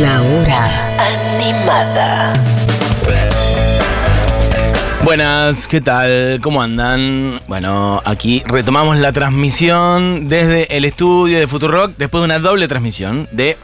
La 0.00 0.20
hora 0.22 0.96
animada. 0.98 2.32
Buenas, 5.04 5.68
¿qué 5.68 5.80
tal? 5.80 6.40
¿Cómo 6.42 6.62
andan? 6.62 7.40
Bueno, 7.46 8.02
aquí 8.04 8.42
retomamos 8.46 8.98
la 8.98 9.12
transmisión 9.12 10.28
desde 10.28 10.76
el 10.76 10.84
estudio 10.84 11.38
de 11.38 11.46
Futurock 11.46 11.92
después 11.96 12.22
de 12.22 12.24
una 12.24 12.38
doble 12.40 12.66
transmisión 12.66 13.28
de 13.30 13.56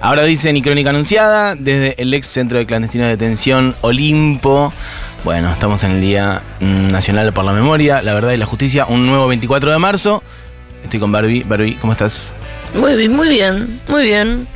Ahora 0.00 0.24
dicen 0.24 0.56
y 0.56 0.62
Crónica 0.62 0.90
Anunciada 0.90 1.54
desde 1.54 2.00
el 2.00 2.14
ex 2.14 2.28
centro 2.28 2.56
de 2.56 2.66
clandestina 2.66 3.04
de 3.04 3.10
detención 3.10 3.74
Olimpo. 3.82 4.72
Bueno, 5.22 5.50
estamos 5.52 5.84
en 5.84 5.92
el 5.92 6.00
Día 6.00 6.40
mm, 6.60 6.88
Nacional 6.88 7.32
por 7.32 7.44
la 7.44 7.52
Memoria, 7.52 8.00
la 8.00 8.14
Verdad 8.14 8.32
y 8.32 8.36
la 8.38 8.46
Justicia, 8.46 8.86
un 8.86 9.06
nuevo 9.06 9.26
24 9.26 9.70
de 9.70 9.78
marzo. 9.78 10.22
Estoy 10.82 11.00
con 11.00 11.12
Barbie. 11.12 11.42
Barbie, 11.42 11.74
¿cómo 11.74 11.92
estás? 11.92 12.34
Muy 12.74 12.96
bien, 12.96 13.14
muy 13.14 13.28
bien, 13.28 13.80
muy 13.88 14.02
bien. 14.04 14.53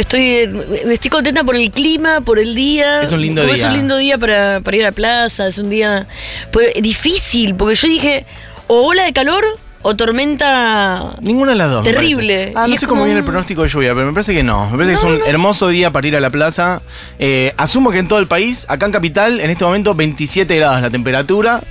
Estoy, 0.00 0.48
estoy 0.90 1.10
contenta 1.10 1.44
por 1.44 1.56
el 1.56 1.70
clima, 1.70 2.22
por 2.22 2.38
el 2.38 2.54
día. 2.54 3.02
Es 3.02 3.12
un 3.12 3.20
lindo 3.20 3.42
Como 3.42 3.52
día. 3.52 3.66
Es 3.66 3.70
un 3.70 3.76
lindo 3.76 3.96
día 3.98 4.16
para, 4.16 4.60
para 4.60 4.76
ir 4.76 4.82
a 4.82 4.86
la 4.86 4.92
plaza, 4.92 5.46
es 5.46 5.58
un 5.58 5.68
día 5.68 6.06
pues, 6.50 6.72
difícil, 6.80 7.54
porque 7.54 7.74
yo 7.74 7.86
dije, 7.86 8.24
o 8.66 8.86
ola 8.86 9.04
de 9.04 9.12
calor 9.12 9.44
o 9.82 9.96
tormenta... 9.96 11.16
Ninguna 11.20 11.52
de 11.52 11.58
las 11.58 11.70
dos. 11.70 11.84
Terrible. 11.84 12.52
Ah, 12.54 12.66
no 12.66 12.76
sé 12.76 12.86
cómo 12.86 13.04
viene 13.04 13.18
el 13.18 13.24
pronóstico 13.24 13.62
de 13.62 13.68
lluvia, 13.68 13.94
pero 13.94 14.06
me 14.06 14.12
parece 14.14 14.34
que 14.34 14.42
no. 14.42 14.70
Me 14.70 14.72
parece 14.72 14.92
que 14.92 14.94
es 14.94 15.02
un 15.02 15.18
no. 15.18 15.24
hermoso 15.26 15.68
día 15.68 15.90
para 15.90 16.06
ir 16.06 16.16
a 16.16 16.20
la 16.20 16.30
plaza. 16.30 16.80
Eh, 17.18 17.52
asumo 17.58 17.90
que 17.90 17.98
en 17.98 18.08
todo 18.08 18.18
el 18.20 18.26
país, 18.26 18.64
acá 18.68 18.86
en 18.86 18.92
Capital, 18.92 19.38
en 19.40 19.50
este 19.50 19.64
momento 19.64 19.94
27 19.94 20.56
grados 20.56 20.80
la 20.80 20.90
temperatura. 20.90 21.62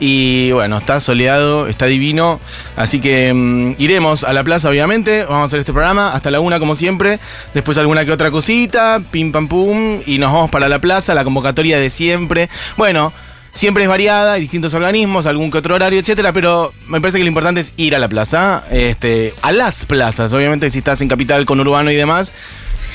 Y 0.00 0.52
bueno, 0.52 0.78
está 0.78 1.00
soleado, 1.00 1.66
está 1.66 1.86
divino. 1.86 2.40
Así 2.76 3.00
que 3.00 3.32
mm, 3.32 3.74
iremos 3.78 4.24
a 4.24 4.32
la 4.32 4.44
plaza, 4.44 4.68
obviamente. 4.68 5.24
Vamos 5.24 5.42
a 5.42 5.44
hacer 5.46 5.60
este 5.60 5.72
programa 5.72 6.12
hasta 6.12 6.30
la 6.30 6.40
una, 6.40 6.58
como 6.58 6.76
siempre. 6.76 7.18
Después 7.54 7.78
alguna 7.78 8.04
que 8.04 8.12
otra 8.12 8.30
cosita, 8.30 9.02
pim 9.10 9.32
pam 9.32 9.48
pum. 9.48 10.00
Y 10.06 10.18
nos 10.18 10.32
vamos 10.32 10.50
para 10.50 10.68
la 10.68 10.80
plaza, 10.80 11.14
la 11.14 11.24
convocatoria 11.24 11.78
de 11.78 11.90
siempre. 11.90 12.48
Bueno. 12.76 13.12
Siempre 13.50 13.82
es 13.82 13.88
variada, 13.88 14.34
hay 14.34 14.42
distintos 14.42 14.74
organismos, 14.74 15.26
algún 15.26 15.50
que 15.50 15.58
otro 15.58 15.74
horario, 15.74 15.98
etcétera, 15.98 16.32
pero 16.32 16.72
me 16.86 17.00
parece 17.00 17.18
que 17.18 17.24
lo 17.24 17.28
importante 17.28 17.62
es 17.62 17.72
ir 17.76 17.96
a 17.96 17.98
la 17.98 18.06
plaza, 18.06 18.62
este, 18.70 19.34
a 19.42 19.50
las 19.50 19.84
plazas. 19.86 20.32
Obviamente, 20.32 20.68
si 20.70 20.78
estás 20.78 21.00
en 21.00 21.08
capital 21.08 21.44
con 21.46 21.58
urbano 21.58 21.90
y 21.90 21.96
demás, 21.96 22.34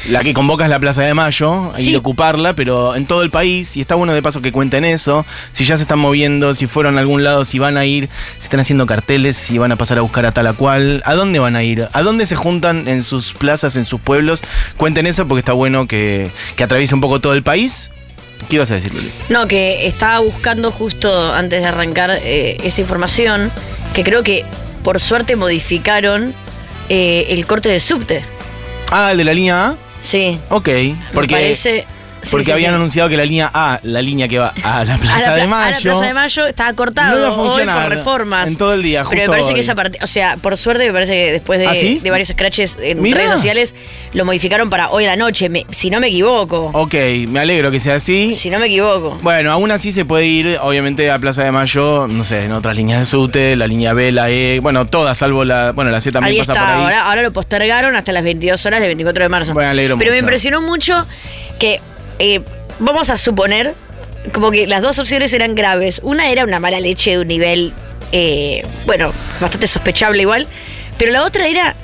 la 0.10 0.24
que 0.24 0.34
convoca 0.34 0.64
es 0.66 0.70
la 0.70 0.80
Plaza 0.80 1.04
de 1.04 1.14
Mayo, 1.14 1.72
y 1.78 1.84
Sí. 1.86 1.96
ocuparla, 1.96 2.54
pero 2.54 2.96
en 2.96 3.06
todo 3.06 3.24
el 3.24 3.30
país, 3.30 3.78
y 3.78 3.82
está 3.82 3.96
bueno 3.96 4.14
de 4.14 4.22
paso 4.22 4.42
que 4.42 4.52
cuenten 4.52 4.84
eso, 4.86 5.26
si 5.52 5.66
ya 5.66 5.78
se 5.78 5.84
están 5.84 6.00
moviendo, 6.00 6.54
si 6.56 6.68
fueron 6.68 6.98
a 6.98 7.02
algún 7.02 7.24
lado, 7.24 7.46
si 7.46 7.60
van 7.60 7.78
a 7.78 7.86
ir, 7.86 8.10
si 8.38 8.44
están 8.46 8.60
haciendo 8.60 8.86
carteles, 8.86 9.38
si 9.38 9.58
van 9.58 9.72
a 9.72 9.76
pasar 9.76 9.98
a 9.98 10.02
buscar 10.02 10.26
a 10.26 10.32
tal 10.32 10.48
a 10.48 10.54
cual, 10.54 11.02
¿a 11.06 11.14
dónde 11.16 11.40
van 11.40 11.56
a 11.56 11.64
ir? 11.64 11.88
¿A 11.94 12.02
dónde 12.02 12.26
se 12.26 12.36
juntan 12.36 12.88
en 12.88 13.04
sus 13.04 13.34
plazas, 13.34 13.76
en 13.76 13.86
sus 13.86 14.02
pueblos? 14.02 14.42
Cuenten 14.78 15.06
eso 15.08 15.28
porque 15.28 15.40
está 15.40 15.54
bueno 15.54 15.88
que, 15.88 16.30
que 16.56 16.64
atraviese 16.64 16.96
un 16.96 17.02
poco 17.02 17.20
todo 17.22 17.34
el 17.34 17.44
país. 17.44 17.90
¿Qué 18.50 18.58
ibas 18.58 18.72
a 18.72 18.76
decir, 18.76 18.94
Luli? 18.94 19.12
No, 19.30 19.48
que 19.48 19.88
estaba 19.88 20.20
buscando 20.20 20.70
justo 20.70 21.34
antes 21.34 21.62
de 21.62 21.68
arrancar 21.68 22.12
eh, 22.24 22.58
esa 22.64 22.82
información, 22.82 23.50
que 23.94 24.04
creo 24.04 24.22
que 24.24 24.44
por 24.84 25.00
suerte 25.00 25.38
modificaron 25.38 26.34
eh, 26.90 27.28
el 27.30 27.46
corte 27.46 27.70
de 27.70 27.80
subte. 27.80 28.26
Ah, 28.92 29.12
el 29.14 29.18
de 29.18 29.24
la 29.24 29.34
línea 29.34 29.68
A. 29.70 29.76
Sí. 30.04 30.38
Ok. 30.50 30.70
Porque, 31.14 31.36
me 31.36 31.42
parece... 31.42 31.88
sí, 32.24 32.32
porque 32.32 32.46
sí, 32.46 32.52
habían 32.52 32.72
sí. 32.72 32.76
anunciado 32.76 33.10
que 33.10 33.18
la 33.18 33.26
línea 33.26 33.52
A, 33.54 33.80
la 33.84 34.02
línea 34.02 34.28
que 34.28 34.40
va 34.40 34.54
a 34.64 34.84
la 34.84 34.96
a 34.96 34.98
Plaza 34.98 35.32
la, 35.32 35.36
de 35.38 35.48
Mayo. 35.48 35.68
a 35.68 35.72
la 35.72 35.80
Plaza 35.82 36.06
de 36.06 36.14
Mayo 36.14 36.46
estaba 36.48 36.74
cortado 36.74 37.20
No 37.28 37.42
hoy 37.54 37.64
por 37.66 37.90
reformas. 37.90 38.48
en 38.48 38.56
todo 38.58 38.74
el 38.74 38.82
día, 38.84 39.02
Pero 39.04 39.10
me 39.12 39.18
justo 39.18 39.32
parece 39.32 39.48
hoy. 39.50 39.54
que 39.56 39.60
esa 39.62 39.76
parte, 39.76 40.00
o 40.02 40.08
sea, 40.08 40.38
por 40.38 40.58
suerte 40.58 40.86
me 40.88 40.94
parece 40.94 41.14
que 41.14 41.32
después 41.34 41.60
de, 41.60 41.68
¿Ah, 41.68 41.74
de 42.04 42.10
varios 42.10 42.30
scratches 42.30 42.78
en 42.82 43.02
Mirá. 43.02 43.18
redes 43.18 43.32
sociales 43.32 43.76
lo 44.14 44.26
modificaron 44.26 44.70
para 44.70 44.90
hoy 44.90 45.06
a 45.06 45.10
la 45.10 45.16
noche, 45.16 45.50
me- 45.50 45.66
si 45.70 45.90
no 45.90 46.00
me 46.00 46.08
equivoco. 46.08 46.72
Ok, 46.74 46.94
me 47.28 47.40
alegro 47.40 47.70
que 47.72 47.80
sea 47.80 47.96
así. 47.96 48.34
Si 48.36 48.50
no 48.50 48.60
me 48.60 48.66
equivoco. 48.68 49.18
Bueno, 49.22 49.52
aún 49.52 49.72
así 49.72 49.92
se 49.92 50.06
puede 50.06 50.26
ir, 50.26 50.58
obviamente, 50.62 51.12
a 51.12 51.20
Plaza 51.20 51.44
de 51.44 51.52
Mayo, 51.52 52.08
no 52.08 52.24
sé, 52.24 52.46
en 52.46 52.52
otras 52.54 52.76
líneas 52.76 53.00
de 53.00 53.06
subte, 53.06 53.56
la 53.56 53.68
línea 53.68 53.94
B, 53.94 54.12
la 54.12 54.30
E, 54.30 54.60
bueno, 54.62 54.86
todas, 54.88 55.18
salvo 55.18 55.44
la, 55.44 55.72
bueno, 55.72 55.92
la 55.92 56.02
C 56.02 56.12
también 56.12 56.34
ahí 56.34 56.40
pasa 56.40 56.54
está, 56.54 56.66
por 56.66 56.76
ahí. 56.76 56.84
Ahora, 56.84 57.06
ahora 57.08 57.22
lo 57.22 57.34
postergaron 57.34 57.96
hasta 57.96 58.12
las 58.12 58.24
22 58.24 58.66
horas 58.66 58.80
del 58.80 58.90
24 58.90 59.24
de 59.24 59.30
marzo. 59.30 59.54
Bueno, 59.54 59.70
alegro 59.70 59.98
Pero 59.98 60.12
me 60.12 60.20
impresionó 60.20 60.62
mucho 60.62 61.06
que, 61.60 61.80
eh, 62.20 62.42
vamos 62.80 63.10
a 63.10 63.18
suponer, 63.18 63.74
como 64.34 64.52
que 64.52 64.68
las 64.68 64.82
dos 64.82 65.00
opciones 65.00 65.34
eran 65.34 65.56
graves. 65.56 66.00
Una 66.04 66.30
era 66.30 66.44
una 66.44 66.60
mala 66.60 66.80
leche 66.80 67.12
de 67.12 67.20
un 67.20 67.28
nivel, 67.28 67.74
eh, 68.12 68.66
bueno, 68.86 69.12
bastante 69.40 69.68
sospechable 69.68 70.22
igual. 70.22 70.48
Pero 70.98 71.12
la 71.12 71.24
otra 71.24 71.48
era, 71.48 71.76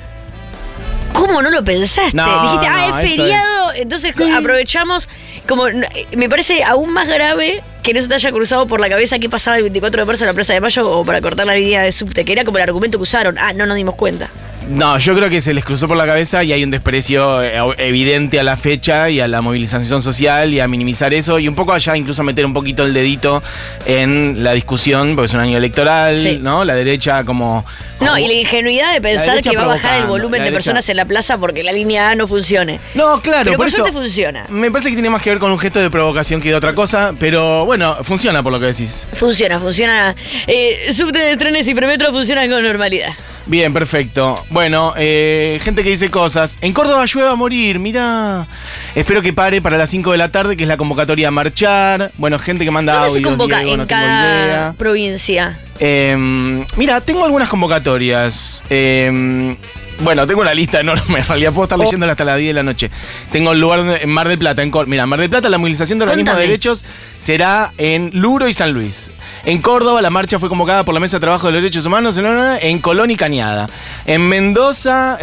¿cómo 1.12 1.42
no 1.42 1.50
lo 1.50 1.62
pensaste? 1.64 2.16
No, 2.16 2.42
Dijiste, 2.44 2.66
ah, 2.66 2.88
no, 2.90 2.98
es 2.98 3.08
feriado, 3.10 3.72
entonces 3.74 4.16
Sí. 4.16 4.30
aprovechamos. 4.30 5.08
Como, 5.48 5.66
eh, 5.68 5.84
me 6.16 6.28
parece 6.28 6.62
aún 6.62 6.92
más 6.92 7.08
grave 7.08 7.62
que 7.82 7.92
no 7.94 8.00
se 8.00 8.06
te 8.08 8.14
haya 8.14 8.30
cruzado 8.30 8.66
por 8.66 8.80
la 8.80 8.88
cabeza 8.88 9.18
qué 9.18 9.28
pasaba 9.28 9.56
el 9.56 9.62
24 9.64 10.02
de 10.02 10.06
marzo 10.06 10.24
en 10.24 10.28
la 10.28 10.34
Plaza 10.34 10.52
de 10.52 10.60
Mayo 10.60 10.88
o 10.90 11.04
para 11.04 11.20
cortar 11.20 11.46
la 11.46 11.54
línea 11.54 11.82
de 11.82 11.90
subte, 11.92 12.24
que 12.24 12.32
era 12.32 12.44
como 12.44 12.58
el 12.58 12.62
argumento 12.62 12.98
que 12.98 13.02
usaron. 13.02 13.36
Ah, 13.38 13.52
no 13.52 13.66
nos 13.66 13.76
dimos 13.76 13.96
cuenta. 13.96 14.28
No, 14.70 14.98
yo 14.98 15.16
creo 15.16 15.28
que 15.28 15.40
se 15.40 15.52
les 15.52 15.64
cruzó 15.64 15.88
por 15.88 15.96
la 15.96 16.06
cabeza 16.06 16.44
y 16.44 16.52
hay 16.52 16.62
un 16.62 16.70
desprecio 16.70 17.42
eh, 17.42 17.58
evidente 17.78 18.38
a 18.38 18.44
la 18.44 18.56
fecha 18.56 19.10
y 19.10 19.18
a 19.18 19.26
la 19.26 19.40
movilización 19.40 20.00
social 20.00 20.54
y 20.54 20.60
a 20.60 20.68
minimizar 20.68 21.12
eso 21.12 21.40
y 21.40 21.48
un 21.48 21.56
poco 21.56 21.72
allá 21.72 21.96
incluso 21.96 22.22
meter 22.22 22.46
un 22.46 22.52
poquito 22.52 22.84
el 22.84 22.94
dedito 22.94 23.42
en 23.84 24.44
la 24.44 24.52
discusión, 24.52 25.16
porque 25.16 25.26
es 25.26 25.34
un 25.34 25.40
año 25.40 25.58
electoral, 25.58 26.16
Sí. 26.16 26.38
¿no? 26.40 26.64
La 26.64 26.76
derecha 26.76 27.24
como... 27.24 27.64
No, 28.00 28.16
y 28.16 28.26
la 28.28 28.32
ingenuidad 28.34 28.92
de 28.94 29.00
pensar 29.00 29.40
que 29.42 29.56
va 29.56 29.64
a 29.64 29.66
bajar 29.66 30.00
el 30.02 30.06
volumen 30.06 30.40
de 30.40 30.50
derecha- 30.50 30.54
personas 30.54 30.88
en 30.88 30.96
la 30.98 31.04
plaza 31.04 31.36
porque 31.36 31.62
la 31.64 31.72
línea 31.72 32.10
A 32.10 32.14
no 32.14 32.26
funcione. 32.28 32.78
No, 32.94 33.20
claro, 33.20 33.44
Pero 33.46 33.56
por, 33.56 33.66
eso 33.66 33.78
suerte 33.78 33.92
funciona. 33.92 34.44
Me 34.48 34.70
parece 34.70 34.90
que 34.90 34.94
tiene 34.96 35.10
más 35.10 35.20
que 35.20 35.30
ver 35.30 35.38
con 35.40 35.50
un 35.50 35.58
gesto 35.58 35.80
de 35.80 35.90
provocación 35.90 36.40
que 36.40 36.48
de 36.48 36.54
otra 36.54 36.74
cosa, 36.74 37.12
pero 37.18 37.66
bueno, 37.66 37.96
funciona 38.02 38.42
por 38.42 38.52
lo 38.52 38.60
que 38.60 38.66
decís. 38.66 39.06
Funciona, 39.14 39.58
funciona. 39.58 40.14
Eh, 40.46 40.92
subte 40.94 41.18
de 41.18 41.36
trenes 41.36 41.66
y 41.68 41.74
premetro 41.74 42.10
funcionan 42.12 42.48
con 42.48 42.62
normalidad. 42.62 43.10
Bien, 43.46 43.72
perfecto. 43.72 44.44
Bueno, 44.50 44.94
eh, 44.96 45.58
gente 45.62 45.82
que 45.82 45.90
dice 45.90 46.10
cosas. 46.10 46.58
En 46.60 46.72
Córdoba 46.72 47.04
llueve 47.06 47.30
a 47.30 47.34
morir, 47.34 47.78
mira. 47.78 48.46
Espero 48.94 49.22
que 49.22 49.32
pare 49.32 49.60
para 49.60 49.76
las 49.76 49.90
5 49.90 50.12
de 50.12 50.18
la 50.18 50.30
tarde, 50.30 50.56
que 50.56 50.64
es 50.64 50.68
la 50.68 50.76
convocatoria 50.76 51.28
a 51.28 51.30
marchar. 51.30 52.12
Bueno, 52.16 52.38
gente 52.38 52.64
que 52.64 52.70
manda 52.70 52.92
¿Dónde 52.94 53.08
se 53.08 53.14
audios, 53.16 53.28
convoca? 53.30 53.58
Diego, 53.58 53.72
en 53.72 53.78
no 53.80 53.86
cada 53.86 54.44
idea. 54.46 54.74
provincia. 54.78 55.58
Eh, 55.80 56.64
mira, 56.76 57.00
tengo 57.00 57.24
algunas 57.24 57.48
convocatorias. 57.48 58.62
Eh, 58.70 59.56
bueno, 60.02 60.26
tengo 60.26 60.40
una 60.40 60.54
lista 60.54 60.80
enorme. 60.80 61.18
En 61.20 61.24
realidad 61.26 61.52
puedo 61.52 61.64
estar 61.64 61.78
Oh. 61.78 61.82
leyéndola 61.82 62.12
hasta 62.12 62.24
las 62.24 62.38
10 62.38 62.48
de 62.50 62.54
la 62.54 62.62
noche. 62.62 62.90
Tengo 63.32 63.52
el 63.52 63.60
lugar 63.60 63.80
en 64.00 64.08
Mar 64.10 64.28
del 64.28 64.38
Plata. 64.38 64.62
En 64.62 64.70
Cor- 64.70 64.86
mira, 64.86 65.06
Mar 65.06 65.20
del 65.20 65.30
Plata 65.30 65.48
la 65.48 65.58
movilización 65.58 65.98
de 65.98 66.04
organismos 66.04 66.36
de 66.36 66.42
derechos 66.42 66.84
será 67.18 67.72
en 67.78 68.10
Luro 68.14 68.48
y 68.48 68.54
San 68.54 68.72
Luis. 68.72 69.12
En 69.44 69.60
Córdoba 69.62 70.02
la 70.02 70.10
marcha 70.10 70.38
fue 70.38 70.48
convocada 70.48 70.84
por 70.84 70.92
la 70.94 71.00
Mesa 71.00 71.16
de 71.16 71.20
Trabajo 71.20 71.46
de 71.46 71.52
los 71.54 71.62
Derechos 71.62 71.86
Humanos 71.86 72.18
en, 72.18 72.78
Colón 72.80 73.10
y 73.10 73.16
Cañada. 73.16 73.68
En 74.06 74.28
Mendoza, 74.28 75.18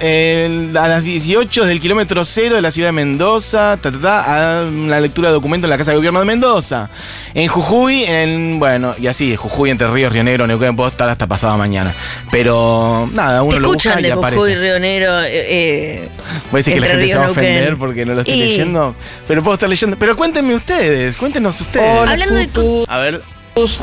en- 0.00 0.76
a 0.76 0.88
las 0.88 1.02
18 1.02 1.64
del 1.64 1.80
kilómetro 1.80 2.24
cero 2.24 2.56
de 2.56 2.62
la 2.62 2.70
ciudad 2.70 2.88
de 2.88 2.92
Mendoza, 2.92 3.76
ta, 3.80 3.90
ta, 3.90 3.98
ta, 4.00 4.60
a 4.60 4.64
una 4.66 5.00
lectura 5.00 5.28
de 5.28 5.34
documentos 5.34 5.64
en 5.66 5.70
la 5.70 5.78
Casa 5.78 5.90
de 5.92 5.96
Gobierno 5.96 6.18
de 6.20 6.24
Mendoza. 6.26 6.88
En 7.34 7.48
Jujuy, 7.48 8.04
en, 8.04 8.58
bueno, 8.58 8.94
y 8.98 9.06
así, 9.06 9.36
Jujuy, 9.36 9.70
Entre 9.70 9.86
Ríos, 9.88 10.12
Río 10.12 10.24
Negro, 10.24 10.46
Neuquén, 10.46 10.76
puedo 10.76 10.88
estar 10.88 11.08
hasta 11.08 11.26
pasado 11.26 11.56
mañana. 11.58 11.92
Pero 12.30 13.08
nada, 13.12 13.42
uno 13.56 13.60
lo 13.60 13.66
escuchan 13.68 13.92
busca 13.94 14.08
y 14.08 14.10
Jujuy, 14.10 14.18
aparece. 14.26 14.56
Río 14.60 14.78
Negro. 14.80 15.20
Eh, 15.22 15.28
eh, 15.32 16.08
Voy 16.50 16.58
a 16.58 16.60
decir 16.60 16.74
que 16.74 16.80
la 16.80 16.86
gente 16.88 17.08
se 17.08 17.18
va 17.18 17.26
a 17.26 17.30
ofender 17.30 17.54
Neuquén. 17.62 17.78
porque 17.78 18.04
no 18.06 18.14
lo 18.14 18.20
estoy 18.20 18.34
Y- 18.34 18.38
leyendo. 18.40 18.94
Pero 19.26 19.42
puedo 19.42 19.54
estar 19.54 19.68
leyendo. 19.68 19.96
Pero 19.98 20.16
cuéntenme 20.16 20.54
ustedes, 20.54 21.16
cuéntenos 21.16 21.60
ustedes. 21.60 21.98
Hola, 22.00 22.12
Hablando 22.12 22.34
de 22.36 22.44
Futu. 22.48 22.84
A 22.88 22.98
ver, 22.98 23.22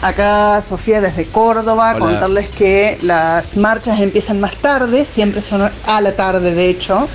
Acá 0.01 0.61
Sofía 0.61 0.99
desde 0.99 1.23
Córdoba, 1.25 1.91
Hola. 1.95 1.99
contarles 1.99 2.49
que 2.49 2.97
las 3.03 3.55
marchas 3.55 4.01
empiezan 4.01 4.41
más 4.41 4.53
tarde, 4.57 5.05
siempre 5.05 5.41
son 5.41 5.71
a 5.85 6.01
la 6.01 6.11
tarde 6.11 6.53
de 6.53 6.67
hecho, 6.69 7.07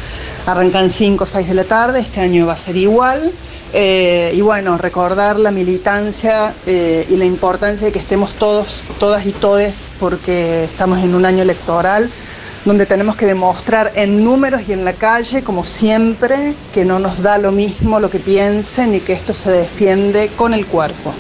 arrancan 0.47 0.91
5 0.91 1.25
o 1.25 1.27
6 1.27 1.47
de 1.49 1.53
la 1.55 1.65
tarde, 1.65 2.01
este 2.01 2.21
año 2.21 2.47
va 2.47 2.55
a 2.55 2.57
ser 2.57 2.77
igual. 2.77 3.31
Eh, 3.75 4.33
y 4.35 4.41
bueno, 4.41 4.79
recordar 4.79 5.39
la 5.39 5.51
militancia 5.51 6.55
eh, 6.67 7.05
y 7.11 7.17
la 7.19 7.27
importancia 7.27 7.89
de 7.89 7.93
que 7.93 7.99
estemos 7.99 8.33
todos, 8.35 8.83
todas 8.99 9.27
y 9.27 9.33
todes, 9.33 9.91
porque 10.01 10.65
estamos 10.65 11.01
en 11.01 11.15
un 11.15 11.27
año 11.27 11.43
electoral, 11.43 12.11
donde 12.67 12.85
tenemos 12.85 13.15
que 13.15 13.27
demostrar 13.27 13.93
en 13.95 14.25
números 14.25 14.63
y 14.69 14.73
en 14.73 14.85
la 14.85 14.93
calle, 14.93 15.45
como 15.45 15.65
siempre, 15.65 16.53
que 16.75 16.85
no 16.85 16.99
nos 16.99 17.23
da 17.23 17.39
lo 17.39 17.53
mismo 17.53 18.01
lo 18.01 18.11
que 18.11 18.19
piensen 18.19 18.93
y 18.93 19.01
que 19.01 19.13
esto 19.13 19.33
se 19.33 19.53
defiende 19.53 20.31
con 20.37 20.53
el 20.53 20.67
cuerpo. 20.67 21.15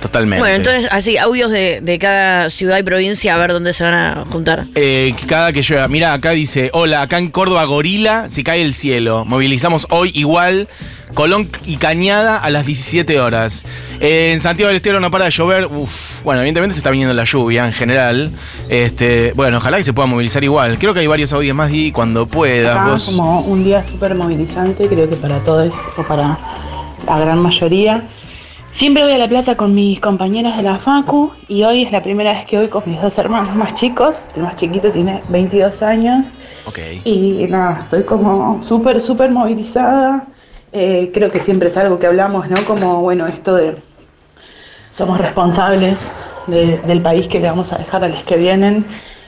Totalmente. 0.00 0.40
Bueno, 0.40 0.56
entonces 0.56 0.88
así, 0.90 1.18
audios 1.18 1.50
de, 1.50 1.80
de 1.82 1.98
cada 1.98 2.48
ciudad 2.50 2.78
y 2.78 2.82
provincia 2.82 3.34
a 3.34 3.38
ver 3.38 3.52
dónde 3.52 3.72
se 3.72 3.84
van 3.84 3.94
a 3.94 4.24
juntar. 4.30 4.64
Eh, 4.74 5.14
cada 5.26 5.52
que 5.52 5.60
llueva. 5.62 5.88
Mira, 5.88 6.14
acá 6.14 6.30
dice, 6.30 6.70
hola, 6.72 7.02
acá 7.02 7.18
en 7.18 7.30
Córdoba 7.30 7.64
Gorila 7.64 8.28
se 8.30 8.42
cae 8.42 8.62
el 8.62 8.72
cielo. 8.74 9.24
Movilizamos 9.26 9.86
hoy 9.90 10.10
igual 10.14 10.68
Colón 11.12 11.50
y 11.66 11.76
Cañada 11.76 12.38
a 12.38 12.48
las 12.50 12.64
17 12.66 13.20
horas. 13.20 13.64
Eh, 14.00 14.30
en 14.32 14.40
Santiago 14.40 14.68
del 14.68 14.76
Estero 14.76 15.00
no 15.00 15.10
para 15.10 15.26
de 15.26 15.32
llover. 15.32 15.66
Uf, 15.66 16.22
bueno, 16.24 16.40
evidentemente 16.40 16.74
se 16.74 16.78
está 16.80 16.90
viniendo 16.90 17.12
la 17.12 17.24
lluvia 17.24 17.66
en 17.66 17.72
general. 17.74 18.30
Este, 18.70 19.32
bueno, 19.34 19.58
ojalá 19.58 19.76
que 19.76 19.84
se 19.84 19.92
pueda 19.92 20.06
movilizar 20.06 20.42
igual. 20.44 20.78
Creo 20.78 20.94
que 20.94 21.00
hay 21.00 21.06
varios 21.08 21.32
audios 21.34 21.54
más 21.54 21.70
y 21.72 21.92
cuando 21.92 22.26
puedas. 22.26 22.74
Acá 22.76 22.90
vos- 22.92 23.04
como 23.06 23.40
un 23.42 23.64
día 23.64 23.82
súper 23.84 24.14
movilizante, 24.14 24.86
creo 24.86 25.08
que 25.10 25.16
para 25.16 25.40
todos 25.40 25.74
o 25.98 26.02
para 26.04 26.38
la 27.06 27.18
gran 27.18 27.38
mayoría. 27.40 28.04
Siempre 28.72 29.02
voy 29.02 29.12
a 29.12 29.18
La 29.18 29.28
Plata 29.28 29.56
con 29.56 29.74
mis 29.74 30.00
compañeros 30.00 30.56
de 30.56 30.62
la 30.62 30.78
Facu 30.78 31.32
y 31.48 31.64
hoy 31.64 31.82
es 31.82 31.92
la 31.92 32.02
primera 32.02 32.32
vez 32.32 32.46
que 32.46 32.56
voy 32.56 32.68
con 32.68 32.82
mis 32.86 33.00
dos 33.02 33.18
hermanos 33.18 33.54
más 33.56 33.74
chicos. 33.74 34.26
El 34.36 34.42
más 34.42 34.56
chiquito 34.56 34.90
tiene 34.90 35.22
22 35.28 35.82
años 35.82 36.26
Ok. 36.66 36.78
y 37.04 37.46
nada, 37.48 37.80
estoy 37.82 38.04
como 38.04 38.62
súper, 38.62 39.00
súper 39.00 39.30
movilizada. 39.32 40.24
Eh, 40.72 41.10
creo 41.12 41.30
que 41.30 41.40
siempre 41.40 41.68
es 41.68 41.76
algo 41.76 41.98
que 41.98 42.06
hablamos, 42.06 42.48
¿no? 42.48 42.64
Como, 42.64 43.00
bueno, 43.02 43.26
esto 43.26 43.54
de 43.54 43.76
somos 44.92 45.18
responsables 45.18 46.10
de- 46.46 46.78
del 46.78 47.00
país 47.02 47.26
que 47.28 47.40
le 47.40 47.48
vamos 47.48 47.72
a 47.72 47.78
dejar 47.78 48.04
a 48.04 48.08
los 48.08 48.22
que 48.22 48.36
vienen 48.36 48.84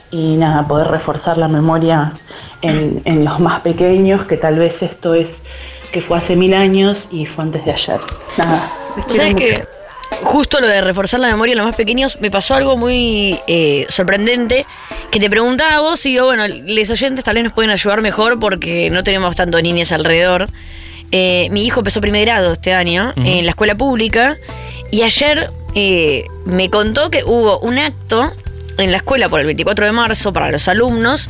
y 0.09 0.37
nada, 0.37 0.67
poder 0.67 0.87
reforzar 0.87 1.37
la 1.37 1.47
memoria 1.49 2.13
en, 2.61 3.01
en 3.05 3.25
los 3.25 3.39
más 3.39 3.59
pequeños, 3.59 4.23
que 4.23 4.37
tal 4.37 4.57
vez 4.57 4.81
esto 4.81 5.13
es 5.13 5.43
que 5.91 6.01
fue 6.01 6.17
hace 6.17 6.35
mil 6.35 6.53
años 6.53 7.09
y 7.11 7.25
fue 7.25 7.43
antes 7.43 7.65
de 7.65 7.71
ayer. 7.71 7.99
Nada, 8.37 8.71
¿Sabes 9.07 9.33
mucho. 9.33 9.37
que 9.37 9.67
Justo 10.21 10.61
lo 10.61 10.67
de 10.67 10.81
reforzar 10.81 11.19
la 11.19 11.27
memoria 11.27 11.53
en 11.53 11.57
los 11.57 11.67
más 11.67 11.75
pequeños, 11.75 12.19
me 12.21 12.31
pasó 12.31 12.55
algo 12.55 12.77
muy 12.77 13.39
eh, 13.47 13.85
sorprendente 13.89 14.65
que 15.11 15.19
te 15.19 15.29
preguntaba 15.29 15.75
a 15.75 15.81
vos 15.81 16.05
y 16.05 16.11
digo, 16.11 16.25
bueno, 16.25 16.47
les 16.47 16.89
oyentes 16.89 17.23
tal 17.23 17.35
vez 17.35 17.43
nos 17.43 17.53
pueden 17.53 17.71
ayudar 17.71 18.01
mejor 18.01 18.39
porque 18.39 18.89
no 18.89 19.03
tenemos 19.03 19.35
tanto 19.35 19.61
niñas 19.61 19.91
alrededor. 19.91 20.47
Eh, 21.11 21.49
mi 21.51 21.65
hijo 21.65 21.81
empezó 21.81 22.01
primer 22.01 22.25
grado 22.25 22.53
este 22.53 22.73
año 22.73 23.13
en 23.17 23.45
la 23.45 23.51
escuela 23.51 23.75
pública 23.75 24.37
y 24.91 25.03
ayer 25.03 25.51
eh, 25.75 26.25
me 26.45 26.69
contó 26.69 27.11
que 27.11 27.23
hubo 27.23 27.59
un 27.59 27.77
acto 27.77 28.31
en 28.77 28.91
la 28.91 28.97
escuela 28.97 29.29
por 29.29 29.39
el 29.39 29.45
24 29.45 29.85
de 29.85 29.91
marzo 29.91 30.33
para 30.33 30.49
los 30.49 30.67
alumnos 30.67 31.29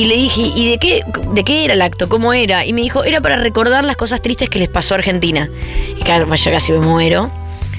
y 0.00 0.04
le 0.06 0.14
dije, 0.16 0.42
¿y 0.54 0.70
de 0.70 0.78
qué, 0.78 1.02
de 1.32 1.44
qué 1.44 1.64
era 1.64 1.74
el 1.74 1.82
acto? 1.82 2.08
¿Cómo 2.08 2.32
era? 2.32 2.64
Y 2.64 2.72
me 2.72 2.80
dijo, 2.82 3.04
era 3.04 3.20
para 3.20 3.36
recordar 3.36 3.84
las 3.84 3.96
cosas 3.96 4.22
tristes 4.22 4.48
que 4.48 4.58
les 4.58 4.68
pasó 4.68 4.94
a 4.94 4.98
Argentina. 4.98 5.48
Y 5.98 6.02
claro, 6.02 6.26
pues 6.28 6.44
yo 6.44 6.50
casi 6.50 6.72
me 6.72 6.78
muero. 6.78 7.30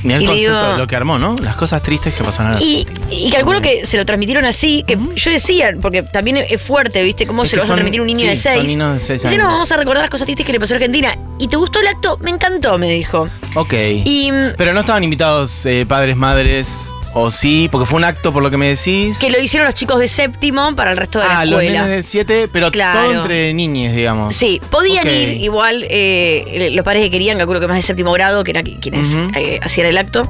Mira 0.02 0.16
el 0.16 0.24
Y 0.24 0.26
concepto 0.28 0.58
digo- 0.60 0.72
de 0.72 0.78
lo 0.78 0.88
que 0.88 0.96
armó, 0.96 1.20
¿no? 1.20 1.36
Las 1.44 1.58
cosas 1.58 1.82
tristes 1.82 2.16
que 2.16 2.24
pasan 2.24 2.48
ahora. 2.48 2.62
Y, 2.62 2.88
y 3.12 3.30
calculo 3.32 3.62
que 3.62 3.86
se 3.86 3.98
lo 3.98 4.06
transmitieron 4.06 4.46
así, 4.46 4.84
que 4.88 4.98
yo 5.16 5.30
decía, 5.32 5.74
porque 5.82 6.04
también 6.04 6.38
es 6.38 6.62
fuerte, 6.62 7.04
¿viste? 7.04 7.28
¿Cómo 7.28 7.44
Es 7.44 7.50
se 7.50 7.58
lo 7.58 7.62
vas 7.64 7.66
a 7.66 7.68
son- 7.68 7.76
transmitir 7.78 8.00
a 8.00 8.04
un 8.04 8.08
niño 8.08 8.20
sí, 8.22 8.28
de 8.28 8.36
son 8.38 8.54
6? 8.54 8.64
niños 8.66 8.94
de 8.94 9.00
seis 9.02 9.24
Dice, 9.24 9.38
no, 9.38 9.46
vamos 9.52 9.70
a 9.72 9.76
recordar 9.76 10.02
las 10.04 10.10
cosas 10.10 10.26
tristes 10.26 10.46
que 10.46 10.54
le 10.54 10.60
pasó 10.62 10.74
a 10.74 10.78
Argentina. 10.78 11.18
¿Y 11.38 11.50
te 11.50 11.58
gustó 11.58 11.80
el 11.82 11.88
acto? 11.88 12.18
Me 12.22 12.30
encantó, 12.32 12.78
me 12.78 12.90
dijo. 12.92 13.28
Ok. 13.56 13.74
Y 14.06 14.32
mm, 14.32 14.54
Pero 14.58 14.74
no 14.74 14.80
estaban 14.80 15.04
invitados 15.04 15.66
eh, 15.66 15.86
padres, 15.86 16.16
madres, 16.16 16.94
o 17.14 17.32
sí, 17.32 17.68
porque 17.72 17.86
fue 17.88 17.98
un 17.98 18.04
acto 18.04 18.32
por 18.32 18.44
lo 18.44 18.52
que 18.52 18.58
me 18.58 18.68
decís. 18.68 19.18
que 19.20 19.30
lo 19.32 19.40
hicieron 19.40 19.66
los 19.66 19.76
chicos 19.76 20.00
de 20.00 20.08
séptimo 20.08 20.76
para 20.76 20.92
el 20.92 20.98
resto 20.98 21.20
de 21.20 21.26
ah, 21.26 21.44
la 21.44 21.46
los 21.46 21.62
escuela. 21.62 21.82
nenes 21.86 21.96
de 21.98 22.04
7, 22.04 22.50
pero 22.52 22.70
Claro. 22.72 23.00
todo 23.02 23.14
entre 23.14 23.54
niñes, 23.54 23.96
digamos. 23.96 24.36
Sí, 24.36 24.62
podían 24.70 25.08
ir 25.08 25.30
igual 25.42 25.86
eh, 25.90 26.70
los 26.74 26.86
padres 26.86 27.04
que 27.04 27.12
querían, 27.12 27.38
calculo 27.38 27.60
que 27.60 27.68
más 27.68 27.78
de 27.78 27.82
séptimo 27.84 28.12
grado, 28.14 28.44
que 28.44 28.52
era 28.52 28.62
qui- 28.62 28.80
quienes 28.80 29.08
eh, 29.36 29.60
hacían 29.64 29.88
el 29.88 29.98
acto. 29.98 30.30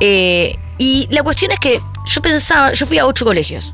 Eh, 0.00 0.56
y 0.78 1.06
la 1.10 1.22
cuestión 1.22 1.52
es 1.52 1.58
que 1.58 1.80
yo 2.06 2.22
pensaba, 2.22 2.72
yo 2.72 2.86
fui 2.86 2.98
a 2.98 3.06
ocho 3.06 3.24
colegios. 3.24 3.72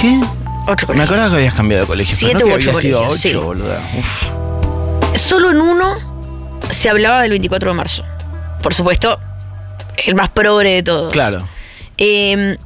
¿Qué? 0.00 0.18
Ocho 0.66 0.82
Me 0.82 0.86
colegios. 0.86 1.04
acordaba 1.06 1.30
que 1.30 1.36
habías 1.36 1.54
cambiado 1.54 1.82
de 1.84 1.88
colegio. 1.88 2.16
pero 2.20 2.28
Siete 2.38 2.44
no 2.44 2.50
u 2.50 2.56
ocho 2.56 2.72
colegios, 2.72 3.16
sí. 3.18 3.28
8, 3.30 3.42
boluda. 3.42 3.82
Uf. 3.98 5.18
Solo 5.18 5.50
en 5.50 5.60
uno 5.60 5.94
se 6.70 6.88
hablaba 6.90 7.22
del 7.22 7.30
24 7.30 7.70
de 7.70 7.76
marzo. 7.76 8.04
Por 8.62 8.74
supuesto, 8.74 9.18
el 10.06 10.14
más 10.14 10.30
progre 10.30 10.74
de 10.74 10.82
todos. 10.82 11.12
Claro. 11.12 11.48
Eh, 11.96 12.56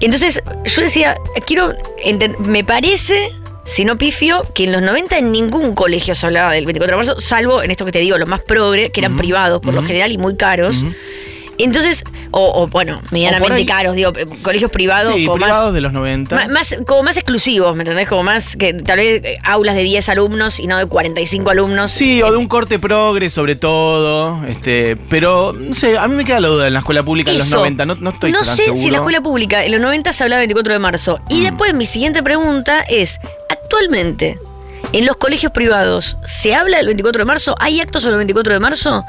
entonces, 0.00 0.42
yo 0.64 0.82
decía, 0.82 1.16
quiero. 1.46 1.72
Me 2.40 2.64
parece, 2.64 3.30
si 3.64 3.84
no 3.84 3.96
pifio, 3.96 4.42
que 4.54 4.64
en 4.64 4.72
los 4.72 4.82
90 4.82 5.18
en 5.18 5.32
ningún 5.32 5.74
colegio 5.74 6.14
se 6.14 6.26
hablaba 6.26 6.52
del 6.52 6.66
24 6.66 6.96
de 6.96 6.96
marzo, 6.96 7.20
salvo 7.20 7.62
en 7.62 7.70
esto 7.70 7.84
que 7.84 7.92
te 7.92 8.00
digo, 8.00 8.18
los 8.18 8.28
más 8.28 8.42
progre, 8.42 8.90
que 8.90 9.00
eran 9.00 9.16
privados 9.16 9.60
por 9.60 9.74
lo 9.74 9.82
general 9.82 10.12
y 10.12 10.18
muy 10.18 10.36
caros. 10.36 10.84
Entonces, 11.58 12.04
o, 12.30 12.62
o, 12.62 12.66
bueno, 12.66 13.00
medianamente 13.10 13.54
ahí- 13.54 13.66
caros, 13.66 13.94
digo, 13.94 14.12
colegios 14.42 14.70
privados 14.70 15.14
Sí, 15.14 15.24
como 15.26 15.36
privados 15.36 15.64
más. 15.66 15.74
de 15.74 15.80
los 15.80 15.92
90. 15.92 16.34
ma- 16.36 16.48
Más, 16.48 16.76
como 16.86 17.02
más 17.04 17.16
exclusivos, 17.16 17.74
¿me 17.76 17.82
entendés? 17.82 18.08
Como 18.08 18.22
más 18.24 18.56
que 18.56 18.74
tal 18.74 18.96
vez 18.98 19.22
eh, 19.24 19.38
aulas 19.44 19.74
de 19.76 19.82
10 19.82 20.08
alumnos 20.08 20.58
y 20.60 20.66
no 20.66 20.78
de 20.78 20.86
45 20.86 21.50
alumnos. 21.50 21.90
Sí, 21.90 22.22
o 22.22 22.30
de 22.30 22.36
un 22.36 22.48
corte 22.48 22.78
progre 22.78 23.30
sobre 23.30 23.54
todo, 23.56 24.44
este, 24.48 24.96
pero 25.08 25.52
no 25.52 25.74
sé, 25.74 25.96
a 25.96 26.08
mí 26.08 26.14
me 26.16 26.24
queda 26.24 26.40
la 26.40 26.48
duda 26.48 26.66
en 26.66 26.72
la 26.72 26.80
escuela 26.80 27.02
pública 27.04 27.30
en 27.30 27.38
los 27.38 27.46
Eso. 27.46 27.56
90, 27.58 27.86
no, 27.86 27.94
no 27.96 28.10
estoy 28.10 28.32
No 28.32 28.38
tan 28.40 28.56
sé 28.56 28.64
seguro. 28.64 28.80
si 28.80 28.86
en 28.86 28.92
la 28.92 28.98
escuela 28.98 29.20
pública 29.20 29.64
en 29.64 29.72
los 29.72 29.80
90 29.80 30.12
se 30.12 30.22
hablaba 30.24 30.40
del 30.40 30.48
24 30.48 30.72
de 30.72 30.78
marzo. 30.78 31.20
Y 31.28 31.40
Mm. 31.40 31.44
después 31.44 31.74
mi 31.74 31.86
siguiente 31.86 32.22
pregunta 32.22 32.80
es, 32.88 33.18
actualmente, 33.48 34.38
¿en 34.94 35.04
los 35.06 35.16
colegios 35.16 35.52
privados 35.52 36.16
se 36.24 36.54
habla 36.54 36.78
del 36.78 36.86
24 36.86 37.20
de 37.20 37.24
marzo? 37.26 37.54
¿Hay 37.60 37.80
actos 37.80 38.02
sobre 38.02 38.14
el 38.14 38.18
24 38.18 38.52
de 38.54 38.60
marzo? 38.60 39.04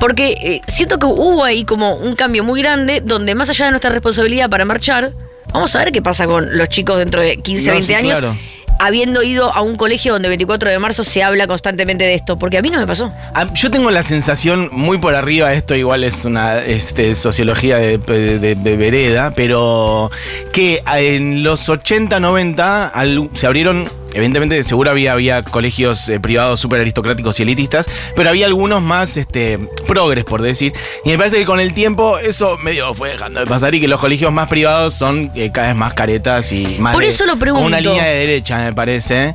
Porque 0.00 0.32
eh, 0.40 0.60
siento 0.66 0.98
que 0.98 1.06
hubo 1.06 1.44
ahí 1.44 1.64
como 1.64 1.94
un 1.94 2.14
cambio 2.16 2.42
muy 2.44 2.60
grande 2.62 3.00
donde 3.04 3.34
más 3.34 3.50
allá 3.50 3.66
de 3.66 3.70
nuestra 3.72 3.90
responsabilidad 3.90 4.48
para 4.50 4.64
marchar, 4.64 5.12
vamos 5.52 5.74
a 5.76 5.80
ver 5.80 5.92
qué 5.92 6.00
pasa 6.02 6.26
con 6.26 6.56
los 6.56 6.68
chicos 6.68 6.98
dentro 6.98 7.20
de 7.22 7.36
15, 7.36 7.66
No, 7.66 7.72
20 7.74 7.86
sí, 7.86 7.94
años. 7.94 8.18
claro. 8.18 8.36
Habiendo 8.82 9.22
ido 9.22 9.54
a 9.54 9.60
un 9.60 9.76
colegio 9.76 10.14
donde 10.14 10.28
el 10.28 10.30
24 10.30 10.70
de 10.70 10.78
marzo 10.78 11.04
se 11.04 11.22
habla 11.22 11.46
constantemente 11.46 12.04
de 12.04 12.14
esto, 12.14 12.38
porque 12.38 12.56
a 12.56 12.62
mí 12.62 12.70
no 12.70 12.78
me 12.78 12.86
pasó. 12.86 13.12
Ah, 13.34 13.46
Yo 13.52 13.70
tengo 13.70 13.90
la 13.90 14.02
sensación 14.02 14.70
muy 14.72 14.96
por 14.96 15.14
arriba, 15.14 15.52
esto 15.52 15.74
igual 15.74 16.02
es 16.02 16.24
una 16.24 16.60
este, 16.64 17.14
sociología 17.14 17.76
de, 17.76 17.98
de- 17.98 18.38
de- 18.38 18.54
de 18.54 18.76
vereda, 18.78 19.32
pero 19.36 20.10
que 20.54 20.82
en 20.86 21.42
los 21.42 21.68
80, 21.68 22.20
90 22.20 22.88
al- 22.88 23.28
se 23.34 23.46
abrieron, 23.46 23.86
evidentemente 24.14 24.62
seguro 24.62 24.90
había, 24.90 25.12
había 25.12 25.42
colegios 25.42 26.08
eh, 26.08 26.20
privados 26.20 26.60
súper 26.60 26.80
aristocráticos 26.80 27.38
y 27.40 27.42
elitistas, 27.44 27.88
pero 28.16 28.30
había 28.30 28.46
algunos 28.46 28.82
más 28.82 29.16
este, 29.16 29.58
progres, 29.86 30.24
por 30.24 30.42
decir, 30.42 30.72
y 31.04 31.10
me 31.10 31.18
parece 31.18 31.38
que 31.38 31.44
con 31.46 31.60
el 31.60 31.72
tiempo 31.74 32.18
eso 32.18 32.56
medio 32.58 32.92
fue 32.94 33.10
dejando 33.10 33.40
de 33.40 33.46
pasar 33.46 33.74
y 33.74 33.80
que 33.80 33.88
los 33.88 34.00
colegios 34.00 34.32
más 34.32 34.48
privados 34.48 34.94
son 34.94 35.30
eh, 35.34 35.50
cada 35.52 35.68
vez 35.68 35.76
más 35.76 35.94
caretas 35.94 36.50
y 36.52 36.76
más... 36.78 36.92
Por 36.94 37.02
de- 37.02 37.08
eso 37.08 37.24
lo 37.26 37.32
Con 37.38 37.48
una 37.50 37.76
pregunto. 37.78 37.78
línea 37.78 38.04
de 38.04 38.14
derecha, 38.26 38.58
me 38.58 38.72
parece, 38.72 39.34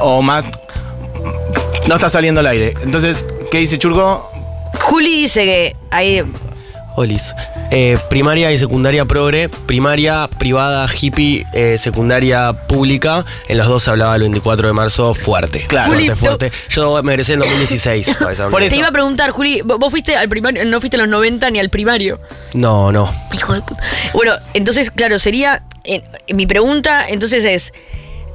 o 0.00 0.22
más... 0.22 0.46
No 1.86 1.94
está 1.94 2.10
saliendo 2.10 2.40
al 2.40 2.46
aire. 2.46 2.74
Entonces, 2.82 3.24
¿qué 3.50 3.58
dice 3.58 3.78
Churgo? 3.78 4.30
Juli 4.82 5.22
dice 5.22 5.44
que 5.44 5.76
hay 5.90 6.22
Olis. 6.98 7.34
Eh, 7.70 7.96
primaria 8.10 8.50
y 8.50 8.58
secundaria 8.58 9.04
progre, 9.04 9.48
primaria 9.48 10.28
privada 10.38 10.86
hippie, 10.88 11.46
eh, 11.52 11.76
secundaria 11.78 12.52
pública. 12.52 13.24
En 13.48 13.58
los 13.58 13.66
dos 13.68 13.82
se 13.84 13.90
hablaba 13.90 14.16
el 14.16 14.22
24 14.22 14.66
de 14.68 14.72
marzo 14.74 15.14
fuerte. 15.14 15.64
Claro. 15.68 15.92
Fuerte, 15.92 16.16
fuerte. 16.16 16.52
Yo 16.70 17.02
me 17.02 17.12
egresé 17.12 17.34
en 17.34 17.40
2016. 17.40 18.16
para 18.18 18.32
esa 18.32 18.48
Por 18.48 18.62
eso. 18.62 18.70
Te 18.74 18.78
iba 18.78 18.88
a 18.88 18.92
preguntar, 18.92 19.30
Juli, 19.30 19.60
¿vo- 19.60 19.78
vos 19.78 19.90
fuiste 19.90 20.16
al 20.16 20.28
primario, 20.28 20.64
no 20.64 20.80
fuiste 20.80 20.96
en 20.96 21.02
los 21.02 21.08
90 21.08 21.50
ni 21.50 21.58
al 21.60 21.70
primario. 21.70 22.20
No, 22.54 22.90
no. 22.90 23.12
Hijo 23.32 23.52
de 23.54 23.60
puta. 23.62 23.82
Bueno, 24.12 24.32
entonces, 24.54 24.90
claro, 24.90 25.18
sería. 25.18 25.62
eh, 25.84 26.02
mi 26.34 26.46
pregunta, 26.46 27.08
entonces 27.08 27.44
es. 27.44 27.72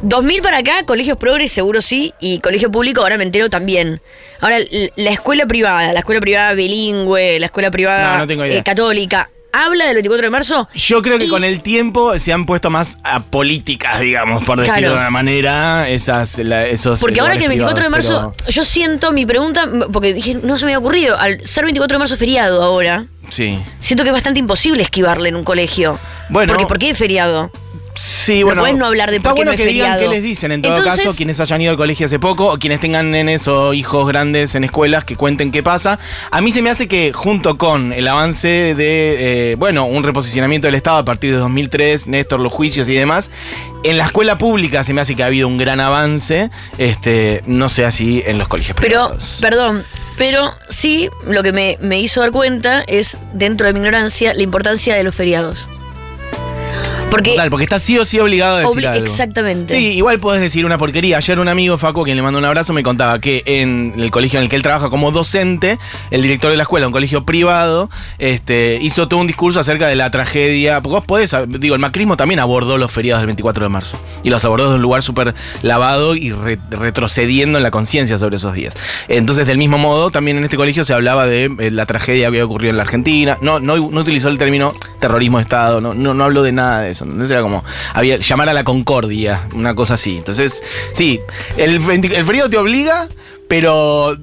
2000 0.04 0.42
para 0.42 0.58
acá, 0.58 0.84
colegios 0.86 1.18
progres 1.18 1.52
seguro 1.52 1.82
sí, 1.82 2.14
y 2.20 2.40
colegio 2.40 2.70
público 2.70 3.02
ahora 3.02 3.18
me 3.18 3.24
entero 3.24 3.50
también. 3.50 4.02
Ahora, 4.42 4.58
la 4.98 5.10
escuela 5.10 5.46
privada, 5.46 5.94
la 5.94 6.00
escuela 6.00 6.20
privada 6.20 6.54
bilingüe, 6.54 7.40
la 7.40 7.46
escuela 7.46 7.72
privada 7.72 8.26
No, 8.26 8.36
no 8.36 8.44
eh, 8.44 8.62
católica, 8.66 9.30
¿habla 9.54 9.86
del 9.86 9.96
24 9.96 10.26
de 10.26 10.30
marzo? 10.30 10.68
Yo 10.76 11.02
creo 11.02 11.18
que 11.18 11.26
Y- 11.26 11.30
con 11.30 11.46
el 11.46 11.62
tiempo 11.62 12.20
se 12.20 12.34
han 12.34 12.46
puesto 12.46 12.70
más 12.70 12.98
a 13.04 13.22
políticas, 13.22 14.02
digamos, 14.02 14.44
por 14.44 14.60
decirlo 14.60 14.80
Claro. 14.80 14.94
de 14.96 15.00
una 15.00 15.10
manera, 15.10 15.88
esas, 15.88 16.38
la- 16.40 16.66
esos. 16.68 17.00
Porque 17.00 17.22
ahora 17.22 17.38
que 17.38 17.46
el 17.46 17.52
lugares 17.58 17.74
24 17.80 17.84
de 17.86 17.90
marzo, 17.90 18.34
yo 18.50 18.66
siento 18.66 19.14
mi 19.14 19.26
pregunta, 19.26 19.70
porque 19.94 20.14
dije, 20.14 20.36
no 20.36 20.58
se 20.58 20.66
me 20.66 20.74
había 20.74 20.80
ocurrido, 20.80 21.18
al 21.18 21.40
ser 21.48 21.64
24 21.64 21.96
de 21.96 22.00
marzo 22.00 22.18
feriado 22.18 22.62
ahora, 22.62 23.06
sí. 23.30 23.58
siento 23.80 24.04
que 24.04 24.10
es 24.10 24.14
bastante 24.14 24.40
imposible 24.42 24.84
esquivarle 24.84 25.30
en 25.30 25.38
un 25.38 25.46
colegio. 25.46 25.98
Bueno. 26.28 26.52
Porque, 26.52 26.66
¿por 26.68 26.78
qué 26.78 26.90
es 26.90 26.98
feriado? 26.98 27.52
Sí, 27.96 28.40
No 28.40 28.46
bueno. 28.48 28.62
podés 28.62 28.76
no 28.78 28.86
hablar 28.88 29.12
de 29.12 29.18
Está 29.18 29.30
por 29.30 29.36
qué 29.36 29.40
bueno 29.46 29.52
no 29.52 29.56
es 29.56 29.62
que 29.62 29.68
digan 29.72 30.00
qué 30.00 30.08
les 30.08 30.24
dicen, 30.24 30.52
en 30.52 30.62
todo 30.62 30.78
Entonces- 30.78 31.04
caso, 31.06 31.16
quienes 31.16 31.40
hayan 31.40 31.62
ido 31.62 31.72
al 31.72 31.78
colegio 31.78 32.06
hace 32.06 32.20
poco 32.20 32.52
o 32.54 32.58
quienes 32.58 32.80
tengan 32.80 33.12
nenes 33.12 33.48
o 33.48 33.74
hijos 33.74 34.08
grandes 34.08 34.56
en 34.56 34.64
escuelas 34.64 35.04
que 35.04 35.16
cuenten 35.16 35.52
qué 35.52 35.62
pasa. 35.62 36.00
A 36.32 36.42
mí 36.42 36.52
se 36.52 36.62
me 36.62 36.70
hace 36.70 36.88
que 36.88 37.12
junto 37.14 37.58
con 37.58 37.94
el 37.94 38.08
avance 38.08 38.48
de, 38.76 39.52
eh, 39.52 39.56
bueno, 39.56 39.86
un 39.86 40.04
reposicionamiento 40.04 40.68
del 40.68 40.76
Estado 40.76 40.98
a 40.98 41.06
partir 41.06 41.32
de 41.32 41.38
2003, 41.38 42.08
Néstor, 42.08 42.40
los 42.40 42.52
juicios 42.52 42.88
y 42.90 42.94
demás, 42.96 43.30
en 43.84 43.98
la 43.98 44.06
escuela 44.06 44.38
pública 44.38 44.84
se 44.84 44.94
me 44.94 45.02
hace 45.02 45.16
que 45.16 45.24
ha 45.24 45.28
habido 45.28 45.48
un 45.48 45.58
gran 45.58 45.80
avance, 45.80 46.50
este, 46.78 47.44
no 47.46 47.70
sé 47.70 47.86
así 47.86 48.24
en 48.26 48.38
los 48.38 48.48
colegios 48.48 48.76
Pero, 48.80 48.88
privados. 49.10 49.38
perdón, 49.42 49.84
pero 50.18 50.52
sí 50.70 51.10
lo 51.28 51.44
que 51.44 51.52
me, 51.52 51.78
me 51.82 52.00
hizo 52.00 52.22
dar 52.22 52.32
cuenta 52.32 52.82
es, 52.88 53.18
dentro 53.34 53.68
de 53.68 53.74
mi 53.74 53.80
ignorancia, 53.80 54.34
la 54.34 54.42
importancia 54.44 54.96
de 54.96 55.04
los 55.04 55.14
feriados. 55.14 55.68
Porque 57.14 57.32
Total, 57.32 57.50
porque 57.52 57.64
está 57.64 57.78
sí 57.80 57.98
o 58.00 58.06
sí 58.06 58.20
obligado 58.20 58.58
a 58.58 58.60
decir 58.62 58.76
Obli- 58.84 58.88
algo. 58.88 59.06
exactamente. 59.06 59.76
Sí, 59.78 59.92
igual 59.94 60.20
podés 60.20 60.42
decir 60.42 60.66
una 60.66 60.78
porquería. 60.80 61.18
Ayer 61.18 61.40
un 61.40 61.48
amigo, 61.48 61.78
Facu, 61.78 62.02
a 62.02 62.04
quien 62.06 62.18
le 62.18 62.24
mando 62.24 62.40
un 62.40 62.46
abrazo, 62.46 62.74
me 62.74 62.82
contaba 62.82 63.20
que 63.20 63.44
en 63.46 63.94
el 63.98 64.10
colegio 64.10 64.40
en 64.40 64.44
el 64.46 64.50
que 64.50 64.56
él 64.56 64.62
trabaja 64.64 64.90
como 64.90 65.12
docente, 65.12 65.78
el 66.10 66.22
director 66.24 66.50
de 66.50 66.58
la 66.58 66.64
escuela, 66.64 66.88
un 66.88 66.94
colegio 66.94 67.24
privado, 67.24 67.90
este, 68.18 68.80
hizo 68.82 69.08
todo 69.08 69.20
un 69.20 69.28
discurso 69.28 69.60
acerca 69.60 69.88
de 69.88 69.96
la 69.96 70.10
tragedia. 70.10 70.82
Porque 70.82 70.94
vos 70.96 71.06
podés, 71.06 71.36
digo, 71.60 71.76
el 71.76 71.82
macrismo 71.82 72.18
también 72.18 72.40
abordó 72.40 72.78
los 72.78 72.92
feriados 72.92 73.22
del 73.22 73.28
24 73.28 73.64
de 73.66 73.70
marzo. 73.70 74.00
Y 74.24 74.30
los 74.32 74.44
abordó 74.46 74.66
desde 74.66 74.78
un 74.78 74.82
lugar 74.82 75.04
súper 75.04 75.36
lavado 75.62 76.16
y 76.16 76.32
re- 76.32 76.58
retrocediendo 76.72 77.58
en 77.60 77.64
la 77.64 77.72
conciencia 77.72 78.18
sobre 78.18 78.38
esos 78.38 78.54
días. 78.54 78.74
Entonces, 79.08 79.46
del 79.46 79.58
mismo 79.58 79.78
modo, 79.78 80.10
también 80.10 80.38
en 80.38 80.46
este 80.46 80.58
colegio 80.58 80.84
se 80.84 80.94
hablaba 80.94 81.26
de 81.28 81.46
eh, 81.60 81.70
la 81.72 81.86
tragedia 81.86 82.22
que 82.24 82.28
había 82.28 82.46
ocurrido 82.46 82.72
en 82.72 82.78
la 82.78 82.84
Argentina. 82.84 83.38
No, 83.42 83.60
no, 83.60 83.78
no 83.78 84.02
utilizó 84.02 84.30
el 84.30 84.38
término 84.38 84.74
terrorismo 85.04 85.38
de 85.38 85.42
Estado, 85.44 85.82
no, 85.82 85.94
no, 85.94 86.14
no 86.14 86.42
de 86.42 86.52
nada 86.54 86.82
de 86.82 86.92
eso. 86.92 87.04
Entonces 87.04 87.32
era 87.32 87.42
como 87.42 87.62
había, 87.94 88.18
llamar 88.18 88.48
a 88.48 88.54
la 88.54 88.64
concordia, 88.64 89.42
una 89.54 89.76
cosa 89.76 89.96
así. 89.96 90.18
Entonces, 90.18 90.64
sí, 90.94 91.20
el, 91.58 91.80
20 91.80 92.16
el 92.16 92.24
feriado 92.26 92.50
te 92.50 92.58
obliga, 92.58 93.08
pero 93.50 94.18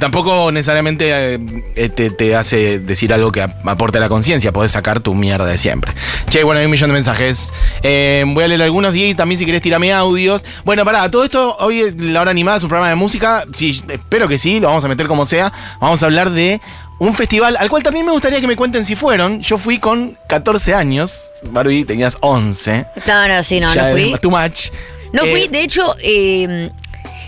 tampoco 0.00 0.50
necesariamente 0.52 1.34
eh, 1.76 1.88
te, 1.88 2.36
hace 2.36 2.80
decir 2.80 3.14
algo 3.14 3.30
que 3.32 3.40
ap- 3.40 3.66
aporte 3.66 3.96
a 3.98 4.00
la 4.02 4.08
conciencia. 4.10 4.52
Podés 4.52 4.72
sacar 4.72 5.00
tu 5.00 5.14
mierda 5.14 5.46
de 5.46 5.56
siempre. 5.56 5.92
Che, 6.28 6.44
bueno, 6.44 6.58
hay 6.58 6.66
un 6.66 6.70
millón 6.72 6.90
de 6.90 6.94
mensajes. 6.94 7.50
Eh, 7.82 8.24
voy 8.26 8.44
a 8.44 8.48
leer 8.48 8.60
algunos, 8.62 8.92
Diego, 8.92 9.10
y 9.10 9.14
también 9.14 9.38
si 9.38 9.46
querés 9.46 9.62
tirarme 9.62 9.92
audios. 9.94 10.44
Bueno, 10.64 10.84
pará, 10.84 11.10
todo 11.10 11.24
esto, 11.24 11.56
hoy 11.60 11.80
es 11.80 12.00
la 12.00 12.20
hora 12.20 12.30
animada, 12.30 12.58
es 12.58 12.62
un 12.64 12.68
programa 12.68 12.90
de 12.90 12.96
música. 12.96 13.44
Sí, 13.54 13.82
espero 13.88 14.28
que 14.28 14.36
sí, 14.38 14.60
lo 14.60 14.68
vamos 14.68 14.84
a 14.84 14.88
meter 14.88 15.06
como 15.06 15.24
sea. 15.24 15.50
Vamos 15.80 16.02
a 16.02 16.06
hablar 16.06 16.30
de 16.30 16.60
un 17.00 17.12
festival 17.14 17.56
al 17.58 17.68
cual 17.68 17.82
también 17.82 18.06
me 18.06 18.12
gustaría 18.12 18.40
que 18.40 18.46
me 18.46 18.54
cuenten 18.56 18.84
si 18.84 18.94
fueron. 18.94 19.40
Yo 19.40 19.58
fui 19.58 19.78
con 19.78 20.16
14 20.28 20.74
años. 20.74 21.32
Barbie, 21.50 21.84
tenías 21.84 22.16
11. 22.20 22.86
No, 23.06 23.26
no, 23.28 23.42
sí, 23.42 23.58
no, 23.58 23.74
Ya 23.74 23.86
no 23.86 23.90
fui. 23.92 24.14
Too 24.20 24.30
much. 24.30 24.68
No 25.12 25.24
Eh, 25.24 25.30
fui, 25.32 25.48
de 25.48 25.62
hecho, 25.62 25.96
eh, 26.02 26.70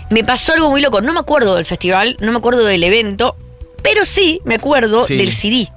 me 0.09 0.23
pasó 0.23 0.53
algo 0.53 0.69
muy 0.69 0.79
loco. 0.81 1.01
No 1.01 1.11
me 1.11 1.19
acuerdo 1.19 1.55
del 1.55 1.65
festival, 1.65 2.15
no 2.21 2.31
me 2.31 2.37
acuerdo 2.37 2.63
del 2.63 2.83
evento, 2.83 3.35
pero 3.81 4.05
sí 4.05 4.39
me 4.45 4.55
acuerdo 4.55 5.05
Sí. 5.05 5.17
del 5.17 5.31
CD. 5.31 5.69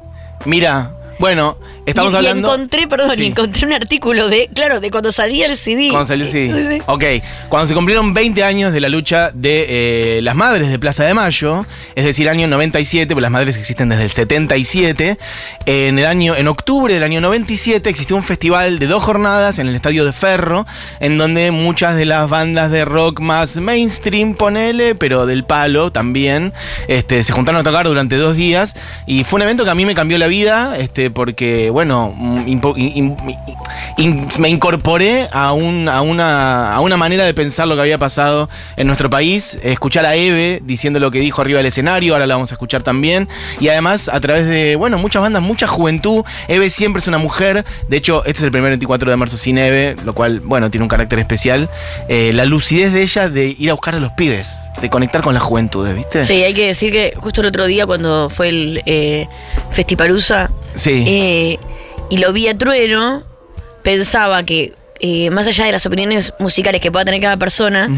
Mira, 0.44 0.92
bueno, 1.18 1.56
estamos 1.86 2.12
y, 2.12 2.16
y 2.16 2.18
hablando. 2.18 2.48
encontré, 2.54 2.86
perdón, 2.88 3.12
Sí. 3.16 3.22
y 3.22 3.26
encontré 3.26 3.66
un 3.66 3.72
artículo 3.72 4.28
de, 4.28 4.48
claro, 4.54 4.80
de 4.80 4.90
cuando 4.90 5.12
salía 5.12 5.46
el 5.46 5.56
CD. 5.56 5.88
Cuando 5.90 6.06
salió 6.06 6.24
el 6.24 6.30
CD. 6.30 6.76
Sí. 6.78 6.82
Ok, 6.86 7.04
cuando 7.48 7.66
se 7.66 7.74
cumplieron 7.74 8.12
20 8.12 8.42
años 8.44 8.72
de 8.72 8.80
la 8.80 8.88
lucha 8.88 9.30
de 9.32 9.66
eh, 10.18 10.20
las 10.22 10.34
madres 10.34 10.68
de 10.70 10.78
Plaza 10.78 11.04
de 11.04 11.14
Mayo, 11.14 11.64
es 11.94 12.04
decir, 12.04 12.28
año 12.28 12.46
97, 12.46 13.14
pues 13.14 13.22
las 13.22 13.30
madres 13.30 13.56
existen 13.56 13.88
desde 13.88 14.04
el 14.04 14.10
77, 14.10 15.18
en 15.66 15.98
el 15.98 16.06
año, 16.06 16.34
en 16.36 16.48
octubre 16.48 16.92
del 16.94 17.02
año 17.02 17.20
97 17.20 17.88
existió 17.88 18.16
un 18.16 18.22
festival 18.22 18.78
de 18.78 18.86
dos 18.86 19.02
jornadas 19.02 19.58
en 19.58 19.68
el 19.68 19.74
Estadio 19.76 20.04
de 20.04 20.12
Ferro, 20.12 20.66
en 21.00 21.18
donde 21.18 21.50
muchas 21.50 21.96
de 21.96 22.04
las 22.04 22.28
bandas 22.28 22.70
de 22.70 22.84
rock 22.84 23.20
más 23.20 23.56
mainstream, 23.56 24.34
ponele, 24.34 24.94
pero 24.94 25.26
del 25.26 25.44
palo 25.44 25.90
también, 25.92 26.52
este, 26.88 27.22
se 27.22 27.32
juntaron 27.32 27.60
a 27.60 27.64
tocar 27.64 27.86
durante 27.86 28.16
dos 28.16 28.36
días 28.36 28.76
y 29.06 29.24
fue 29.24 29.38
un 29.38 29.42
evento 29.42 29.64
que 29.64 29.70
a 29.70 29.74
mí 29.74 29.84
me 29.84 29.94
cambió 29.94 30.18
la 30.18 30.26
vida, 30.26 30.76
este, 30.78 31.10
porque, 31.10 31.70
bueno, 31.76 32.14
mm, 32.16 32.46
me 34.38 34.48
incorporé 34.48 35.28
a, 35.30 35.48
a 35.48 35.52
una, 35.52 36.72
a 36.72 36.80
una 36.80 36.96
manera 36.96 37.26
de 37.26 37.34
pensar 37.34 37.68
lo 37.68 37.74
que 37.74 37.82
había 37.82 37.98
pasado 37.98 38.48
en 38.78 38.86
nuestro 38.86 39.10
país, 39.10 39.58
escuchar 39.62 40.06
a 40.06 40.14
Eve 40.14 40.62
diciendo 40.64 41.00
lo 41.00 41.10
que 41.10 41.20
dijo 41.20 41.42
arriba 41.42 41.58
del 41.58 41.66
escenario, 41.66 42.14
ahora 42.14 42.26
la 42.26 42.34
vamos 42.34 42.50
a 42.50 42.54
escuchar 42.54 42.82
también, 42.82 43.28
y 43.60 43.68
además 43.68 44.08
a 44.08 44.18
través 44.20 44.46
de, 44.46 44.76
bueno, 44.76 44.96
muchas 44.96 45.20
bandas, 45.20 45.42
mucha 45.42 45.66
juventud, 45.66 46.24
Eve 46.48 46.70
siempre 46.70 47.00
es 47.00 47.08
una 47.08 47.18
mujer, 47.18 47.62
de 47.90 47.96
hecho, 47.98 48.24
este 48.24 48.38
es 48.38 48.44
el 48.44 48.52
primer 48.52 48.70
24 48.70 49.10
de 49.10 49.16
marzo 49.18 49.36
sin 49.36 49.58
Eve, 49.58 49.96
lo 50.06 50.14
cual, 50.14 50.40
bueno, 50.40 50.70
tiene 50.70 50.82
un 50.84 50.88
carácter 50.88 51.18
especial, 51.18 51.68
Eh, 52.08 52.30
la 52.32 52.46
lucidez 52.46 52.94
de 52.94 53.02
ella 53.02 53.28
de 53.28 53.54
ir 53.58 53.68
a 53.68 53.74
buscar 53.74 53.94
a 53.94 54.00
los 54.00 54.12
pibes, 54.12 54.70
de 54.80 54.88
conectar 54.88 55.20
con 55.20 55.34
la 55.34 55.40
juventud, 55.40 55.86
¿viste? 55.94 56.24
Sí, 56.24 56.42
hay 56.42 56.54
que 56.54 56.68
decir 56.68 56.90
que 56.90 57.12
justo 57.16 57.42
el 57.42 57.48
otro 57.48 57.66
día 57.66 57.84
cuando 57.84 58.30
fue 58.30 58.48
el 58.48 58.82
eh, 58.86 59.26
Sí. 60.76 61.04
eh, 61.06 61.58
y 62.10 62.18
lo 62.18 62.32
vi 62.32 62.46
a 62.48 62.56
Trueno, 62.56 63.22
pensaba 63.82 64.44
que 64.44 64.72
eh, 64.98 65.28
más 65.30 65.46
allá 65.46 65.66
de 65.66 65.72
las 65.72 65.84
opiniones 65.84 66.32
musicales 66.38 66.80
que 66.80 66.90
pueda 66.90 67.04
tener 67.04 67.20
cada 67.20 67.36
persona, 67.36 67.88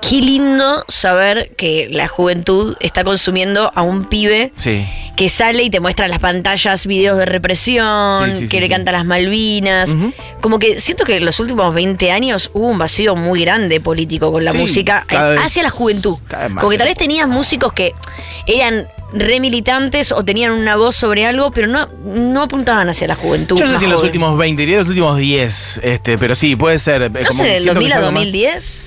qué 0.00 0.16
lindo 0.22 0.84
saber 0.88 1.50
que 1.54 1.88
la 1.90 2.08
juventud 2.08 2.76
está 2.80 3.04
consumiendo 3.04 3.70
a 3.74 3.82
un 3.82 4.06
pibe 4.06 4.50
Sí. 4.54 4.86
que 5.16 5.28
sale 5.28 5.64
y 5.64 5.68
te 5.70 5.80
muestra 5.80 6.06
en 6.06 6.10
las 6.12 6.20
pantallas 6.20 6.86
videos 6.86 7.18
de 7.18 7.26
represión, 7.26 8.32
Sí, 8.32 8.38
sí, 8.38 8.48
que 8.48 8.58
le 8.60 8.70
canta 8.70 8.90
las 8.90 9.04
Malvinas. 9.04 9.94
Como 10.40 10.58
que 10.58 10.80
siento 10.80 11.04
que 11.04 11.16
en 11.16 11.26
los 11.26 11.40
últimos 11.40 11.74
20 11.74 12.10
años 12.10 12.50
hubo 12.54 12.68
un 12.68 12.78
vacío 12.78 13.16
muy 13.16 13.42
grande 13.42 13.78
político 13.80 14.32
con 14.32 14.42
la 14.42 14.54
música 14.54 15.04
vez- 15.10 15.40
hacia 15.44 15.62
la 15.62 15.70
juventud. 15.70 16.16
Como 16.54 16.70
que 16.70 16.78
tal 16.78 16.88
vez 16.88 16.96
tenías 16.96 17.28
músicos 17.28 17.74
que 17.74 17.92
eran 18.46 18.88
remilitantes 19.12 20.12
o 20.12 20.24
tenían 20.24 20.52
una 20.52 20.76
voz 20.76 20.96
sobre 20.96 21.26
algo, 21.26 21.50
pero 21.50 21.66
no, 21.66 21.88
no 22.04 22.42
apuntaban 22.42 22.88
hacia 22.88 23.06
la 23.08 23.14
juventud. 23.14 23.56
Yo 23.58 23.66
no 23.66 23.72
sé 23.72 23.78
si 23.80 23.84
en 23.86 23.90
los 23.92 24.02
últimos 24.02 24.36
20, 24.38 24.60
diría 24.62 24.78
los 24.78 24.88
últimos 24.88 25.16
10, 25.18 25.80
este, 25.82 26.18
pero 26.18 26.34
sí, 26.34 26.56
puede 26.56 26.78
ser. 26.78 27.02
eh, 27.02 27.10
No 27.10 27.20
como 27.28 27.42
sé, 27.42 27.48
del 27.50 27.62
siento 27.62 27.80
que 27.80 27.86
2000 27.86 27.86
es 27.88 27.92
a 27.94 27.98
algo 27.98 28.12
más- 28.12 28.20
2010. 28.24 28.82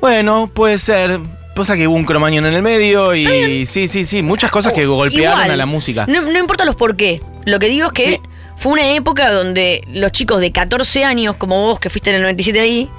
Bueno, 0.00 0.50
puede 0.52 0.78
ser. 0.78 1.18
Pasa 1.54 1.74
que 1.74 1.88
hubo 1.88 1.96
un 1.96 2.04
cromañón 2.04 2.44
en 2.44 2.52
el 2.52 2.60
medio 2.62 3.14
y 3.14 3.64
sí, 3.64 3.88
sí, 3.88 4.04
sí, 4.04 4.22
muchas 4.22 4.50
cosas 4.50 4.74
que 4.74 4.84
golpearon 4.84 5.32
Oh, 5.38 5.42
Igual, 5.42 5.50
a 5.50 5.56
la 5.56 5.64
música. 5.66 6.04
No, 6.06 6.20
no 6.20 6.38
importa 6.38 6.66
los 6.66 6.76
por 6.76 6.96
qué. 6.96 7.22
Lo 7.46 7.58
que 7.58 7.68
digo 7.68 7.86
es 7.86 7.92
que 7.94 8.08
Sí. 8.10 8.20
Fue 8.56 8.72
una 8.72 8.90
época 8.92 9.30
donde 9.30 9.82
los 9.86 10.12
chicos 10.12 10.40
de 10.40 10.50
14 10.50 11.04
años, 11.04 11.36
como 11.36 11.60
vos 11.60 11.78
que 11.78 11.90
fuiste 11.90 12.10
en 12.10 12.16
el 12.16 12.22
97 12.22 12.58
ahí, 12.58 12.90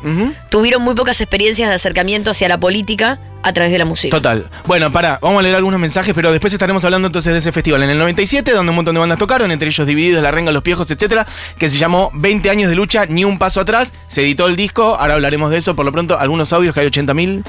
tuvieron 0.49 0.81
muy 0.83 0.95
pocas 0.95 1.19
experiencias 1.19 1.67
de 1.69 1.75
acercamiento 1.75 2.31
hacia 2.31 2.47
la 2.47 2.59
política 2.59 3.19
a 3.43 3.53
través 3.53 3.71
de 3.71 3.79
la 3.79 3.85
música. 3.85 4.15
Total. 4.15 4.49
Bueno, 4.65 4.91
para, 4.91 5.19
vamos 5.21 5.39
a 5.39 5.41
leer 5.41 5.55
algunos 5.55 5.79
mensajes, 5.79 6.13
pero 6.13 6.31
después 6.31 6.53
estaremos 6.53 6.83
hablando 6.85 7.07
entonces 7.07 7.33
de 7.33 7.39
ese 7.39 7.51
festival 7.51 7.81
en 7.83 7.89
el 7.89 7.97
97, 7.97 8.51
donde 8.51 8.69
un 8.69 8.75
montón 8.75 8.93
de 8.93 8.99
bandas 8.99 9.17
tocaron, 9.17 9.51
entre 9.51 9.69
ellos 9.69 9.87
Divididos, 9.87 10.21
La 10.21 10.31
Renga, 10.31 10.51
Los 10.51 10.63
Piejos, 10.63 10.89
etcétera, 10.91 11.25
que 11.57 11.69
se 11.69 11.77
llamó 11.77 12.11
20 12.13 12.49
años 12.49 12.69
de 12.69 12.75
lucha, 12.75 13.05
ni 13.07 13.23
un 13.23 13.39
paso 13.39 13.61
atrás. 13.61 13.93
Se 14.07 14.21
editó 14.21 14.47
el 14.47 14.55
disco, 14.55 14.95
ahora 14.99 15.13
hablaremos 15.15 15.49
de 15.49 15.57
eso. 15.57 15.75
Por 15.75 15.85
lo 15.85 15.91
pronto, 15.91 16.19
algunos 16.19 16.53
audios 16.53 16.73
que 16.73 16.81
hay 16.81 16.87
80.000. 16.87 17.43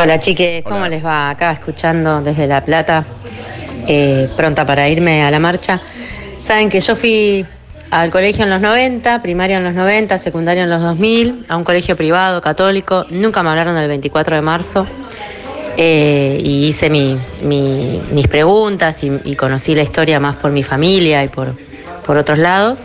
Hola 0.00 0.18
chiques, 0.18 0.62
¿cómo 0.64 0.76
Hola. 0.76 0.88
les 0.88 1.04
va? 1.04 1.30
Acá 1.30 1.52
escuchando 1.52 2.22
desde 2.22 2.46
La 2.46 2.64
Plata, 2.64 3.04
eh, 3.86 4.28
pronta 4.36 4.64
para 4.64 4.88
irme 4.88 5.22
a 5.22 5.30
la 5.30 5.38
marcha. 5.38 5.80
Saben 6.42 6.68
que 6.68 6.80
yo 6.80 6.96
fui 6.96 7.46
al 7.90 8.10
colegio 8.10 8.44
en 8.44 8.50
los 8.50 8.60
90, 8.60 9.22
primaria 9.22 9.58
en 9.58 9.64
los 9.64 9.74
90, 9.74 10.18
secundaria 10.18 10.64
en 10.64 10.70
los 10.70 10.80
2000, 10.80 11.44
a 11.48 11.56
un 11.56 11.64
colegio 11.64 11.96
privado, 11.96 12.40
católico. 12.40 13.06
Nunca 13.10 13.42
me 13.42 13.50
hablaron 13.50 13.74
del 13.74 13.88
24 13.88 14.36
de 14.36 14.42
marzo. 14.42 14.86
eh, 15.78 16.38
y 16.44 16.66
hice 16.66 16.90
mi- 16.90 17.16
mi- 17.42 17.98
mis 18.12 18.28
preguntas 18.28 19.02
y, 19.04 19.10
y 19.24 19.36
conocí 19.36 19.74
la 19.74 19.80
historia 19.82 20.20
más 20.20 20.36
por 20.36 20.50
mi 20.50 20.62
familia 20.62 21.24
y 21.24 21.28
por, 21.28 21.54
por 22.04 22.18
otros 22.18 22.38
lados. 22.38 22.80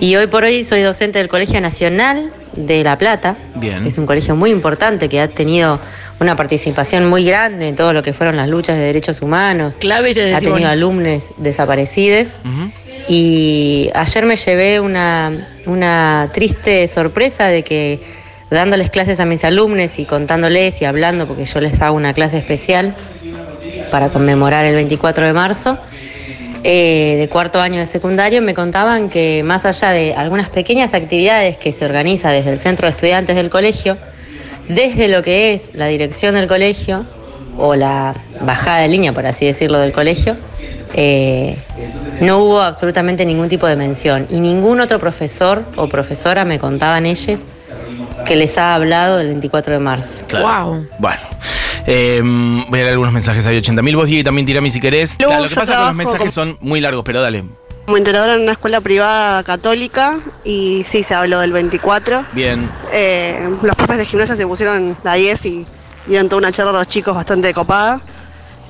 Y 0.00 0.16
hoy 0.16 0.26
por 0.26 0.44
hoy 0.44 0.62
soy 0.62 0.82
docente 0.82 1.18
del 1.18 1.28
Colegio 1.28 1.58
Nacional 1.62 2.30
de 2.54 2.84
La 2.84 2.96
Plata. 2.98 3.36
Bien. 3.54 3.86
Es 3.86 3.96
un 3.96 4.04
colegio 4.04 4.36
muy 4.36 4.50
importante 4.50 5.08
que 5.08 5.18
ha 5.18 5.28
tenido 5.28 5.80
una 6.20 6.36
participación 6.36 7.08
muy 7.08 7.24
grande 7.24 7.68
en 7.68 7.76
todo 7.76 7.92
lo 7.94 8.02
que 8.02 8.12
fueron 8.12 8.36
las 8.36 8.48
luchas 8.48 8.76
de 8.76 8.84
derechos 8.84 9.22
humanos. 9.22 9.76
Claves 9.78 10.14
de 10.14 10.34
Ha 10.34 10.40
tenido 10.40 10.68
alumnos 10.68 11.32
desaparecidos. 11.38 12.34
Y 13.08 13.90
ayer 13.94 14.26
me 14.26 14.36
llevé 14.36 14.78
una, 14.78 15.48
una 15.66 16.30
triste 16.32 16.86
sorpresa 16.86 17.48
de 17.48 17.64
que 17.64 18.00
dándoles 18.50 18.90
clases 18.90 19.18
a 19.18 19.24
mis 19.24 19.44
alumnos 19.44 19.98
y 19.98 20.04
contándoles 20.04 20.80
y 20.82 20.84
hablando, 20.84 21.26
porque 21.26 21.46
yo 21.46 21.60
les 21.60 21.80
hago 21.80 21.96
una 21.96 22.12
clase 22.12 22.38
especial 22.38 22.94
para 23.90 24.10
conmemorar 24.10 24.64
el 24.66 24.74
24 24.74 25.26
de 25.26 25.32
marzo, 25.32 25.78
eh, 26.62 27.16
de 27.18 27.28
cuarto 27.28 27.60
año 27.60 27.80
de 27.80 27.86
secundario, 27.86 28.42
me 28.42 28.52
contaban 28.52 29.08
que 29.08 29.42
más 29.42 29.64
allá 29.64 29.90
de 29.90 30.14
algunas 30.14 30.50
pequeñas 30.50 30.92
actividades 30.92 31.56
que 31.56 31.72
se 31.72 31.86
organiza 31.86 32.30
desde 32.30 32.52
el 32.52 32.58
centro 32.58 32.86
de 32.86 32.90
estudiantes 32.90 33.34
del 33.34 33.48
colegio, 33.48 33.96
desde 34.68 35.08
lo 35.08 35.22
que 35.22 35.54
es 35.54 35.72
la 35.74 35.86
dirección 35.86 36.34
del 36.34 36.46
colegio 36.46 37.04
o 37.58 37.74
la 37.74 38.14
bajada 38.40 38.78
de 38.78 38.88
línea, 38.88 39.12
por 39.12 39.26
así 39.26 39.46
decirlo, 39.46 39.78
del 39.78 39.92
colegio, 39.92 40.36
eh, 40.94 41.56
no 42.20 42.38
hubo 42.38 42.60
absolutamente 42.60 43.24
ningún 43.24 43.48
tipo 43.48 43.66
de 43.66 43.76
mención. 43.76 44.26
Y 44.30 44.40
ningún 44.40 44.80
otro 44.80 44.98
profesor 44.98 45.64
o 45.76 45.88
profesora 45.88 46.44
me 46.44 46.58
contaban 46.58 47.06
ellos 47.06 47.40
que 48.26 48.36
les 48.36 48.58
ha 48.58 48.74
hablado 48.74 49.16
del 49.18 49.28
24 49.28 49.74
de 49.74 49.78
marzo. 49.78 50.20
Wow. 50.32 50.86
Bueno. 50.98 51.20
eh, 51.86 52.20
voy 52.22 52.80
a 52.80 52.82
leer 52.82 52.90
algunos 52.90 53.12
mensajes. 53.12 53.46
Hay 53.46 53.58
80.000. 53.58 53.96
Vos, 53.96 54.08
Diego, 54.08 54.24
también 54.24 54.46
tirame 54.46 54.70
si 54.70 54.80
querés. 54.80 55.16
Luego 55.18 55.30
Claro, 55.30 55.44
lo 55.44 55.48
que 55.48 55.54
pasa 55.54 55.72
es 55.72 55.78
que 55.78 55.84
los 55.86 55.94
mensajes 55.94 56.32
son 56.32 56.56
muy 56.60 56.80
largos, 56.80 57.02
pero 57.04 57.20
dale. 57.20 57.44
Como 57.90 57.98
integradora 57.98 58.34
en 58.34 58.42
una 58.42 58.52
escuela 58.52 58.80
privada 58.80 59.42
católica 59.42 60.20
y 60.44 60.84
sí 60.84 61.02
se 61.02 61.12
habló 61.12 61.40
del 61.40 61.50
24. 61.50 62.24
Bien. 62.30 62.70
Eh, 62.92 63.50
los 63.62 63.74
profes 63.74 63.98
de 63.98 64.06
gimnasia 64.06 64.36
se 64.36 64.46
pusieron 64.46 64.96
la 65.02 65.14
10 65.14 65.46
y 65.46 65.66
dieron 66.06 66.28
toda 66.28 66.38
una 66.38 66.52
charla 66.52 66.70
a 66.70 66.74
los 66.74 66.86
chicos 66.86 67.16
bastante 67.16 67.52
copada. 67.52 68.00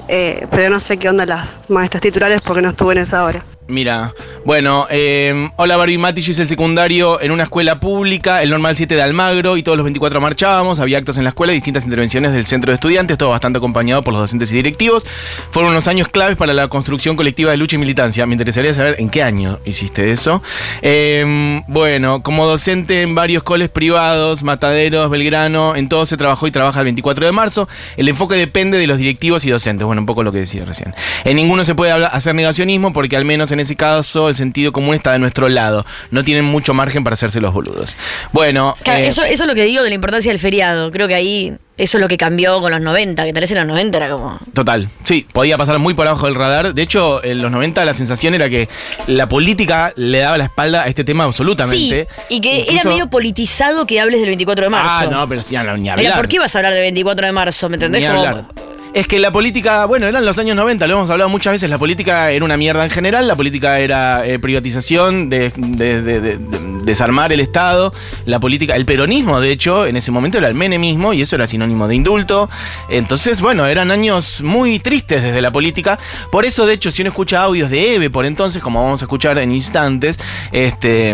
Eh, 0.08 0.46
pero 0.50 0.70
no 0.70 0.80
sé 0.80 0.96
qué 0.96 1.10
onda 1.10 1.26
las 1.26 1.68
maestras 1.68 2.00
titulares 2.00 2.40
porque 2.40 2.62
no 2.62 2.70
estuve 2.70 2.94
en 2.94 3.00
esa 3.00 3.22
hora. 3.22 3.44
Mira, 3.70 4.14
bueno, 4.44 4.86
eh, 4.90 5.48
hola 5.56 5.76
Barbie 5.76 5.96
Mati, 5.96 6.22
yo 6.22 6.32
hice 6.32 6.42
el 6.42 6.48
secundario 6.48 7.20
en 7.20 7.30
una 7.30 7.44
escuela 7.44 7.78
pública, 7.78 8.42
el 8.42 8.50
normal 8.50 8.74
7 8.74 8.96
de 8.96 9.02
Almagro, 9.02 9.56
y 9.56 9.62
todos 9.62 9.78
los 9.78 9.84
24 9.84 10.20
marchábamos, 10.20 10.80
había 10.80 10.98
actos 10.98 11.18
en 11.18 11.24
la 11.24 11.30
escuela 11.30 11.52
distintas 11.52 11.84
intervenciones 11.84 12.32
del 12.32 12.46
centro 12.46 12.72
de 12.72 12.74
estudiantes, 12.74 13.16
todo 13.16 13.28
bastante 13.28 13.58
acompañado 13.58 14.02
por 14.02 14.12
los 14.12 14.22
docentes 14.22 14.50
y 14.50 14.56
directivos. 14.56 15.06
Fueron 15.52 15.70
unos 15.70 15.86
años 15.86 16.08
claves 16.08 16.36
para 16.36 16.52
la 16.52 16.66
construcción 16.68 17.16
colectiva 17.16 17.52
de 17.52 17.58
lucha 17.58 17.76
y 17.76 17.78
militancia. 17.78 18.26
Me 18.26 18.34
interesaría 18.34 18.74
saber 18.74 18.96
en 18.98 19.08
qué 19.08 19.22
año 19.22 19.60
hiciste 19.64 20.10
eso. 20.10 20.42
Eh, 20.82 21.62
bueno, 21.68 22.22
como 22.22 22.46
docente 22.46 23.02
en 23.02 23.14
varios 23.14 23.44
coles 23.44 23.68
privados, 23.68 24.42
Mataderos, 24.42 25.10
Belgrano, 25.10 25.76
en 25.76 25.88
todo 25.88 26.06
se 26.06 26.16
trabajó 26.16 26.46
y 26.48 26.50
trabaja 26.50 26.80
el 26.80 26.84
24 26.86 27.26
de 27.26 27.32
marzo. 27.32 27.68
El 27.96 28.08
enfoque 28.08 28.34
depende 28.34 28.78
de 28.78 28.86
los 28.86 28.98
directivos 28.98 29.44
y 29.44 29.50
docentes. 29.50 29.86
Bueno, 29.86 30.02
un 30.02 30.06
poco 30.06 30.22
lo 30.22 30.32
que 30.32 30.38
decía 30.38 30.64
recién. 30.64 30.94
En 31.24 31.36
ninguno 31.36 31.64
se 31.64 31.74
puede 31.74 31.92
hacer 31.92 32.34
negacionismo 32.34 32.92
porque 32.92 33.16
al 33.16 33.24
menos 33.24 33.52
en 33.52 33.59
ese 33.60 33.76
caso 33.76 34.28
el 34.28 34.34
sentido 34.34 34.72
común 34.72 34.94
está 34.94 35.12
de 35.12 35.18
nuestro 35.18 35.48
lado. 35.48 35.84
No 36.10 36.24
tienen 36.24 36.44
mucho 36.44 36.74
margen 36.74 37.04
para 37.04 37.14
hacerse 37.14 37.40
los 37.40 37.52
boludos. 37.52 37.96
Bueno, 38.32 38.76
Claro, 38.82 39.00
eh, 39.00 39.06
eso, 39.08 39.22
eso 39.22 39.44
es 39.44 39.48
lo 39.48 39.54
que 39.54 39.64
digo 39.64 39.82
de 39.82 39.88
la 39.90 39.94
importancia 39.94 40.30
del 40.32 40.38
feriado. 40.38 40.90
Creo 40.90 41.06
que 41.08 41.14
ahí 41.14 41.56
eso 41.80 41.96
es 41.96 42.02
lo 42.02 42.08
que 42.08 42.18
cambió 42.18 42.60
con 42.60 42.70
los 42.72 42.80
90, 42.82 43.24
que 43.24 43.32
tal 43.32 43.40
vez 43.40 43.50
en 43.52 43.56
los 43.58 43.66
90 43.66 43.96
era 43.96 44.10
como... 44.10 44.38
Total, 44.52 44.88
sí, 45.04 45.26
podía 45.32 45.56
pasar 45.56 45.78
muy 45.78 45.94
por 45.94 46.06
abajo 46.06 46.26
del 46.26 46.34
radar. 46.34 46.74
De 46.74 46.82
hecho, 46.82 47.24
en 47.24 47.40
los 47.40 47.50
90 47.50 47.84
la 47.86 47.94
sensación 47.94 48.34
era 48.34 48.50
que 48.50 48.68
la 49.06 49.28
política 49.30 49.92
le 49.96 50.18
daba 50.18 50.36
la 50.36 50.44
espalda 50.44 50.82
a 50.82 50.88
este 50.88 51.04
tema 51.04 51.24
absolutamente. 51.24 52.06
Sí, 52.28 52.34
y 52.36 52.40
que 52.42 52.66
era 52.68 52.84
medio 52.84 53.08
politizado 53.08 53.86
que 53.86 53.98
hables 53.98 54.20
del 54.20 54.28
24 54.28 54.64
de 54.64 54.70
marzo. 54.70 54.88
Ah, 54.90 55.06
no, 55.10 55.26
pero 55.26 55.40
sí, 55.42 55.56
no, 55.56 55.76
ni 55.78 55.88
hablar. 55.88 56.04
Era, 56.06 56.16
¿por 56.16 56.28
qué 56.28 56.38
vas 56.38 56.54
a 56.54 56.58
hablar 56.58 56.74
del 56.74 56.82
24 56.82 57.26
de 57.26 57.32
marzo? 57.32 57.68
¿Me 57.70 57.76
entendés? 57.76 58.02
Ni 58.02 58.08
Como- 58.08 58.26
hablar. 58.26 58.44
Es 58.92 59.06
que 59.06 59.20
la 59.20 59.30
política, 59.32 59.85
bueno, 59.87 60.06
eran 60.09 60.25
los 60.25 60.37
años 60.38 60.56
90, 60.56 60.87
lo 60.88 60.94
hemos 60.97 61.11
hablado 61.11 61.28
muchas 61.30 61.52
veces, 61.52 61.70
la 61.70 61.78
política 61.78 62.32
era 62.32 62.44
una 62.44 62.56
mierda 62.56 62.82
en 62.85 62.90
general, 62.90 63.28
la 63.28 63.37
política 63.37 63.78
era 63.78 64.26
eh, 64.26 64.40
privatización, 64.40 65.30
de, 65.30 65.52
de- 65.56 66.02
de- 66.02 66.20
de- 66.20 66.38
de- 66.38 66.61
desarmar 66.82 67.32
el 67.32 67.38
Estado, 67.38 67.92
la 68.25 68.40
política, 68.40 68.75
el 68.75 68.85
peronismo, 68.87 69.40
de 69.40 69.52
hecho, 69.52 69.87
en 69.87 69.94
ese 69.97 70.11
momento 70.11 70.38
era 70.38 70.49
el 70.49 70.54
menemismo 70.54 71.12
y 71.12 71.20
eso 71.20 71.37
era 71.37 71.47
sinónimo 71.47 71.87
de 71.87 71.94
indulto. 71.94 72.50
Entonces, 72.88 73.40
bueno, 73.40 73.66
eran 73.66 73.92
años 73.92 74.42
muy 74.42 74.80
tristes 74.80 75.23
desde 75.23 75.40
la 75.40 75.52
política. 75.52 75.99
Por 76.32 76.44
eso, 76.44 76.66
de 76.66 76.73
hecho, 76.73 76.90
si 76.90 77.02
uno 77.02 77.11
escucha 77.11 77.42
audios 77.42 77.70
de 77.70 77.94
Eve 77.94 78.11
por 78.11 78.26
entonces, 78.26 78.61
como 78.61 78.82
vamos 78.82 79.02
a 79.02 79.04
escuchar 79.04 79.38
en 79.38 79.52
instantes, 79.52 80.18
este 80.50 81.11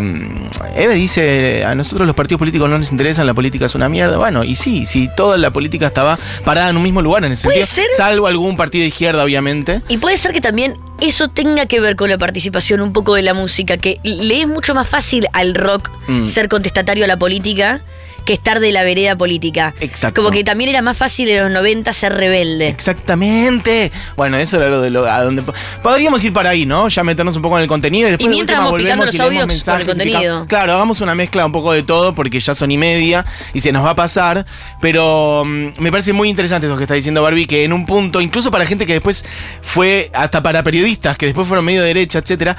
Eve 0.77 0.95
dice, 0.95 1.65
a 1.67 1.75
nosotros 1.75 2.07
los 2.07 2.17
partidos 2.17 2.39
políticos 2.39 2.71
no 2.71 2.79
nos 2.79 2.91
interesan, 2.91 3.27
la 3.27 3.35
política 3.35 3.67
es 3.67 3.75
una 3.75 3.89
mierda. 3.91 4.17
Bueno, 4.17 4.45
y 4.45 4.55
sí, 4.57 4.87
si 4.87 5.11
toda 5.15 5.37
la 5.37 5.51
política 5.51 5.89
estaba 5.89 6.19
parada 6.45 6.71
en 6.71 6.77
un 6.79 6.83
mismo 6.85 7.03
lugar 7.03 7.25
en 7.25 7.33
ese 7.33 7.43
sentido, 7.43 7.66
ser. 7.67 7.87
salvo 7.97 8.27
algún 8.27 8.57
partido 8.57 8.83
de 8.83 8.89
izquierda, 8.89 9.23
obviamente. 9.25 9.83
Y 9.89 9.99
puede 9.99 10.17
ser 10.17 10.33
que 10.33 10.41
también 10.41 10.77
eso 11.01 11.29
tenga 11.29 11.67
que 11.67 11.81
ver 11.81 11.97
con 11.97 12.09
la 12.09 12.19
participación 12.19 12.81
un 12.81 12.93
poco 12.93 13.15
de 13.15 13.23
la 13.23 13.35
música, 13.35 13.77
que 13.77 13.99
le 14.03 14.41
es 14.43 14.49
mucho 14.49 14.75
más 14.75 14.89
fácil 14.89 15.27
al 15.33 15.55
rock 15.55 15.91
Mm. 16.09 16.27
ser 16.27 16.49
contestatario 16.49 17.05
a 17.05 17.09
la 17.09 17.19
política 17.19 17.81
que 18.27 18.35
estar 18.35 18.61
de 18.61 18.73
la 18.73 18.85
vereda 18.85 19.17
política. 19.17 19.73
Exacto. 19.81 20.21
Como 20.21 20.31
que 20.33 20.45
también 20.45 20.69
era 20.69 20.83
más 20.83 20.99
fácil 20.99 21.31
en 21.31 21.43
los 21.45 21.51
90 21.53 21.93
ser 21.95 22.13
rebelde. 22.13 22.69
Exactamente. 22.69 23.91
Bueno, 24.17 24.37
eso 24.37 24.59
era 24.59 24.69
lo 24.69 24.83
de 24.83 24.91
lo 24.91 25.07
a 25.11 25.23
donde 25.23 25.41
po- 25.43 25.55
podríamos 25.83 26.23
ir 26.25 26.33
para 26.35 26.51
ahí, 26.51 26.67
¿no? 26.67 26.89
Ya 26.89 27.03
meternos 27.05 27.37
un 27.37 27.43
poco 27.43 27.57
en 27.57 27.63
el 27.63 27.69
contenido 27.69 28.09
y 28.09 28.11
después 28.11 28.27
Y 28.27 28.29
de 28.29 28.35
mientras 28.35 28.59
vamos 28.59 28.77
picando 28.79 29.05
y 29.05 29.07
los 29.07 29.21
audios 29.21 29.43
con 29.43 29.51
el 29.51 29.57
mensajes 29.57 29.87
y 29.87 29.89
contenido. 29.91 30.47
Claro, 30.47 30.73
hagamos 30.75 31.01
una 31.01 31.15
mezcla 31.15 31.47
un 31.47 31.53
poco 31.53 31.73
de 31.73 31.83
todo 31.83 32.15
porque 32.15 32.39
ya 32.41 32.55
son 32.55 32.71
y 32.71 32.77
media 32.77 33.25
y 33.55 33.61
se 33.61 33.73
nos 33.73 33.85
va 33.85 33.91
a 33.91 33.95
pasar, 33.97 34.45
pero 34.81 35.45
mm, 35.47 35.69
me 35.79 35.91
parece 35.91 36.13
muy 36.13 36.29
interesante 36.29 36.67
lo 36.67 36.77
que 36.77 36.83
está 36.85 36.95
diciendo 36.95 37.23
Barbie 37.23 37.47
que 37.47 37.65
en 37.65 37.73
un 37.73 37.87
punto, 37.87 38.21
incluso 38.21 38.51
para 38.51 38.67
gente 38.67 38.87
que 38.87 38.95
después 38.95 39.25
fue 39.63 40.11
hasta 40.13 40.43
para 40.43 40.63
periodistas 40.63 41.17
que 41.17 41.27
después 41.27 41.47
fueron 41.47 41.65
medio 41.65 41.83
derecha, 41.83 42.19
etcétera, 42.19 42.57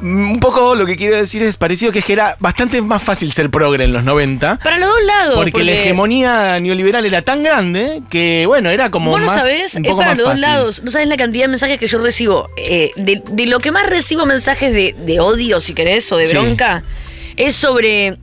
un 0.00 0.38
poco 0.40 0.74
lo 0.74 0.86
que 0.86 0.96
quiero 0.96 1.16
decir 1.16 1.42
es 1.42 1.56
parecido 1.56 1.92
que 1.92 2.02
era 2.12 2.36
bastante 2.40 2.80
más 2.82 3.02
fácil 3.02 3.32
ser 3.32 3.50
progre 3.50 3.84
en 3.84 3.92
los 3.92 4.04
90. 4.04 4.58
Para 4.62 4.78
los 4.78 4.88
dos 4.88 5.04
lados. 5.04 5.34
Porque, 5.36 5.64
la 5.64 5.72
hegemonía 5.72 6.58
neoliberal 6.60 7.04
era 7.06 7.22
tan 7.22 7.42
grande 7.42 8.02
que, 8.10 8.44
bueno, 8.46 8.70
era 8.70 8.90
como 8.90 9.10
Vos 9.10 9.20
no 9.20 9.26
más. 9.26 9.40
sabés, 9.40 9.74
un 9.74 9.84
es 9.84 9.88
poco 9.90 9.98
para 10.00 10.10
más 10.12 10.18
los 10.18 10.26
dos 10.28 10.38
lados. 10.40 10.82
No 10.84 10.90
sabés 10.90 11.08
la 11.08 11.16
cantidad 11.16 11.44
de 11.44 11.48
mensajes 11.48 11.78
que 11.78 11.86
yo 11.86 11.98
recibo. 11.98 12.48
Eh, 12.56 12.92
de, 12.96 13.22
de 13.28 13.46
lo 13.46 13.58
que 13.60 13.70
más 13.72 13.86
recibo 13.88 14.26
mensajes 14.26 14.72
de, 14.72 14.94
de 14.98 15.20
odio, 15.20 15.60
si 15.60 15.74
querés, 15.74 16.10
o 16.12 16.16
de 16.16 16.28
Sí. 16.28 16.36
bronca, 16.36 16.82
es 17.36 17.54
sobre 17.54 18.16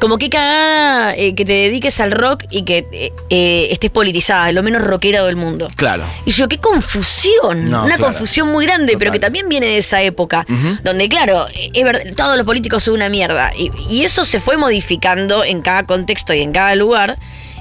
como 0.00 0.18
qué 0.18 0.30
cagada 0.30 1.14
eh, 1.14 1.34
que 1.34 1.44
te 1.44 1.52
dediques 1.52 2.00
al 2.00 2.12
rock 2.12 2.44
y 2.50 2.62
que 2.62 2.86
eh, 2.92 3.12
eh, 3.30 3.68
estés 3.70 3.90
politizada, 3.90 4.50
lo 4.52 4.62
menos 4.62 4.82
rockera 4.82 5.24
del 5.24 5.36
mundo. 5.36 5.68
Claro. 5.76 6.04
Y 6.24 6.30
yo, 6.30 6.48
qué 6.48 6.58
confusión. 6.58 7.70
No, 7.70 7.84
una 7.84 7.96
claro. 7.96 8.12
confusión 8.12 8.50
muy 8.52 8.66
grande, 8.66 8.96
pero 8.98 9.12
que 9.12 9.18
también 9.18 9.48
viene 9.48 9.66
de 9.66 9.78
esa 9.78 10.02
época. 10.02 10.46
Donde, 10.82 11.08
claro, 11.08 11.46
es 11.72 11.84
verdad, 11.84 12.02
todos 12.16 12.36
los 12.36 12.46
políticos 12.46 12.82
son 12.82 12.94
una 12.94 13.08
mierda. 13.08 13.52
Y, 13.56 13.70
y 13.88 14.04
eso 14.04 14.24
se 14.24 14.40
fue 14.40 14.56
modificando 14.56 15.44
en 15.44 15.62
cada 15.62 15.84
contexto 15.84 16.34
y 16.34 16.40
en 16.40 16.52
cada 16.52 16.74
lugar. 16.74 17.16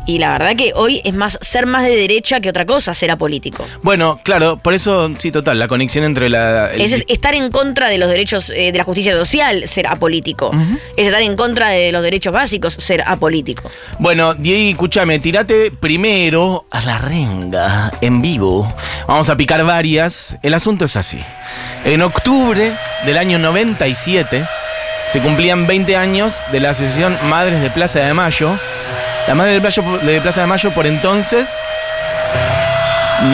Y 0.07 0.19
la 0.19 0.33
verdad 0.33 0.55
que 0.55 0.71
hoy 0.75 1.01
es 1.03 1.13
más 1.15 1.37
ser 1.41 1.65
más 1.65 1.83
de 1.83 1.95
derecha 1.95 2.39
que 2.39 2.49
otra 2.49 2.65
cosa 2.65 2.93
ser 2.93 3.09
apolítico. 3.11 3.65
Bueno, 3.81 4.19
claro, 4.23 4.57
por 4.57 4.73
eso, 4.73 5.09
sí, 5.17 5.31
total, 5.31 5.57
la 5.57 5.67
conexión 5.67 6.03
entre 6.05 6.29
la. 6.29 6.71
el- 6.71 6.81
Es 6.81 6.93
es 6.93 7.03
estar 7.07 7.33
en 7.33 7.49
contra 7.51 7.87
de 7.89 7.97
los 7.97 8.09
derechos 8.09 8.49
eh, 8.51 8.71
de 8.71 8.77
la 8.77 8.83
justicia 8.83 9.13
social, 9.13 9.67
ser 9.67 9.87
apolítico. 9.87 10.51
Es 10.95 11.07
estar 11.07 11.21
en 11.21 11.35
contra 11.35 11.69
de 11.69 11.91
los 11.91 12.03
derechos 12.03 12.31
básicos, 12.33 12.73
ser 12.75 13.01
apolítico. 13.05 13.69
Bueno, 13.99 14.33
Diego, 14.35 14.69
escúchame, 14.71 15.19
tirate 15.19 15.71
primero 15.71 16.65
a 16.71 16.81
la 16.81 16.97
renga 16.99 17.91
en 18.01 18.21
vivo. 18.21 18.71
Vamos 19.07 19.29
a 19.29 19.35
picar 19.35 19.63
varias. 19.65 20.37
El 20.43 20.53
asunto 20.53 20.85
es 20.85 20.95
así. 20.95 21.19
En 21.83 22.01
octubre 22.01 22.71
del 23.05 23.17
año 23.17 23.39
97 23.39 24.45
se 25.09 25.19
cumplían 25.19 25.67
20 25.67 25.95
años 25.95 26.41
de 26.51 26.59
la 26.59 26.71
Asociación 26.71 27.17
Madres 27.29 27.61
de 27.61 27.69
Plaza 27.69 27.99
de 27.99 28.13
Mayo. 28.13 28.57
La 29.27 29.33
Madre 29.33 29.53
de 29.53 29.61
Plaza 30.21 30.41
de, 30.41 30.47
Mayo 30.47 30.71
por 30.71 30.85
entonces 30.85 31.49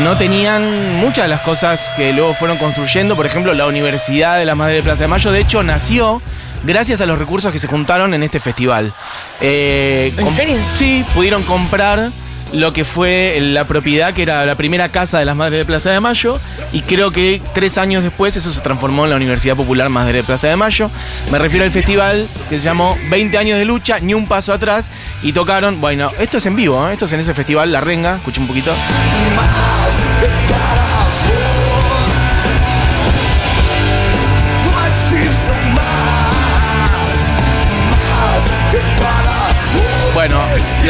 no 0.04 0.18
tenían 0.18 0.96
muchas 0.96 1.26
de 1.26 1.30
las 1.30 1.42
cosas 1.42 1.92
que 1.98 2.14
luego 2.14 2.34
fueron 2.34 2.58
construyendo. 2.58 3.18
Por 3.18 3.26
ejemplo, 3.26 3.54
la 3.54 3.66
Universidad 3.66 4.38
de 4.38 4.46
la 4.46 4.56
Madre 4.56 4.76
de 4.76 4.84
Plaza 4.84 5.04
de 5.04 5.08
Mayo, 5.10 5.32
de 5.32 5.42
hecho, 5.42 5.64
nació 5.64 6.22
gracias 6.64 7.02
a 7.02 7.06
los 7.06 7.20
recursos 7.20 7.52
que 7.52 7.60
se 7.60 7.68
juntaron 7.68 8.14
en 8.14 8.24
este 8.24 8.40
festival. 8.40 8.94
Eh, 9.42 10.14
¿En 10.18 10.32
serio? 10.32 10.58
Sí, 10.76 11.06
pudieron 11.14 11.44
comprar 11.44 12.10
lo 12.54 12.74
que 12.74 12.86
fue 12.86 13.38
la 13.42 13.66
propiedad, 13.66 14.14
que 14.14 14.24
era 14.24 14.46
la 14.46 14.56
primera 14.56 14.90
casa 14.90 15.20
de 15.20 15.26
las 15.26 15.36
Madres 15.36 15.60
de 15.60 15.66
Plaza 15.66 15.92
de 15.92 16.00
Mayo, 16.00 16.40
y 16.72 16.82
creo 16.82 17.12
que 17.12 17.42
tres 17.54 17.78
años 17.78 18.04
después 18.04 18.36
eso 18.36 18.52
se 18.52 18.62
transformó 18.62 19.06
en 19.06 19.12
la 19.12 19.16
Universidad 19.16 19.56
Popular 19.56 19.90
Madre 19.90 20.20
de 20.20 20.24
Plaza 20.24 20.48
de 20.48 20.56
Mayo. 20.56 20.90
Me 21.32 21.40
refiero 21.40 21.66
al 21.66 21.72
festival 21.72 22.28
que 22.50 22.58
se 22.58 22.64
llamó 22.64 22.98
20 23.10 23.38
años 23.38 23.58
de 23.58 23.66
lucha, 23.66 24.00
ni 24.00 24.14
un 24.14 24.28
paso 24.28 24.54
atrás, 24.54 24.90
y 25.24 25.34
tocaron, 25.34 25.80
bueno, 25.82 26.12
esto 26.20 26.38
es 26.38 26.46
en 26.46 26.56
vivo, 26.56 26.88
¿eh? 26.90 26.94
esto 26.94 27.06
es 27.06 27.14
en 27.14 27.20
ese 27.22 27.34
festival, 27.34 27.72
La 27.72 27.82
Renga, 27.82 28.16
escucha 28.16 28.42
un 28.42 28.48
poquito. 28.48 28.74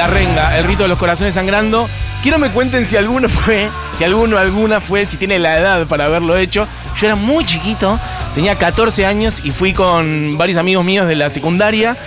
La 0.01 0.07
Renga, 0.07 0.57
el 0.57 0.63
rito 0.63 0.81
de 0.81 0.89
los 0.89 0.97
corazones 0.97 1.35
sangrando. 1.35 1.87
Quiero 2.23 2.39
me 2.39 2.49
cuenten 2.49 2.87
si 2.87 2.97
alguno 2.97 3.29
fue, 3.29 3.69
si 3.95 4.03
alguno 4.03 4.39
alguna 4.39 4.81
fue, 4.81 5.05
si 5.05 5.15
tiene 5.15 5.37
la 5.37 5.59
edad 5.59 5.85
para 5.85 6.05
haberlo 6.05 6.35
hecho. 6.37 6.67
Yo 6.99 7.05
era 7.05 7.15
muy 7.15 7.45
chiquito, 7.45 7.99
tenía 8.33 8.57
14 8.57 9.05
años 9.05 9.41
y 9.43 9.51
fui 9.51 9.73
con 9.73 10.39
varios 10.39 10.57
amigos 10.57 10.83
míos 10.85 11.07
de 11.07 11.15
la 11.15 11.29
secundaria. 11.29 11.97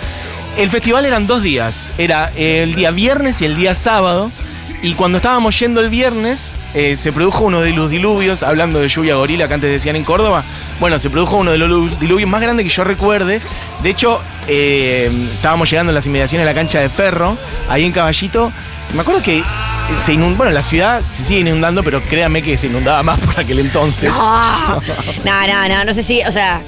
El 0.57 0.69
festival 0.69 1.05
eran 1.05 1.25
dos 1.25 1.41
días, 1.41 1.93
era 1.97 2.33
el 2.35 2.75
día 2.75 2.91
viernes 2.91 3.39
y 3.39 3.45
el 3.45 3.55
día 3.55 3.73
sábado. 3.73 4.29
Y 4.81 4.93
cuando 4.93 5.17
estábamos 5.17 5.57
yendo 5.59 5.81
el 5.81 5.89
viernes, 5.89 6.57
eh, 6.75 6.95
se 6.95 7.11
produjo 7.11 7.45
uno 7.45 7.61
de 7.61 7.71
los 7.71 7.89
diluvios, 7.89 8.43
hablando 8.43 8.79
de 8.79 8.87
lluvia 8.87 9.15
gorila 9.15 9.47
que 9.47 9.53
antes 9.55 9.71
decían 9.71 9.95
en 9.95 10.03
Córdoba. 10.03 10.43
Bueno, 10.79 10.99
se 10.99 11.09
produjo 11.09 11.37
uno 11.37 11.51
de 11.51 11.57
los 11.57 11.69
lu- 11.69 11.89
diluvios 11.99 12.29
más 12.29 12.41
grandes 12.41 12.65
que 12.67 12.71
yo 12.71 12.83
recuerde. 12.83 13.41
De 13.81 13.89
hecho, 13.89 14.21
eh, 14.47 15.09
estábamos 15.33 15.69
llegando 15.71 15.89
a 15.91 15.93
las 15.93 16.05
inmediaciones 16.05 16.45
de 16.45 16.53
la 16.53 16.55
cancha 16.59 16.79
de 16.79 16.89
ferro, 16.89 17.35
ahí 17.67 17.83
en 17.85 17.91
Caballito. 17.93 18.51
Me 18.93 19.01
acuerdo 19.01 19.23
que 19.23 19.43
se 20.01 20.13
inundó, 20.13 20.37
bueno, 20.37 20.51
la 20.51 20.61
ciudad 20.61 21.01
se 21.09 21.23
sigue 21.23 21.39
inundando, 21.39 21.81
pero 21.83 22.03
créanme 22.03 22.43
que 22.43 22.55
se 22.55 22.67
inundaba 22.67 23.01
más 23.01 23.19
por 23.19 23.39
aquel 23.39 23.59
entonces. 23.59 24.13
No, 24.13 24.81
no, 25.25 25.47
no, 25.47 25.67
no, 25.67 25.85
no 25.85 25.93
sé 25.93 26.03
si, 26.03 26.21
o 26.21 26.31
sea, 26.31 26.61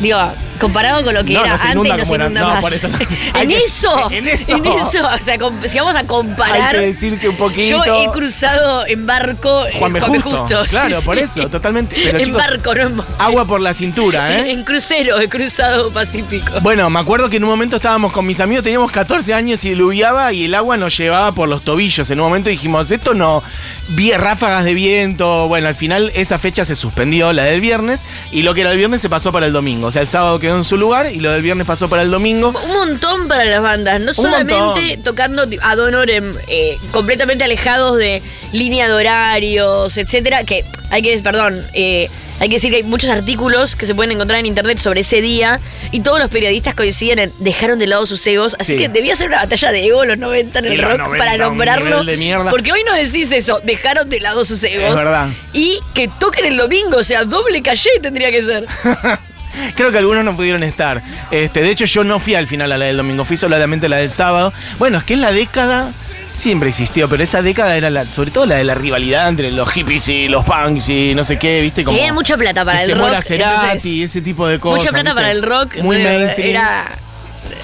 digo, 0.00 0.18
comparado 0.62 1.02
con 1.04 1.12
lo 1.14 1.24
que 1.24 1.34
No, 1.34 1.40
era 1.44 1.56
no 1.56 1.62
antes, 1.82 1.96
no 1.98 2.04
se 2.06 2.14
inunda 2.14 2.40
no, 2.40 2.48
más. 2.48 2.60
por 2.62 2.72
eso 2.72 2.88
no. 2.88 2.98
En 3.40 3.48
que- 3.48 3.56
eso, 3.64 4.10
en 4.10 4.28
eso. 4.28 4.56
en 4.56 4.66
eso, 4.66 5.06
o 5.06 5.18
sea, 5.22 5.36
si 5.66 5.78
vamos 5.78 5.96
a 5.96 6.06
comparar, 6.06 6.76
Hay 6.76 6.80
que 6.80 6.86
decir 6.86 7.18
que 7.18 7.28
un 7.28 7.36
poquito. 7.36 7.84
yo 7.84 7.84
he 7.84 8.10
cruzado 8.12 8.86
en 8.86 9.04
barco 9.06 9.66
eh, 9.66 9.72
Juan 9.78 9.92
B. 9.92 10.00
Justo. 10.00 10.62
Claro, 10.70 11.00
sí. 11.00 11.04
por 11.04 11.18
eso, 11.18 11.48
totalmente. 11.48 11.96
Pero, 12.02 12.18
en 12.18 12.24
chicos, 12.24 12.40
barco, 12.40 12.74
no 12.74 12.82
en. 12.82 13.02
Agua 13.18 13.44
por 13.44 13.60
la 13.60 13.74
cintura, 13.74 14.32
¿eh? 14.38 14.50
En 14.52 14.64
crucero, 14.64 15.20
he 15.20 15.28
cruzado 15.28 15.90
Pacífico. 15.92 16.52
Bueno, 16.60 16.88
me 16.90 17.00
acuerdo 17.00 17.28
que 17.28 17.36
en 17.38 17.44
un 17.44 17.50
momento 17.50 17.76
estábamos 17.76 18.12
con 18.12 18.24
mis 18.24 18.40
amigos, 18.40 18.62
teníamos 18.64 18.90
14 18.92 19.34
años 19.34 19.64
y 19.64 19.70
diluviaba 19.70 20.32
y 20.32 20.44
el 20.44 20.54
agua 20.54 20.76
nos 20.76 20.96
llevaba 20.96 21.32
por 21.32 21.48
los 21.48 21.62
tobillos. 21.62 22.08
En 22.10 22.20
un 22.20 22.26
momento 22.26 22.50
dijimos, 22.50 22.90
esto 22.90 23.14
no, 23.14 23.42
vi 23.88 24.12
ráfagas 24.12 24.64
de 24.64 24.74
viento. 24.74 25.48
Bueno, 25.48 25.68
al 25.68 25.74
final 25.74 26.12
esa 26.14 26.38
fecha 26.38 26.64
se 26.64 26.74
suspendió, 26.76 27.32
la 27.32 27.44
del 27.44 27.60
viernes, 27.60 28.02
y 28.30 28.42
lo 28.42 28.54
que 28.54 28.60
era 28.62 28.70
el 28.72 28.78
viernes 28.78 29.00
se 29.00 29.08
pasó 29.08 29.32
para 29.32 29.46
el 29.46 29.52
domingo. 29.52 29.88
O 29.88 29.92
sea, 29.92 30.02
el 30.02 30.08
sábado 30.08 30.38
quedó 30.38 30.51
en 30.56 30.64
su 30.64 30.76
lugar 30.76 31.06
y 31.12 31.20
lo 31.20 31.30
del 31.30 31.42
viernes 31.42 31.66
pasó 31.66 31.88
para 31.88 32.02
el 32.02 32.10
domingo. 32.10 32.52
Un 32.64 32.72
montón 32.72 33.28
para 33.28 33.44
las 33.44 33.62
bandas, 33.62 34.00
no 34.00 34.12
solamente 34.12 34.54
montón. 34.54 35.02
tocando 35.02 35.46
ad 35.62 35.78
honorem, 35.78 36.34
eh, 36.48 36.76
completamente 36.90 37.44
alejados 37.44 37.98
de 37.98 38.22
línea 38.52 38.86
de 38.88 38.94
horarios, 38.94 39.96
etcétera, 39.96 40.44
que 40.44 40.64
hay 40.90 41.02
que, 41.02 41.18
perdón, 41.18 41.64
eh, 41.74 42.08
hay 42.40 42.48
que 42.48 42.56
decir 42.56 42.70
que 42.70 42.78
hay 42.78 42.82
muchos 42.82 43.08
artículos 43.08 43.76
que 43.76 43.86
se 43.86 43.94
pueden 43.94 44.10
encontrar 44.10 44.40
en 44.40 44.46
internet 44.46 44.78
sobre 44.78 45.00
ese 45.02 45.20
día 45.20 45.60
y 45.92 46.00
todos 46.00 46.18
los 46.18 46.28
periodistas 46.28 46.74
coinciden 46.74 47.18
en 47.20 47.32
dejaron 47.38 47.78
de 47.78 47.86
lado 47.86 48.04
sus 48.04 48.26
egos, 48.26 48.56
así 48.58 48.72
Sí. 48.72 48.78
que 48.78 48.88
debía 48.88 49.14
ser 49.14 49.28
una 49.28 49.36
batalla 49.36 49.70
de 49.70 49.86
ego 49.86 50.04
los 50.04 50.18
90 50.18 50.58
en 50.58 50.64
el 50.64 50.82
rock 50.82 50.98
90, 50.98 51.18
para 51.18 51.36
nombrarlo. 51.36 52.02
de. 52.04 52.38
Porque 52.50 52.72
hoy 52.72 52.80
no 52.84 52.94
decís 52.94 53.30
eso, 53.30 53.60
dejaron 53.62 54.10
de 54.10 54.18
lado 54.18 54.44
sus 54.44 54.60
egos. 54.64 54.88
Es 54.88 54.94
verdad. 54.96 55.28
Y 55.52 55.78
que 55.94 56.08
toquen 56.08 56.46
el 56.46 56.56
domingo, 56.56 56.96
o 56.96 57.04
sea, 57.04 57.24
doble 57.24 57.62
calle 57.62 57.90
tendría 58.02 58.30
que 58.32 58.42
ser. 58.42 58.66
Creo 59.74 59.90
que 59.92 59.98
algunos 59.98 60.24
no 60.24 60.36
pudieron 60.36 60.62
estar. 60.62 61.02
Este, 61.30 61.62
de 61.62 61.70
hecho, 61.70 61.84
yo 61.84 62.04
no 62.04 62.18
fui 62.18 62.34
al 62.34 62.46
final 62.46 62.72
a 62.72 62.78
la 62.78 62.86
del 62.86 62.96
domingo, 62.96 63.24
fui 63.24 63.36
solamente 63.36 63.86
a 63.86 63.88
la 63.88 63.96
del 63.96 64.10
sábado. 64.10 64.52
Bueno, 64.78 64.98
es 64.98 65.04
que 65.04 65.14
en 65.14 65.20
la 65.20 65.32
década 65.32 65.90
siempre 66.28 66.68
existió, 66.70 67.08
pero 67.08 67.22
esa 67.22 67.42
década 67.42 67.76
era 67.76 67.90
la, 67.90 68.04
sobre 68.06 68.30
todo 68.30 68.46
la 68.46 68.56
de 68.56 68.64
la 68.64 68.74
rivalidad 68.74 69.28
entre 69.28 69.50
los 69.50 69.68
hippies 69.70 70.08
y 70.08 70.28
los 70.28 70.44
punks 70.44 70.88
y 70.88 71.14
no 71.14 71.24
sé 71.24 71.38
qué, 71.38 71.60
¿viste? 71.60 71.84
Como 71.84 71.96
Había 71.96 72.12
mucha 72.12 72.36
plata 72.36 72.64
para 72.64 72.78
que 72.78 72.84
el 72.84 72.88
se 72.90 72.94
rock, 72.94 73.20
Cerati, 73.22 73.66
entonces, 73.66 74.10
ese 74.10 74.22
tipo 74.22 74.46
de 74.46 74.58
cosas. 74.58 74.78
Mucha 74.78 74.90
plata 74.90 75.10
¿viste? 75.10 75.14
para 75.14 75.30
el 75.30 75.42
rock. 75.42 75.76
Muy 75.82 76.02
mainstream. 76.02 76.50
Era 76.50 76.86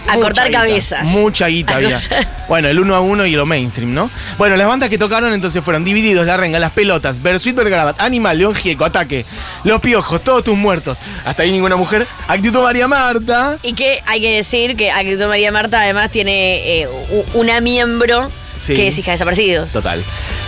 a 0.07 0.12
Mucha 0.12 0.23
cortar 0.23 0.47
guita, 0.47 0.59
cabezas. 0.59 1.07
Mucha 1.07 1.47
guita 1.49 1.77
había. 1.77 2.01
Bueno, 2.49 2.69
el 2.69 2.81
uno 2.81 2.95
a 2.95 3.01
uno 3.01 3.27
y 3.27 3.33
lo 3.33 3.45
mainstream, 3.45 3.93
¿no? 3.93 4.11
Bueno, 4.38 4.57
las 4.57 4.67
bandas 4.67 4.88
que 4.88 4.97
tocaron 4.97 5.35
entonces 5.35 5.62
fueron 5.62 5.85
Divididos, 5.85 6.27
La 6.27 6.38
Renga, 6.38 6.59
Las 6.59 6.73
Pelotas, 6.73 7.23
Bersuit 7.23 7.55
Bergarabat, 7.55 8.01
Animal, 8.01 8.38
León 8.38 8.55
Gieco, 8.55 8.87
Ataque, 8.87 9.27
Los 9.64 9.83
Piojos, 9.83 10.25
Todos 10.25 10.45
Tus 10.45 10.57
Muertos. 10.57 10.97
Hasta 11.27 11.43
ahí 11.43 11.53
ninguna 11.53 11.77
mujer. 11.77 12.07
Actitud 12.27 12.62
María 12.62 12.88
Marta. 12.88 13.59
Y 13.62 13.75
que 13.75 14.03
hay 14.07 14.23
que 14.23 14.35
decir 14.35 14.77
que 14.77 14.91
Actitud 14.91 15.27
María 15.27 15.53
Marta 15.53 15.81
además 15.81 16.11
tiene 16.11 16.83
eh, 16.83 16.88
una 17.35 17.61
miembro 17.61 18.31
Sí. 18.59 18.75
que 18.75 18.88
es 18.88 18.99
hija 18.99 19.12
de 19.12 19.14
desaparecidos. 19.14 19.73
Total. 19.73 20.03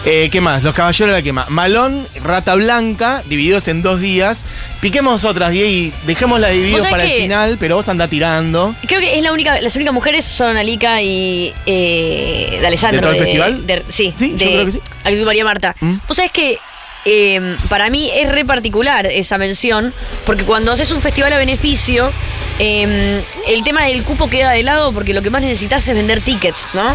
Eh, 0.04 0.28
¿Qué 0.32 0.40
más? 0.40 0.62
Los 0.62 0.74
Caballeros 0.74 1.12
de 1.14 1.18
la 1.20 1.22
Quema. 1.22 1.46
Malón, 1.48 2.06
Rata 2.24 2.54
Blanca, 2.54 3.22
divididos 3.26 3.68
en 3.68 3.82
dos 3.82 4.00
días. 4.00 4.44
Piquemos 4.80 5.24
otras 5.24 5.50
10 5.52 5.68
y 5.68 5.92
dejémosla 6.06 6.48
divididos 6.48 6.80
¿Vos 6.80 6.88
sabés 6.88 6.92
para 6.92 7.04
el 7.04 7.10
que- 7.16 7.22
final, 7.22 7.56
pero 7.60 7.76
vos 7.76 7.88
anda 7.88 8.08
tirando. 8.08 8.74
Creo 8.86 9.00
que 9.00 9.16
es 9.18 9.22
la 9.22 9.32
única, 9.32 9.60
las 9.60 9.76
únicas 9.76 9.92
mujeres 9.94 10.24
son 10.24 10.56
Alika 10.56 11.02
y 11.02 11.52
eh, 11.66 12.58
de 12.60 12.66
Alessandro. 12.66 13.00
¿De 13.00 13.06
todo 13.06 13.12
el 13.12 13.24
festival? 13.24 13.66
de- 13.66 13.82
sí, 13.90 14.12
Sí, 14.16 14.30
yo 14.32 14.36
de 14.38 14.52
creo 14.52 14.64
que 14.66 14.72
sí. 14.72 14.80
Actitud 15.04 15.26
María 15.26 15.44
Marta. 15.44 15.76
¿Mm? 15.80 15.94
Vos 16.08 16.16
sabés 16.16 16.32
que 16.32 16.58
eh, 17.04 17.56
para 17.68 17.90
mí 17.90 18.10
es 18.14 18.30
re 18.30 18.44
particular 18.44 19.06
esa 19.06 19.38
mención, 19.38 19.92
porque 20.26 20.44
cuando 20.44 20.72
haces 20.72 20.90
un 20.90 21.00
festival 21.00 21.32
a 21.32 21.38
beneficio, 21.38 22.12
eh, 22.58 23.22
el 23.48 23.64
tema 23.64 23.84
del 23.84 24.02
cupo 24.04 24.28
queda 24.28 24.50
de 24.50 24.62
lado 24.62 24.92
porque 24.92 25.14
lo 25.14 25.22
que 25.22 25.30
más 25.30 25.42
necesitas 25.42 25.86
es 25.88 25.94
vender 25.94 26.20
tickets, 26.20 26.68
¿no? 26.74 26.94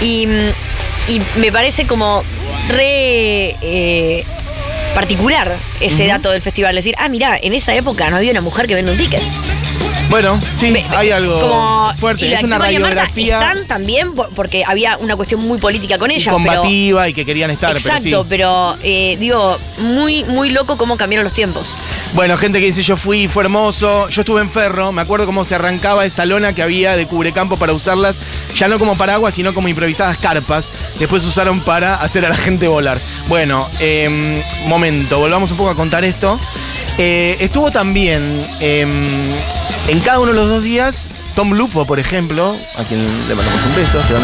Y, 0.00 0.26
y 1.08 1.20
me 1.36 1.52
parece 1.52 1.84
como 1.86 2.24
re 2.68 3.56
eh, 3.60 4.24
particular 4.94 5.54
ese 5.80 6.06
dato 6.06 6.30
del 6.30 6.42
festival. 6.42 6.74
Decir, 6.74 6.94
ah, 6.98 7.08
mirá, 7.08 7.38
en 7.40 7.54
esa 7.54 7.74
época 7.74 8.08
no 8.10 8.16
había 8.16 8.30
una 8.30 8.40
mujer 8.40 8.66
que 8.66 8.74
vende 8.74 8.92
un 8.92 8.98
ticket. 8.98 9.22
Bueno, 10.12 10.38
sí, 10.58 10.74
hay 10.94 11.10
algo 11.10 11.40
como- 11.40 11.94
fuerte. 11.96 12.26
y 12.26 12.32
Es 12.34 12.42
una 12.42 12.58
Marta 12.58 12.66
radiografía 12.66 13.40
Están 13.40 13.66
también 13.66 14.12
por- 14.14 14.28
porque 14.34 14.62
había 14.62 14.98
una 14.98 15.16
cuestión 15.16 15.40
muy 15.40 15.56
política 15.56 15.96
con 15.96 16.10
ella. 16.10 16.30
combativa 16.30 17.08
y 17.08 17.14
que 17.14 17.24
querían 17.24 17.50
estar, 17.50 17.70
pero, 17.70 17.78
exacto, 17.78 18.02
pero 18.02 18.22
sí. 18.22 18.28
pero 18.28 18.76
eh, 18.82 19.16
digo, 19.18 19.58
muy, 19.78 20.22
muy 20.24 20.50
loco 20.50 20.76
cómo 20.76 20.98
cambiaron 20.98 21.24
los 21.24 21.32
tiempos. 21.32 21.68
Bueno, 22.12 22.36
gente 22.36 22.60
que 22.60 22.66
dice 22.66 22.82
yo 22.82 22.98
fui, 22.98 23.26
fue 23.26 23.44
hermoso. 23.44 24.06
Yo 24.10 24.20
estuve 24.20 24.42
en 24.42 24.50
Ferro, 24.50 24.92
me 24.92 25.00
acuerdo 25.00 25.24
cómo 25.24 25.44
se 25.44 25.54
arrancaba 25.54 26.04
esa 26.04 26.26
lona 26.26 26.52
que 26.52 26.62
había 26.62 26.94
de 26.94 27.06
cubrecampo 27.06 27.56
para 27.56 27.72
usarlas, 27.72 28.20
ya 28.54 28.68
no 28.68 28.78
como 28.78 28.98
paraguas, 28.98 29.34
sino 29.34 29.54
como 29.54 29.68
improvisadas 29.68 30.18
carpas. 30.18 30.72
Después 30.98 31.24
usaron 31.24 31.60
para 31.62 31.94
hacer 31.94 32.26
a 32.26 32.28
la 32.28 32.36
gente 32.36 32.68
volar. 32.68 33.00
Bueno, 33.28 33.66
em, 33.80 34.42
momento, 34.66 35.18
volvamos 35.20 35.50
un 35.52 35.56
poco 35.56 35.70
a 35.70 35.74
contar 35.74 36.04
esto. 36.04 36.38
Eh, 36.98 37.36
estuvo 37.40 37.70
también 37.70 38.44
em, 38.60 39.06
en 39.88 40.00
cada 40.00 40.20
uno 40.20 40.32
de 40.32 40.38
los 40.38 40.48
dos 40.48 40.62
días 40.62 41.08
Tom 41.34 41.52
Lupo, 41.52 41.86
por 41.86 41.98
ejemplo, 41.98 42.54
a 42.76 42.84
quien 42.84 43.00
le 43.28 43.34
mandamos 43.34 43.60
un 43.66 43.74
beso, 43.74 43.98
que 44.06 44.14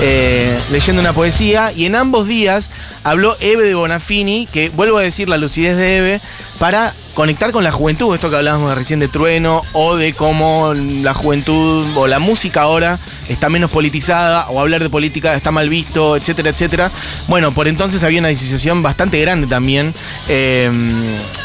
eh, 0.00 0.58
leyendo 0.70 1.00
una 1.00 1.12
poesía. 1.12 1.72
Y 1.74 1.86
en 1.86 1.94
ambos 1.94 2.28
días 2.28 2.70
habló 3.02 3.36
Eve 3.40 3.64
de 3.64 3.74
Bonafini, 3.74 4.46
que 4.52 4.68
vuelvo 4.68 4.98
a 4.98 5.02
decir 5.02 5.28
la 5.28 5.38
lucidez 5.38 5.76
de 5.76 5.96
Eve, 5.96 6.20
para 6.58 6.92
conectar 7.18 7.50
con 7.50 7.64
la 7.64 7.72
juventud, 7.72 8.14
esto 8.14 8.30
que 8.30 8.36
hablábamos 8.36 8.72
recién 8.76 9.00
de 9.00 9.08
Trueno, 9.08 9.62
o 9.72 9.96
de 9.96 10.12
cómo 10.12 10.72
la 10.72 11.14
juventud 11.14 11.84
o 11.96 12.06
la 12.06 12.20
música 12.20 12.62
ahora 12.62 13.00
está 13.28 13.48
menos 13.48 13.72
politizada, 13.72 14.48
o 14.50 14.60
hablar 14.60 14.84
de 14.84 14.88
política 14.88 15.34
está 15.34 15.50
mal 15.50 15.68
visto, 15.68 16.16
etcétera, 16.16 16.50
etcétera. 16.50 16.92
Bueno, 17.26 17.50
por 17.50 17.66
entonces 17.66 18.04
había 18.04 18.20
una 18.20 18.28
disociación 18.28 18.84
bastante 18.84 19.20
grande 19.20 19.48
también 19.48 19.92
eh, 20.28 20.70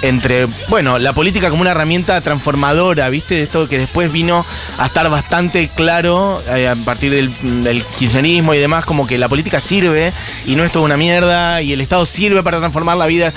entre, 0.04 0.46
bueno, 0.70 1.00
la 1.00 1.12
política 1.12 1.50
como 1.50 1.62
una 1.62 1.72
herramienta 1.72 2.22
transformadora, 2.22 3.10
¿viste? 3.10 3.42
Esto 3.42 3.68
que 3.68 3.80
después 3.80 4.12
vino 4.12 4.46
a 4.78 4.86
estar 4.86 5.10
bastante 5.10 5.70
claro 5.70 6.44
eh, 6.56 6.68
a 6.68 6.76
partir 6.76 7.12
del, 7.12 7.64
del 7.64 7.84
kirchnerismo 7.84 8.54
y 8.54 8.60
demás, 8.60 8.86
como 8.86 9.08
que 9.08 9.18
la 9.18 9.28
política 9.28 9.60
sirve 9.60 10.14
y 10.46 10.56
no 10.56 10.66
es 10.66 10.72
toda 10.72 10.86
una 10.86 10.98
mierda 10.98 11.64
y 11.64 11.74
el 11.74 11.82
Estado 11.82 12.06
sirve 12.06 12.44
para 12.44 12.60
transformar 12.60 12.96
la 12.96 13.08
vida. 13.08 13.34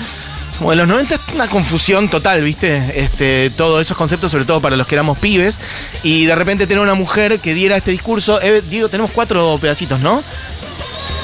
Como 0.57 0.71
en 0.71 0.79
los 0.79 0.87
90 0.87 1.15
es 1.15 1.21
una 1.35 1.47
confusión 1.47 2.09
total, 2.09 2.41
¿viste? 2.41 2.99
Este, 2.99 3.51
todos 3.51 3.79
esos 3.79 3.95
conceptos, 3.95 4.31
sobre 4.31 4.45
todo 4.45 4.59
para 4.59 4.75
los 4.75 4.87
que 4.87 4.95
éramos 4.95 5.19
pibes. 5.19 5.59
Y 6.01 6.25
de 6.25 6.33
repente 6.33 6.65
tener 6.65 6.81
una 6.81 6.95
mujer 6.95 7.39
que 7.39 7.53
diera 7.53 7.77
este 7.77 7.91
discurso. 7.91 8.41
Eh, 8.41 8.63
digo, 8.67 8.89
tenemos 8.89 9.11
cuatro 9.11 9.59
pedacitos, 9.61 9.99
¿no? 9.99 10.23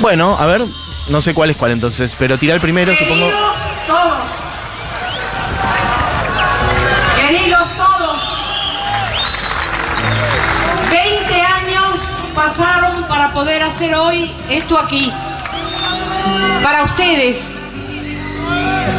Bueno, 0.01 0.37
a 0.39 0.45
ver, 0.45 0.61
no 1.09 1.21
sé 1.21 1.33
cuál 1.33 1.49
es 1.49 1.57
cuál 1.57 1.71
entonces, 1.71 2.15
pero 2.17 2.37
tira 2.37 2.53
el 2.53 2.61
primero, 2.61 2.95
supongo. 2.95 3.25
Queridos 3.25 3.55
todos. 3.87 4.17
Queridos 7.17 7.67
todos. 7.75 8.21
20 10.91 11.41
años 11.41 11.93
pasaron 12.35 13.03
para 13.07 13.33
poder 13.33 13.63
hacer 13.63 13.95
hoy 13.95 14.31
esto 14.49 14.79
aquí. 14.79 15.11
Para 16.61 16.83
ustedes. 16.83 17.52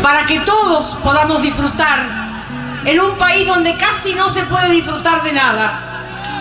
Para 0.02 0.26
que 0.26 0.40
todos 0.40 0.96
podamos 1.02 1.42
disfrutar 1.42 2.00
en 2.84 3.00
un 3.00 3.16
país 3.16 3.46
donde 3.46 3.74
casi 3.76 4.14
no 4.14 4.30
se 4.30 4.42
puede 4.44 4.70
disfrutar 4.70 5.22
de 5.22 5.32
nada. 5.32 5.80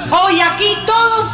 Hoy 0.10 0.42
aquí 0.42 0.78
todos 0.86 1.30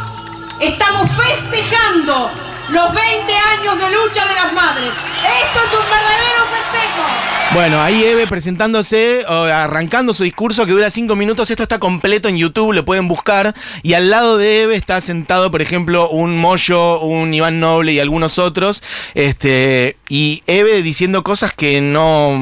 estamos 0.59 1.09
festejando 1.11 2.31
los 2.71 2.93
20 2.93 3.33
años 3.33 3.77
de 3.79 3.89
lucha 3.91 4.25
de 4.27 4.35
las 4.35 4.53
madres. 4.53 4.89
Esto 4.89 5.59
es 5.59 5.73
un 5.73 5.85
verdadero 5.85 6.45
festejo. 6.51 7.29
Bueno, 7.51 7.81
ahí 7.81 8.03
Eve 8.03 8.27
presentándose, 8.27 9.25
arrancando 9.27 10.13
su 10.13 10.23
discurso 10.23 10.67
que 10.67 10.71
dura 10.71 10.91
cinco 10.91 11.15
minutos. 11.15 11.49
Esto 11.49 11.63
está 11.63 11.79
completo 11.79 12.29
en 12.29 12.37
YouTube, 12.37 12.73
lo 12.73 12.85
pueden 12.85 13.07
buscar. 13.07 13.55
Y 13.81 13.93
al 13.93 14.11
lado 14.11 14.37
de 14.37 14.63
Eve 14.63 14.75
está 14.75 15.01
sentado, 15.01 15.49
por 15.49 15.63
ejemplo, 15.63 16.09
un 16.09 16.37
Moyo, 16.37 16.99
un 16.99 17.33
Iván 17.33 17.59
Noble 17.59 17.91
y 17.91 17.99
algunos 17.99 18.37
otros. 18.37 18.83
Este, 19.15 19.97
y 20.09 20.43
Eve 20.45 20.83
diciendo 20.83 21.23
cosas 21.23 21.51
que 21.51 21.81
no, 21.81 22.37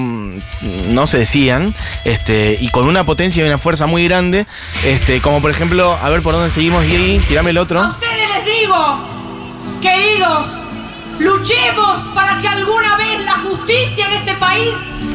no 0.90 1.08
se 1.08 1.20
decían. 1.20 1.74
Este, 2.04 2.58
y 2.60 2.68
con 2.70 2.86
una 2.86 3.06
potencia 3.06 3.42
y 3.42 3.48
una 3.48 3.58
fuerza 3.58 3.86
muy 3.86 4.04
grande. 4.04 4.46
Este, 4.84 5.22
como 5.22 5.42
por 5.42 5.52
ejemplo, 5.52 5.98
a 6.02 6.10
ver 6.10 6.22
por 6.22 6.34
dónde 6.34 6.50
seguimos, 6.50 6.86
Diego, 6.86 7.24
tirame 7.30 7.52
el 7.52 7.60
otro. 7.60 7.80
A 7.80 7.92
ustedes 7.92 8.28
les 8.36 8.60
digo, 8.60 9.17
queridos, 9.82 10.48
luchemos 11.20 12.02
para 12.14 12.40
que 12.40 12.48
alguna 12.48 12.96
vez 12.98 13.26
la 13.26 13.34
justicia 13.34 14.06
en 14.08 14.14
este 14.14 14.34
país 14.36 14.74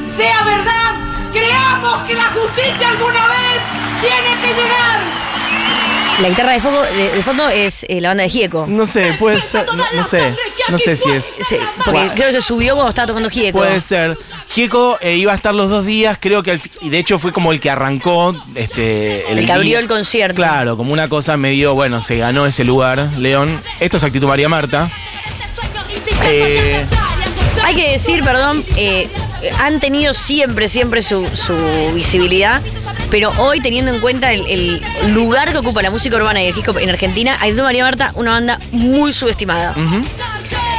sea 0.08 0.42
verdad. 0.42 0.94
Creamos 1.32 2.02
que 2.02 2.14
la 2.14 2.24
justicia 2.24 2.88
alguna 2.88 3.26
vez 3.28 3.60
tiene 4.00 4.40
que 4.40 4.48
llegar. 4.48 5.00
La 6.20 6.28
guitarra 6.28 6.52
de, 6.52 6.60
fondo, 6.60 6.82
de, 6.82 7.10
de 7.10 7.22
fondo 7.22 7.48
es 7.48 7.84
eh, 7.88 8.00
la 8.00 8.08
banda 8.10 8.22
de 8.24 8.28
Gieco. 8.28 8.66
No 8.68 8.86
sé, 8.86 9.16
puede 9.18 9.40
ser. 9.40 9.66
No, 9.74 9.84
no 9.94 10.04
sé. 10.06 10.34
No 10.68 10.78
sé 10.78 10.94
si 10.94 11.10
es. 11.10 11.24
Sí, 11.48 11.56
porque 11.84 11.90
Guau. 11.90 12.14
creo 12.14 12.26
que 12.28 12.32
se 12.34 12.42
subió 12.42 12.74
cuando 12.74 12.90
estaba 12.90 13.06
tocando 13.08 13.28
Gieco. 13.30 13.58
Puede 13.58 13.80
ser. 13.80 14.16
Gieco 14.50 14.98
eh, 15.00 15.16
iba 15.16 15.32
a 15.32 15.34
estar 15.34 15.54
los 15.54 15.68
dos 15.70 15.84
días, 15.86 16.18
creo 16.20 16.42
que 16.42 16.52
al 16.52 16.60
fi- 16.60 16.70
y 16.82 16.90
de 16.90 16.98
hecho 16.98 17.18
fue 17.18 17.32
como 17.32 17.50
el 17.50 17.58
que 17.60 17.70
arrancó 17.70 18.34
este 18.54 19.22
El 19.32 19.38
que 19.40 19.46
día. 19.46 19.54
abrió 19.54 19.78
el 19.78 19.88
concierto. 19.88 20.36
Claro, 20.36 20.76
como 20.76 20.92
una 20.92 21.08
cosa 21.08 21.36
medio, 21.38 21.74
bueno, 21.74 22.00
se 22.02 22.18
ganó 22.18 22.46
ese 22.46 22.62
lugar, 22.62 23.08
León. 23.16 23.60
Esto 23.80 23.96
es 23.96 24.04
actitud 24.04 24.28
María 24.28 24.48
Marta. 24.50 24.90
Eh, 26.24 26.84
Hay 27.64 27.74
que 27.74 27.90
decir, 27.92 28.22
perdón, 28.22 28.64
eh, 28.76 29.08
han 29.58 29.80
tenido 29.80 30.14
siempre, 30.14 30.68
siempre 30.68 31.02
su, 31.02 31.26
su 31.34 31.56
visibilidad, 31.94 32.60
pero 33.10 33.30
hoy 33.38 33.60
teniendo 33.60 33.92
en 33.94 34.00
cuenta 34.00 34.32
el, 34.32 34.46
el 34.46 34.80
lugar 35.14 35.52
que 35.52 35.58
ocupa 35.58 35.82
la 35.82 35.90
música 35.90 36.16
urbana 36.16 36.42
y 36.42 36.46
el 36.46 36.56
hip 36.58 36.68
hop 36.68 36.78
en 36.78 36.88
Argentina, 36.90 37.36
Aidu 37.40 37.62
María 37.62 37.84
Marta, 37.84 38.12
una 38.14 38.32
banda 38.32 38.58
muy 38.72 39.12
subestimada. 39.12 39.74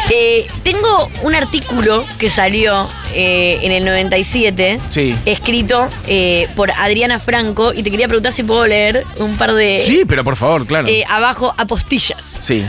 Eh, 0.10 0.48
tengo 0.64 1.10
un 1.24 1.34
artículo 1.34 2.06
que 2.20 2.30
salió 2.30 2.90
eh, 3.14 3.60
en 3.62 3.72
el 3.72 3.86
97, 3.86 4.80
Sí. 4.90 5.16
escrito 5.26 5.88
eh, 6.08 6.50
por 6.58 6.72
Adriana 6.72 7.20
Franco, 7.20 7.74
y 7.74 7.84
te 7.84 7.90
quería 7.92 8.08
preguntar 8.08 8.34
si 8.34 8.44
puedo 8.44 8.66
leer 8.68 9.06
un 9.18 9.38
par 9.38 9.54
de... 9.54 9.82
Sí, 9.86 10.04
pero 10.08 10.24
por 10.26 10.36
favor, 10.36 10.66
claro. 10.68 10.88
abajo, 11.08 11.54
apostillas. 11.58 12.40
Sí. 12.42 12.66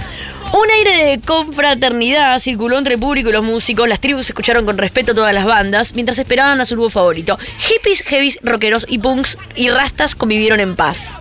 Un 0.56 0.70
aire 0.70 1.06
de 1.06 1.20
confraternidad 1.20 2.38
circuló 2.38 2.78
entre 2.78 2.94
el 2.94 3.00
público 3.00 3.28
y 3.28 3.32
los 3.32 3.44
músicos. 3.44 3.88
Las 3.88 3.98
tribus 3.98 4.28
escucharon 4.28 4.64
con 4.64 4.78
respeto 4.78 5.10
a 5.10 5.14
todas 5.16 5.34
las 5.34 5.44
bandas 5.46 5.96
mientras 5.96 6.16
esperaban 6.16 6.60
a 6.60 6.64
su 6.64 6.76
grupo 6.76 6.90
favorito. 6.90 7.36
Hippies, 7.58 8.02
heavies, 8.02 8.38
rockeros 8.40 8.86
y 8.88 8.98
punks 8.98 9.36
y 9.56 9.70
rastas 9.70 10.14
convivieron 10.14 10.60
en 10.60 10.76
paz. 10.76 11.20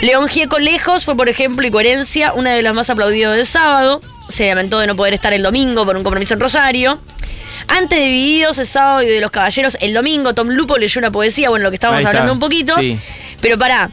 León 0.00 0.26
Gieco 0.26 0.58
Lejos 0.58 1.04
fue, 1.04 1.16
por 1.16 1.28
ejemplo, 1.28 1.64
y 1.64 1.70
coherencia, 1.70 2.32
una 2.32 2.54
de 2.54 2.62
las 2.62 2.74
más 2.74 2.90
aplaudidas 2.90 3.36
del 3.36 3.46
sábado. 3.46 4.00
Se 4.28 4.48
lamentó 4.48 4.80
de 4.80 4.88
no 4.88 4.96
poder 4.96 5.14
estar 5.14 5.32
el 5.32 5.44
domingo 5.44 5.84
por 5.84 5.96
un 5.96 6.02
compromiso 6.02 6.34
en 6.34 6.40
Rosario. 6.40 6.98
Antes 7.68 8.00
de 8.00 8.04
Divididos 8.04 8.58
el 8.58 8.66
sábado 8.66 9.02
y 9.02 9.06
de 9.06 9.20
los 9.20 9.30
Caballeros 9.30 9.78
el 9.80 9.94
domingo, 9.94 10.34
Tom 10.34 10.48
Lupo 10.48 10.76
leyó 10.76 10.98
una 10.98 11.12
poesía, 11.12 11.50
bueno, 11.50 11.62
lo 11.62 11.70
que 11.70 11.76
estábamos 11.76 11.98
Ahí 11.98 12.04
está. 12.04 12.18
hablando 12.18 12.32
un 12.32 12.40
poquito. 12.40 12.74
Sí. 12.74 12.98
Pero 13.40 13.56
pará, 13.58 13.90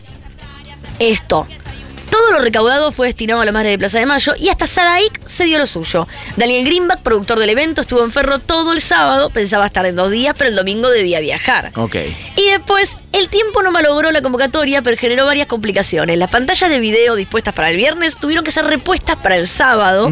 esto. 0.97 1.45
Todo 2.13 2.31
lo 2.31 2.41
recaudado 2.41 2.91
fue 2.91 3.07
destinado 3.07 3.41
a 3.41 3.45
la 3.45 3.51
madre 3.51 3.71
de 3.71 3.79
Plaza 3.79 3.97
de 3.97 4.05
Mayo 4.05 4.35
y 4.37 4.49
hasta 4.49 4.67
Sadaik 4.67 5.19
se 5.25 5.45
dio 5.45 5.57
lo 5.57 5.65
suyo. 5.65 6.07
Daniel 6.37 6.63
Greenback, 6.63 7.01
productor 7.01 7.39
del 7.39 7.49
evento, 7.49 7.81
estuvo 7.81 8.03
en 8.03 8.11
Ferro 8.11 8.37
todo 8.37 8.71
el 8.71 8.81
sábado, 8.81 9.31
pensaba 9.31 9.65
estar 9.65 9.83
en 9.87 9.95
dos 9.95 10.11
días, 10.11 10.35
pero 10.37 10.51
el 10.51 10.55
domingo 10.55 10.91
debía 10.91 11.19
viajar. 11.21 11.71
Ok. 11.75 11.95
Y 12.35 12.51
después, 12.51 12.97
el 13.13 13.29
tiempo 13.29 13.63
no 13.63 13.71
malogró 13.71 14.11
la 14.11 14.21
convocatoria, 14.21 14.83
pero 14.83 14.95
generó 14.95 15.25
varias 15.25 15.47
complicaciones. 15.47 16.19
Las 16.19 16.29
pantallas 16.29 16.69
de 16.69 16.79
video 16.79 17.15
dispuestas 17.15 17.55
para 17.55 17.71
el 17.71 17.77
viernes 17.77 18.17
tuvieron 18.17 18.45
que 18.45 18.51
ser 18.51 18.65
repuestas 18.65 19.17
para 19.17 19.35
el 19.35 19.47
sábado, 19.47 20.11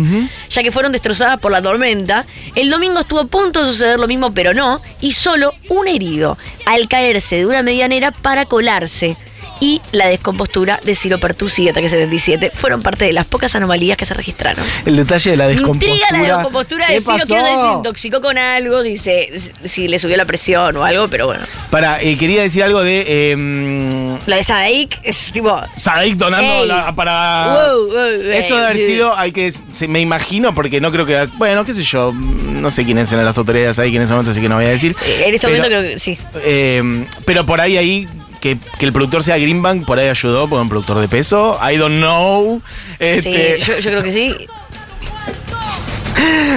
ya 0.49 0.63
que 0.63 0.71
fueron 0.71 0.91
destrozadas 0.93 1.39
por 1.39 1.51
la 1.51 1.61
tormenta. 1.61 2.25
El 2.55 2.71
domingo 2.71 3.01
estuvo 3.01 3.19
a 3.19 3.25
punto 3.25 3.63
de 3.63 3.71
suceder 3.71 3.99
lo 3.99 4.07
mismo, 4.07 4.33
pero 4.33 4.55
no, 4.55 4.81
y 5.01 5.11
solo 5.11 5.53
un 5.69 5.87
herido, 5.87 6.39
al 6.65 6.87
caerse 6.87 7.35
de 7.35 7.45
una 7.45 7.61
medianera 7.61 8.09
para 8.09 8.47
colarse. 8.47 9.17
Y 9.61 9.79
la 9.91 10.07
descompostura 10.07 10.79
de 10.83 10.95
Ciro 10.95 11.19
Pertusi 11.19 11.63
y 11.63 11.69
Ataque 11.69 11.87
77 11.87 12.51
fueron 12.53 12.81
parte 12.81 13.05
de 13.05 13.13
las 13.13 13.27
pocas 13.27 13.55
anomalías 13.55 13.95
que 13.95 14.05
se 14.05 14.13
registraron. 14.15 14.65
El 14.87 14.95
detalle 14.97 15.31
de 15.31 15.37
la 15.37 15.45
Me 15.45 15.53
descompostura. 15.53 15.93
Intriga 15.93 16.07
la 16.27 16.35
descompostura 16.37 16.87
¿Qué 16.87 16.93
de 16.95 17.01
Ciro, 17.01 17.19
si 17.19 17.27
se 17.27 17.71
intoxicó 17.77 18.21
con 18.21 18.37
algo, 18.39 18.81
si, 18.81 18.97
se, 18.97 19.29
si 19.63 19.87
le 19.87 19.99
subió 19.99 20.17
la 20.17 20.25
presión 20.25 20.75
o 20.77 20.83
algo, 20.83 21.07
pero 21.09 21.27
bueno. 21.27 21.43
Para, 21.69 22.01
eh, 22.01 22.17
quería 22.17 22.41
decir 22.41 22.63
algo 22.63 22.81
de. 22.83 23.05
Eh, 23.07 24.17
Lo 24.25 24.35
de 24.35 24.43
Sadaik 24.43 24.99
es 25.03 25.31
tipo. 25.31 25.61
Sadik 25.77 26.15
donando 26.15 26.65
la- 26.65 26.93
para. 26.95 27.53
Wow, 27.73 27.87
wow, 27.87 27.97
Eso 28.33 28.57
de 28.57 28.63
haber 28.65 28.77
dude. 28.77 28.85
sido, 28.87 29.15
hay 29.17 29.31
que, 29.31 29.51
se- 29.51 29.87
me 29.87 29.99
imagino, 30.01 30.55
porque 30.55 30.81
no 30.81 30.91
creo 30.91 31.05
que, 31.05 31.27
bueno, 31.37 31.63
qué 31.65 31.73
sé 31.75 31.83
yo, 31.83 32.11
no 32.13 32.71
sé 32.71 32.83
quiénes 32.83 33.11
eran 33.11 33.25
las 33.25 33.37
autoridades 33.37 33.77
ahí 33.77 33.95
en 33.95 34.01
ese 34.01 34.11
momento, 34.13 34.31
así 34.31 34.41
que 34.41 34.49
no 34.49 34.55
voy 34.55 34.65
a 34.65 34.69
decir. 34.69 34.95
En 35.23 35.35
este 35.35 35.47
Pero, 35.47 35.59
momento 35.61 35.67
creo 35.67 35.83
que 35.83 35.99
sí. 35.99 36.17
eh, 36.43 37.05
pero 37.25 37.45
por 37.45 37.61
ahí, 37.61 37.77
ahí, 37.77 38.07
que, 38.41 38.57
que 38.77 38.85
el 38.85 38.91
productor 38.91 39.23
sea 39.23 39.37
Greenbank, 39.37 39.85
por 39.85 39.99
ahí 39.99 40.09
ayudó, 40.09 40.49
porque 40.49 40.59
es 40.59 40.63
un 40.63 40.69
productor 40.69 40.99
de 40.99 41.07
peso, 41.07 41.57
I 41.61 41.77
don't 41.77 41.97
know. 41.97 42.61
Este, 42.99 43.61
Sí, 43.61 43.65
yo, 43.71 43.79
yo 43.79 43.91
creo 43.91 44.03
que 44.03 44.11
sí. 44.11 44.35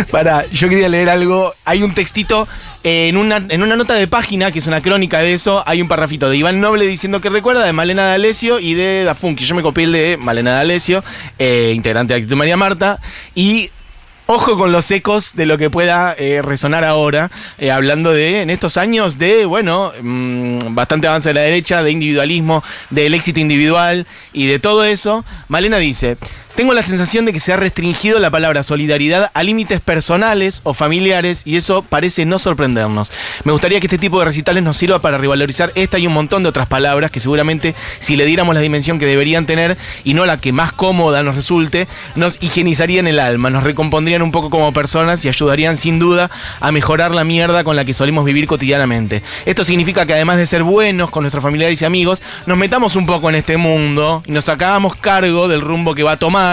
Para, 0.10 0.46
yo 0.48 0.68
quería 0.68 0.88
leer 0.88 1.08
algo. 1.08 1.54
Hay 1.64 1.82
un 1.82 1.94
textito 1.94 2.48
en 2.84 3.16
una, 3.16 3.42
en 3.48 3.62
una 3.62 3.76
nota 3.76 3.94
de 3.94 4.06
página, 4.06 4.52
que 4.52 4.58
es 4.58 4.66
una 4.66 4.82
crónica 4.82 5.20
de 5.20 5.32
eso, 5.32 5.62
hay 5.66 5.80
un 5.80 5.88
parrafito 5.88 6.28
de 6.28 6.36
Iván 6.36 6.60
Noble 6.60 6.86
diciendo 6.86 7.20
que 7.20 7.30
recuerda 7.30 7.64
de 7.64 7.72
Malena 7.72 8.04
D'Alessio 8.04 8.60
y 8.60 8.74
de 8.74 9.04
Da 9.04 9.14
Funky. 9.14 9.44
Yo 9.44 9.54
me 9.54 9.62
copié 9.62 9.84
el 9.84 9.92
de 9.92 10.16
Malena 10.18 10.52
D'Alessio, 10.56 11.02
eh, 11.38 11.72
integrante 11.74 12.12
de 12.12 12.18
Actitud 12.18 12.36
María 12.36 12.58
Marta, 12.58 13.00
y 13.34 13.70
Ojo 14.26 14.56
con 14.56 14.72
los 14.72 14.90
ecos 14.90 15.32
de 15.34 15.44
lo 15.44 15.58
que 15.58 15.68
pueda 15.68 16.14
eh, 16.16 16.40
resonar 16.40 16.82
ahora, 16.82 17.30
eh, 17.58 17.70
hablando 17.70 18.10
de, 18.10 18.40
en 18.40 18.48
estos 18.48 18.78
años, 18.78 19.18
de, 19.18 19.44
bueno, 19.44 19.92
mm, 20.00 20.74
bastante 20.74 21.06
avance 21.06 21.28
de 21.28 21.34
la 21.34 21.42
derecha, 21.42 21.82
de 21.82 21.90
individualismo, 21.90 22.64
del 22.88 23.12
éxito 23.12 23.40
individual 23.40 24.06
y 24.32 24.46
de 24.46 24.58
todo 24.58 24.82
eso. 24.84 25.26
Malena 25.48 25.76
dice, 25.76 26.16
tengo 26.54 26.72
la 26.72 26.82
sensación 26.82 27.24
de 27.24 27.32
que 27.32 27.40
se 27.40 27.52
ha 27.52 27.56
restringido 27.56 28.18
la 28.20 28.30
palabra 28.30 28.62
solidaridad 28.62 29.30
a 29.34 29.42
límites 29.42 29.80
personales 29.80 30.60
o 30.62 30.72
familiares 30.72 31.42
y 31.44 31.56
eso 31.56 31.82
parece 31.82 32.24
no 32.24 32.38
sorprendernos. 32.38 33.10
Me 33.42 33.52
gustaría 33.52 33.80
que 33.80 33.86
este 33.86 33.98
tipo 33.98 34.20
de 34.20 34.26
recitales 34.26 34.62
nos 34.62 34.76
sirva 34.76 35.00
para 35.00 35.18
revalorizar 35.18 35.72
esta 35.74 35.98
y 35.98 36.06
un 36.06 36.14
montón 36.14 36.44
de 36.44 36.48
otras 36.48 36.68
palabras 36.68 37.10
que 37.10 37.18
seguramente 37.18 37.74
si 37.98 38.16
le 38.16 38.24
diéramos 38.24 38.54
la 38.54 38.60
dimensión 38.60 39.00
que 39.00 39.06
deberían 39.06 39.46
tener 39.46 39.76
y 40.04 40.14
no 40.14 40.26
la 40.26 40.36
que 40.36 40.52
más 40.52 40.72
cómoda 40.72 41.22
nos 41.24 41.34
resulte, 41.34 41.88
nos 42.14 42.40
higienizarían 42.40 43.08
el 43.08 43.18
alma, 43.18 43.50
nos 43.50 43.64
recompondrían 43.64 44.22
un 44.22 44.30
poco 44.30 44.48
como 44.50 44.72
personas 44.72 45.24
y 45.24 45.28
ayudarían 45.28 45.76
sin 45.76 45.98
duda 45.98 46.30
a 46.60 46.70
mejorar 46.70 47.12
la 47.12 47.24
mierda 47.24 47.64
con 47.64 47.74
la 47.74 47.84
que 47.84 47.94
solemos 47.94 48.24
vivir 48.24 48.46
cotidianamente. 48.46 49.22
Esto 49.44 49.64
significa 49.64 50.06
que 50.06 50.14
además 50.14 50.36
de 50.36 50.46
ser 50.46 50.62
buenos 50.62 51.10
con 51.10 51.24
nuestros 51.24 51.42
familiares 51.42 51.82
y 51.82 51.84
amigos, 51.84 52.22
nos 52.46 52.58
metamos 52.58 52.94
un 52.94 53.06
poco 53.06 53.28
en 53.28 53.34
este 53.34 53.56
mundo 53.56 54.22
y 54.26 54.32
nos 54.32 54.44
sacamos 54.44 54.94
cargo 54.94 55.48
del 55.48 55.60
rumbo 55.60 55.94
que 55.94 56.04
va 56.04 56.12
a 56.12 56.16
tomar, 56.16 56.43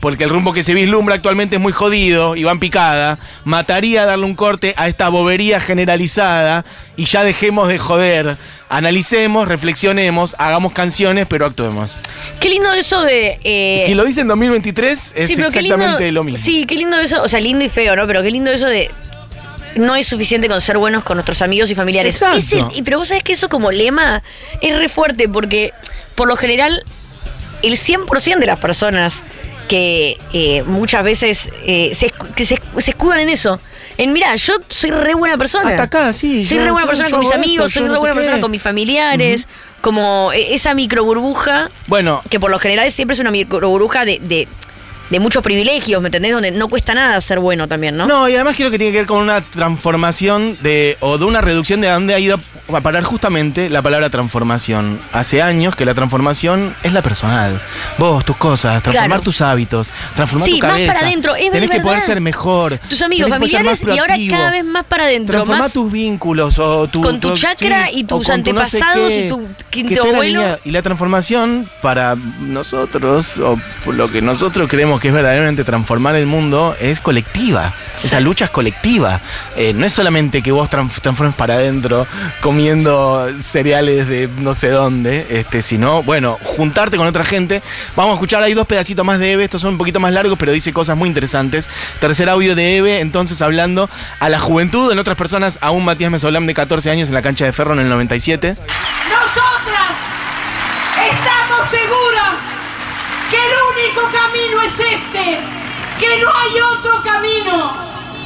porque 0.00 0.24
el 0.24 0.30
rumbo 0.30 0.52
que 0.52 0.62
se 0.62 0.74
vislumbra 0.74 1.14
actualmente 1.14 1.56
es 1.56 1.62
muy 1.62 1.72
jodido 1.72 2.36
y 2.36 2.44
va 2.44 2.52
en 2.52 2.58
picada. 2.60 3.18
Mataría 3.44 4.04
darle 4.06 4.24
un 4.26 4.34
corte 4.34 4.74
a 4.76 4.88
esta 4.88 5.08
bobería 5.08 5.60
generalizada 5.60 6.64
y 6.96 7.04
ya 7.06 7.24
dejemos 7.24 7.68
de 7.68 7.78
joder. 7.78 8.36
Analicemos, 8.68 9.46
reflexionemos, 9.46 10.34
hagamos 10.38 10.72
canciones, 10.72 11.26
pero 11.28 11.46
actuemos. 11.46 11.96
Qué 12.40 12.48
lindo 12.48 12.72
eso 12.72 13.02
de. 13.02 13.38
eh, 13.44 13.82
si 13.86 13.94
lo 13.94 14.04
dice 14.04 14.22
en 14.22 14.28
2023, 14.28 15.12
es 15.16 15.26
sí, 15.28 15.34
exactamente 15.34 16.04
lindo- 16.06 16.10
lo 16.12 16.24
mismo. 16.24 16.44
Sí, 16.44 16.64
qué 16.66 16.74
lindo 16.74 16.98
eso. 16.98 17.22
O 17.22 17.28
sea, 17.28 17.38
lindo 17.40 17.64
y 17.64 17.68
feo, 17.68 17.94
¿no? 17.94 18.06
Pero 18.06 18.22
qué 18.22 18.30
lindo 18.30 18.50
eso 18.50 18.66
de. 18.66 18.90
No 19.76 19.96
es 19.96 20.06
suficiente 20.06 20.48
con 20.48 20.60
ser 20.60 20.78
buenos 20.78 21.02
con 21.04 21.16
nuestros 21.16 21.42
amigos 21.42 21.70
y 21.70 21.74
familiares. 21.74 22.14
Exacto. 22.14 22.38
Ese- 22.38 22.62
y- 22.78 22.82
pero 22.82 22.98
vos 22.98 23.08
sabés 23.08 23.22
que 23.24 23.32
eso 23.34 23.48
como 23.48 23.70
lema 23.70 24.22
es 24.60 24.76
re 24.78 24.88
fuerte 24.88 25.28
porque 25.28 25.72
por 26.14 26.26
lo 26.28 26.36
general 26.36 26.82
el 27.66 27.76
100% 27.76 28.38
de 28.38 28.46
las 28.46 28.58
personas 28.58 29.22
que 29.68 30.18
eh, 30.32 30.62
muchas 30.66 31.02
veces 31.04 31.48
eh, 31.66 31.92
se, 31.94 32.12
que 32.34 32.44
se, 32.44 32.60
se 32.78 32.90
escudan 32.90 33.20
en 33.20 33.28
eso. 33.30 33.60
En 33.96 34.12
mira, 34.12 34.34
yo 34.36 34.54
soy 34.68 34.90
re 34.90 35.14
buena 35.14 35.38
persona. 35.38 35.70
Hasta 35.70 35.84
acá, 35.84 36.12
sí, 36.12 36.44
Soy 36.44 36.58
yo- 36.58 36.64
re 36.64 36.70
buena 36.72 36.84
yo- 36.84 36.88
persona 36.88 37.08
yo 37.08 37.12
con 37.16 37.20
mis 37.20 37.28
esto, 37.30 37.38
amigos, 37.40 37.70
soy 37.72 37.82
re 37.88 37.98
buena 37.98 38.12
qué. 38.14 38.18
persona 38.20 38.40
con 38.40 38.50
mis 38.50 38.62
familiares. 38.62 39.48
Como 39.80 40.32
eh, 40.32 40.54
esa 40.54 40.72
micro 40.74 41.04
burbuja 41.04 41.68
Bueno, 41.88 42.22
que 42.30 42.40
por 42.40 42.50
lo 42.50 42.58
general 42.58 42.90
siempre 42.90 43.12
es 43.14 43.20
una 43.20 43.30
microburbuja 43.30 44.04
de, 44.06 44.18
de, 44.18 44.48
de 45.10 45.20
muchos 45.20 45.42
privilegios, 45.42 46.00
¿me 46.02 46.08
entendés? 46.08 46.32
Donde 46.32 46.50
no 46.50 46.68
cuesta 46.68 46.94
nada 46.94 47.20
ser 47.20 47.38
bueno 47.38 47.68
también, 47.68 47.96
¿no? 47.96 48.06
No, 48.06 48.28
y 48.28 48.34
además 48.34 48.54
creo 48.56 48.70
que 48.70 48.78
tiene 48.78 48.92
que 48.92 48.98
ver 48.98 49.06
con 49.06 49.18
una 49.18 49.40
transformación 49.40 50.56
de, 50.62 50.96
o 51.00 51.18
de 51.18 51.24
una 51.24 51.40
reducción 51.40 51.80
de 51.80 51.88
dónde 51.88 52.14
ha 52.14 52.18
ido 52.18 52.38
a 52.72 52.80
parar 52.80 53.02
justamente 53.04 53.68
la 53.68 53.82
palabra 53.82 54.08
transformación. 54.08 54.98
Hace 55.12 55.42
años 55.42 55.76
que 55.76 55.84
la 55.84 55.92
transformación 55.94 56.74
es 56.82 56.92
la 56.94 57.02
personal. 57.02 57.60
Vos, 57.98 58.24
tus 58.24 58.36
cosas, 58.36 58.82
transformar 58.82 59.08
Claro. 59.18 59.22
tus 59.22 59.40
hábitos, 59.42 59.90
transformar 60.16 60.48
Sí, 60.48 60.54
tu 60.58 60.66
más 60.66 60.72
cabeza. 60.72 60.92
para 60.94 61.06
adentro, 61.06 61.34
es 61.34 61.50
Tenés 61.50 61.70
que 61.70 61.80
poder 61.80 62.00
ser 62.00 62.20
mejor. 62.22 62.78
Tus 62.88 63.02
amigos, 63.02 63.28
más 63.28 63.38
familiares 63.40 63.82
y 63.82 63.98
ahora 63.98 64.16
cada 64.30 64.50
vez 64.52 64.64
más 64.64 64.84
para 64.84 65.04
adentro. 65.04 65.34
Transformar 65.34 65.62
Más 65.64 65.72
tus 65.72 65.92
vínculos 65.92 66.58
o 66.58 66.88
tu, 66.88 67.02
con 67.02 67.20
tu 67.20 67.34
chakra 67.34 67.90
y 67.90 68.04
tus 68.04 68.26
con 68.26 68.42
tu 68.42 68.52
no 68.52 68.64
sé 68.64 68.78
antepasados 68.78 69.12
qué, 69.12 69.26
y 69.26 69.28
tu 69.28 69.46
quinto 69.70 70.04
abuelo. 70.04 70.58
Y 70.64 70.70
la 70.70 70.80
transformación 70.82 71.68
para 71.82 72.16
nosotros, 72.40 73.38
o 73.38 73.58
lo 73.92 74.10
que 74.10 74.22
nosotros 74.22 74.68
creemos 74.70 74.93
que 75.00 75.08
es 75.08 75.14
verdaderamente 75.14 75.64
transformar 75.64 76.14
el 76.16 76.26
mundo, 76.26 76.74
es 76.80 77.00
colectiva. 77.00 77.72
Esa 78.02 78.20
lucha 78.20 78.46
es 78.46 78.50
colectiva. 78.50 79.20
Eh, 79.56 79.72
no 79.74 79.86
es 79.86 79.92
solamente 79.92 80.42
que 80.42 80.52
vos 80.52 80.68
trans- 80.70 81.00
transformes 81.00 81.34
para 81.36 81.54
adentro 81.54 82.06
comiendo 82.40 83.28
cereales 83.40 84.08
de 84.08 84.28
no 84.38 84.54
sé 84.54 84.68
dónde, 84.68 85.26
este, 85.30 85.62
sino, 85.62 86.02
bueno, 86.02 86.38
juntarte 86.42 86.96
con 86.96 87.06
otra 87.06 87.24
gente. 87.24 87.62
Vamos 87.96 88.12
a 88.12 88.14
escuchar, 88.14 88.42
hay 88.42 88.54
dos 88.54 88.66
pedacitos 88.66 89.04
más 89.04 89.18
de 89.18 89.32
Eve, 89.32 89.44
estos 89.44 89.62
son 89.62 89.72
un 89.72 89.78
poquito 89.78 90.00
más 90.00 90.12
largos, 90.12 90.38
pero 90.38 90.52
dice 90.52 90.72
cosas 90.72 90.96
muy 90.96 91.08
interesantes. 91.08 91.68
Tercer 92.00 92.28
audio 92.28 92.54
de 92.54 92.76
Eve, 92.76 93.00
entonces 93.00 93.40
hablando 93.42 93.88
a 94.20 94.28
la 94.28 94.38
juventud, 94.38 94.92
en 94.92 94.98
otras 94.98 95.16
personas, 95.16 95.58
a 95.60 95.70
un 95.70 95.84
Matías 95.84 96.10
Mesolam 96.10 96.46
de 96.46 96.54
14 96.54 96.90
años 96.90 97.08
en 97.08 97.14
la 97.14 97.22
cancha 97.22 97.44
de 97.44 97.52
Ferro 97.52 97.72
en 97.74 97.80
el 97.80 97.88
97. 97.88 98.56
Nosotras 98.56 99.73
no 106.24 106.32
hay 106.32 106.60
otro 106.60 107.02
camino, 107.02 107.72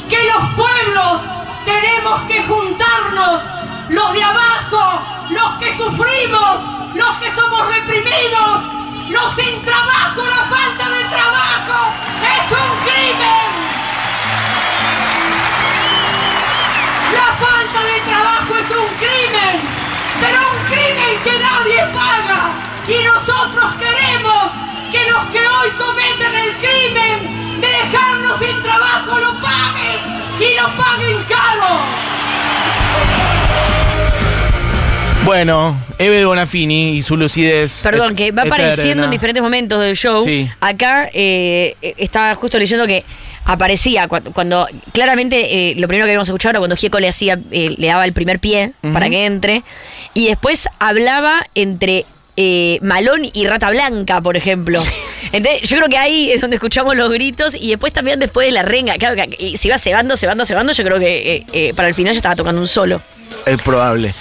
que 0.08 0.18
los 0.24 0.54
pueblos 0.54 1.20
tenemos 1.64 2.20
que 2.28 2.42
juntarnos, 2.44 3.40
los 3.88 4.12
de 4.12 4.22
abajo, 4.22 5.02
los 5.30 5.54
que 5.58 5.76
sufrimos, 5.76 6.56
los 6.94 7.16
que 7.16 7.30
somos 7.32 7.66
reprimidos, 7.74 8.62
los 9.08 9.34
sin 9.34 9.64
trabajo, 9.64 10.22
la 10.28 10.44
falta 10.54 10.90
de 10.90 11.04
trabajo, 11.04 11.92
es 12.22 12.52
un 12.52 12.72
crimen. 12.86 13.48
La 17.12 17.28
falta 17.44 17.80
de 17.82 18.00
trabajo 18.00 18.54
es 18.62 18.70
un 18.76 18.88
crimen, 19.02 19.60
pero 20.20 20.38
un 20.52 20.64
crimen 20.66 21.22
que 21.24 21.38
nadie 21.38 21.82
paga. 21.92 22.50
Y 22.86 23.02
nosotros 23.02 23.74
queremos 23.74 24.52
que 24.92 25.10
los 25.10 25.24
que 25.32 25.40
hoy 25.40 25.70
cometen 25.70 26.34
el 26.34 26.56
crimen 26.58 27.47
dejarnos 27.90 28.38
sin 28.38 28.62
trabajo 28.62 29.18
lo 29.18 29.32
paguen 29.40 30.00
y 30.40 30.56
lo 30.60 30.68
paguen 30.76 31.16
caro. 31.28 31.68
Bueno, 35.24 35.76
Eve 35.98 36.24
Bonafini 36.24 36.96
y 36.96 37.02
su 37.02 37.16
lucidez. 37.16 37.82
Perdón, 37.82 38.16
que 38.16 38.32
va 38.32 38.42
apareciendo 38.42 39.04
en 39.04 39.10
diferentes 39.10 39.42
momentos 39.42 39.80
del 39.80 39.94
show. 39.94 40.22
Sí. 40.22 40.48
Acá 40.60 41.10
eh, 41.12 41.76
estaba 41.98 42.34
justo 42.34 42.58
leyendo 42.58 42.86
que 42.86 43.04
aparecía 43.44 44.08
cuando, 44.08 44.32
cuando 44.32 44.66
claramente 44.92 45.70
eh, 45.70 45.74
lo 45.76 45.86
primero 45.86 46.06
que 46.06 46.12
habíamos 46.12 46.28
escuchado 46.28 46.50
era 46.50 46.58
cuando 46.60 46.76
Gieco 46.76 46.98
le 46.98 47.08
hacía, 47.08 47.38
eh, 47.50 47.74
le 47.76 47.86
daba 47.86 48.04
el 48.04 48.12
primer 48.12 48.38
pie 48.38 48.72
para 48.92 49.10
que 49.10 49.26
entre. 49.26 49.62
Y 50.14 50.28
después 50.28 50.68
hablaba 50.78 51.46
entre 51.54 52.06
eh, 52.40 52.78
Malón 52.82 53.22
y 53.32 53.48
Rata 53.48 53.68
Blanca, 53.68 54.20
por 54.20 54.36
ejemplo. 54.36 54.80
Entonces, 55.32 55.68
yo 55.68 55.76
creo 55.78 55.88
que 55.88 55.98
ahí 55.98 56.30
es 56.30 56.40
donde 56.40 56.54
escuchamos 56.54 56.96
los 56.96 57.10
gritos 57.10 57.52
y 57.52 57.70
después 57.70 57.92
también 57.92 58.20
después 58.20 58.46
de 58.46 58.52
la 58.52 58.62
renga. 58.62 58.94
Claro, 58.94 59.16
que 59.16 59.34
y 59.44 59.56
se 59.56 59.66
iba 59.66 59.76
cebando, 59.76 60.16
cebando, 60.16 60.44
cebando. 60.44 60.72
Yo 60.72 60.84
creo 60.84 61.00
que 61.00 61.34
eh, 61.34 61.46
eh, 61.52 61.72
para 61.74 61.88
el 61.88 61.94
final 61.94 62.12
ya 62.12 62.18
estaba 62.18 62.36
tocando 62.36 62.60
un 62.60 62.68
solo. 62.68 63.02
Es 63.44 63.60
probable. 63.60 64.14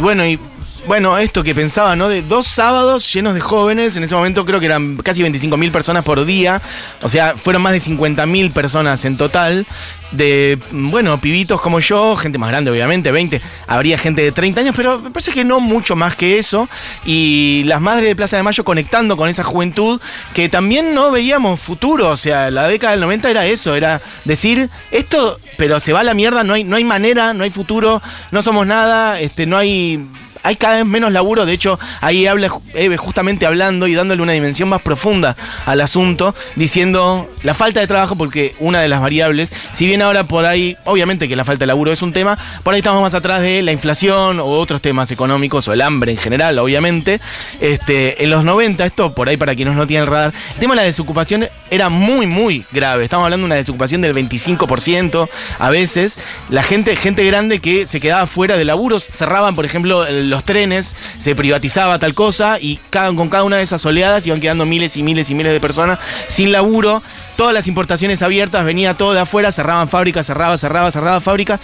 Bueno, 0.00 0.26
y 0.26 0.36
bueno, 0.86 1.18
esto 1.18 1.44
que 1.44 1.54
pensaba, 1.54 1.94
¿no? 1.96 2.08
De 2.08 2.22
dos 2.22 2.46
sábados 2.46 3.12
llenos 3.12 3.34
de 3.34 3.40
jóvenes. 3.40 3.96
En 3.96 4.04
ese 4.04 4.14
momento 4.14 4.44
creo 4.44 4.60
que 4.60 4.66
eran 4.66 4.96
casi 4.96 5.22
25.000 5.22 5.70
personas 5.70 6.04
por 6.04 6.24
día. 6.24 6.60
O 7.02 7.08
sea, 7.08 7.36
fueron 7.36 7.62
más 7.62 7.72
de 7.72 7.78
50.000 7.78 8.52
personas 8.52 9.04
en 9.04 9.16
total. 9.16 9.66
De, 10.10 10.58
bueno, 10.72 11.20
pibitos 11.20 11.60
como 11.60 11.78
yo, 11.78 12.16
gente 12.16 12.36
más 12.38 12.50
grande, 12.50 12.70
obviamente, 12.70 13.12
20. 13.12 13.40
Habría 13.68 13.96
gente 13.96 14.22
de 14.22 14.32
30 14.32 14.62
años, 14.62 14.74
pero 14.76 14.98
me 14.98 15.10
parece 15.10 15.30
que 15.30 15.44
no 15.44 15.60
mucho 15.60 15.94
más 15.94 16.16
que 16.16 16.38
eso. 16.38 16.68
Y 17.04 17.62
las 17.66 17.80
madres 17.80 18.08
de 18.08 18.16
Plaza 18.16 18.36
de 18.36 18.42
Mayo 18.42 18.64
conectando 18.64 19.16
con 19.16 19.28
esa 19.28 19.44
juventud 19.44 20.00
que 20.34 20.48
también 20.48 20.94
no 20.94 21.10
veíamos 21.12 21.60
futuro. 21.60 22.08
O 22.08 22.16
sea, 22.16 22.50
la 22.50 22.66
década 22.66 22.92
del 22.92 23.00
90 23.02 23.30
era 23.30 23.46
eso, 23.46 23.76
era 23.76 24.00
decir, 24.24 24.68
esto, 24.90 25.38
pero 25.56 25.78
se 25.78 25.92
va 25.92 26.00
a 26.00 26.04
la 26.04 26.14
mierda, 26.14 26.42
no 26.42 26.54
hay, 26.54 26.64
no 26.64 26.76
hay 26.76 26.84
manera, 26.84 27.32
no 27.34 27.44
hay 27.44 27.50
futuro, 27.50 28.02
no 28.32 28.42
somos 28.42 28.66
nada, 28.66 29.20
este, 29.20 29.46
no 29.46 29.56
hay 29.56 30.04
hay 30.42 30.56
cada 30.56 30.76
vez 30.76 30.86
menos 30.86 31.12
laburo, 31.12 31.46
de 31.46 31.52
hecho, 31.52 31.78
ahí 32.00 32.26
habla 32.26 32.50
Eve 32.74 32.96
justamente 32.96 33.46
hablando 33.46 33.86
y 33.86 33.94
dándole 33.94 34.22
una 34.22 34.32
dimensión 34.32 34.68
más 34.68 34.82
profunda 34.82 35.36
al 35.66 35.80
asunto, 35.80 36.34
diciendo 36.56 37.28
la 37.42 37.54
falta 37.54 37.80
de 37.80 37.86
trabajo, 37.86 38.16
porque 38.16 38.54
una 38.58 38.80
de 38.80 38.88
las 38.88 39.00
variables, 39.00 39.52
si 39.72 39.86
bien 39.86 40.02
ahora 40.02 40.24
por 40.24 40.44
ahí, 40.46 40.76
obviamente 40.84 41.28
que 41.28 41.36
la 41.36 41.44
falta 41.44 41.60
de 41.60 41.66
laburo 41.68 41.92
es 41.92 42.02
un 42.02 42.12
tema, 42.12 42.38
por 42.62 42.74
ahí 42.74 42.80
estamos 42.80 43.02
más 43.02 43.14
atrás 43.14 43.40
de 43.42 43.62
la 43.62 43.72
inflación 43.72 44.40
o 44.40 44.46
otros 44.46 44.80
temas 44.80 45.10
económicos 45.10 45.66
o 45.68 45.72
el 45.72 45.80
hambre 45.82 46.12
en 46.12 46.18
general, 46.18 46.58
obviamente. 46.58 47.20
Este, 47.60 48.22
en 48.24 48.30
los 48.30 48.44
90, 48.44 48.84
esto 48.86 49.14
por 49.14 49.28
ahí 49.28 49.36
para 49.36 49.54
quienes 49.54 49.74
no 49.74 49.86
tienen 49.86 50.06
radar, 50.06 50.32
el 50.54 50.60
tema 50.60 50.74
de 50.74 50.80
la 50.80 50.86
desocupación 50.86 51.46
era 51.70 51.88
muy, 51.88 52.26
muy 52.26 52.64
grave. 52.72 53.04
Estamos 53.04 53.24
hablando 53.24 53.44
de 53.44 53.46
una 53.46 53.54
desocupación 53.56 54.00
del 54.00 54.14
25% 54.14 55.28
a 55.58 55.70
veces. 55.70 56.18
La 56.50 56.62
gente, 56.62 56.96
gente 56.96 57.24
grande 57.24 57.60
que 57.60 57.86
se 57.86 58.00
quedaba 58.00 58.26
fuera 58.26 58.56
de 58.56 58.64
laburos, 58.64 59.04
cerraban, 59.04 59.54
por 59.54 59.64
ejemplo, 59.64 60.06
el- 60.06 60.29
los 60.30 60.44
trenes, 60.44 60.94
se 61.18 61.34
privatizaba 61.34 61.98
tal 61.98 62.14
cosa 62.14 62.58
y 62.60 62.78
cada, 62.90 63.14
con 63.14 63.28
cada 63.28 63.44
una 63.44 63.56
de 63.56 63.62
esas 63.62 63.84
oleadas 63.84 64.26
iban 64.26 64.40
quedando 64.40 64.64
miles 64.64 64.96
y 64.96 65.02
miles 65.02 65.28
y 65.30 65.34
miles 65.34 65.52
de 65.52 65.60
personas 65.60 65.98
sin 66.28 66.52
laburo. 66.52 67.02
Todas 67.36 67.54
las 67.54 67.68
importaciones 67.68 68.22
abiertas, 68.22 68.64
venía 68.64 68.94
todo 68.94 69.12
de 69.12 69.20
afuera, 69.20 69.52
cerraban 69.52 69.88
fábricas, 69.88 70.26
cerraba, 70.26 70.56
cerraba, 70.56 70.90
cerraba 70.90 71.20
fábricas. 71.20 71.60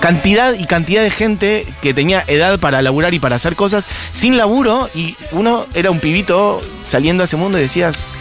Cantidad 0.00 0.54
y 0.54 0.64
cantidad 0.64 1.02
de 1.02 1.10
gente 1.10 1.66
que 1.82 1.92
tenía 1.92 2.22
edad 2.28 2.60
para 2.60 2.82
laburar 2.82 3.14
y 3.14 3.18
para 3.18 3.34
hacer 3.34 3.56
cosas 3.56 3.84
sin 4.12 4.36
laburo 4.36 4.88
y 4.94 5.16
uno 5.32 5.66
era 5.74 5.90
un 5.90 5.98
pibito 5.98 6.62
saliendo 6.84 7.24
a 7.24 7.24
ese 7.24 7.36
mundo 7.36 7.58
y 7.58 7.62
decías, 7.62 8.12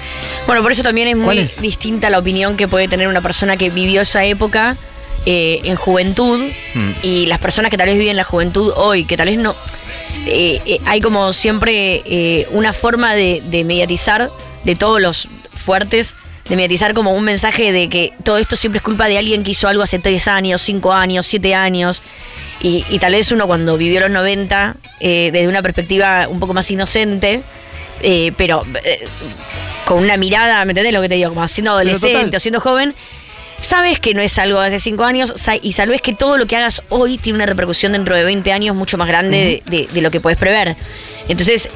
Bueno, 0.47 0.63
por 0.63 0.71
eso 0.71 0.81
también 0.81 1.07
es 1.07 1.17
muy 1.17 1.37
distinta 1.61 2.09
la 2.09 2.17
opinión 2.17 2.57
que 2.57 2.67
puede 2.67 2.87
tener 2.87 3.07
una 3.07 3.21
persona 3.21 3.57
que 3.57 3.69
vivió 3.69 4.01
esa 4.01 4.25
época 4.25 4.75
eh, 5.27 5.59
en 5.65 5.75
juventud 5.75 6.39
Hmm. 6.73 6.91
y 7.03 7.25
las 7.27 7.39
personas 7.39 7.69
que 7.69 7.77
tal 7.77 7.87
vez 7.87 7.97
viven 7.99 8.15
la 8.15 8.23
juventud 8.23 8.71
hoy, 8.75 9.03
que 9.05 9.17
tal 9.17 9.27
vez 9.27 9.37
no... 9.37 9.53
eh, 10.25 10.61
eh, 10.65 10.79
hay 10.85 11.01
como 11.01 11.33
siempre 11.33 12.01
eh, 12.05 12.47
una 12.51 12.71
forma 12.73 13.13
de, 13.13 13.41
de 13.49 13.63
mediatizar 13.63 14.29
de 14.63 14.75
todos 14.75 15.01
los 15.01 15.27
fuertes, 15.53 16.15
de 16.49 16.55
mediatizar 16.55 16.93
como 16.93 17.11
un 17.13 17.23
mensaje 17.25 17.71
de 17.71 17.89
que 17.89 18.13
todo 18.23 18.37
esto 18.37 18.55
siempre 18.55 18.77
es 18.77 18.83
culpa 18.83 19.07
de 19.07 19.17
alguien 19.17 19.43
que 19.43 19.51
hizo 19.51 19.67
algo 19.67 19.83
hace 19.83 19.99
tres 19.99 20.27
años, 20.27 20.61
cinco 20.61 20.93
años, 20.93 21.25
siete 21.25 21.53
años. 21.55 22.01
Y, 22.61 22.83
y 22.89 22.99
tal 22.99 23.11
vez 23.13 23.31
uno 23.31 23.47
cuando 23.47 23.77
vivió 23.77 23.99
los 23.99 24.09
90, 24.11 24.75
eh, 24.99 25.29
desde 25.33 25.47
una 25.47 25.61
perspectiva 25.61 26.27
un 26.29 26.39
poco 26.39 26.53
más 26.53 26.69
inocente, 26.71 27.41
eh, 28.01 28.31
pero 28.37 28.63
eh, 28.83 29.05
con 29.85 29.99
una 29.99 30.17
mirada, 30.17 30.63
¿me 30.65 30.71
entendés 30.71 30.93
lo 30.93 31.01
que 31.01 31.09
te 31.09 31.15
digo? 31.15 31.29
Como 31.29 31.47
siendo 31.47 31.71
adolescente 31.71 32.37
o 32.37 32.39
siendo 32.39 32.59
joven, 32.59 32.95
sabes 33.59 33.99
que 33.99 34.13
no 34.13 34.21
es 34.21 34.37
algo 34.37 34.59
de 34.61 34.67
hace 34.67 34.79
cinco 34.79 35.03
años 35.03 35.33
y 35.61 35.71
sabes 35.73 36.01
que 36.01 36.13
todo 36.13 36.37
lo 36.37 36.45
que 36.45 36.55
hagas 36.55 36.81
hoy 36.89 37.17
tiene 37.17 37.37
una 37.37 37.45
repercusión 37.45 37.91
dentro 37.93 38.15
de 38.15 38.23
20 38.23 38.51
años 38.51 38.75
mucho 38.75 38.97
más 38.97 39.07
grande 39.07 39.61
de, 39.65 39.77
de- 39.77 39.87
de 39.91 40.01
lo 40.01 40.11
que 40.11 40.19
puedes 40.19 40.37
prever. 40.39 40.75
Entonces, 41.27 41.69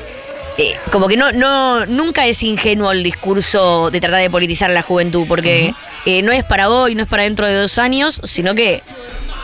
eh, 0.58 0.76
como 0.92 1.08
que 1.08 1.18
no, 1.18 1.32
no, 1.32 1.86
nunca 1.86 2.26
es 2.28 2.44
ingenuo 2.44 2.92
el 2.92 3.04
discurso 3.04 3.90
de 3.92 4.00
tratar 4.00 4.22
de 4.22 4.30
politizar 4.30 4.70
a 4.70 4.74
la 4.74 4.82
juventud, 4.82 5.26
porque 5.28 5.74
eh, 6.06 6.22
no 6.22 6.32
es 6.32 6.44
para 6.44 6.70
hoy, 6.70 6.94
no 6.96 7.04
es 7.04 7.10
para 7.10 7.24
dentro 7.24 7.46
de 7.48 7.54
dos 7.56 7.78
años, 7.78 8.20
sino 8.24 8.54
que 8.54 8.84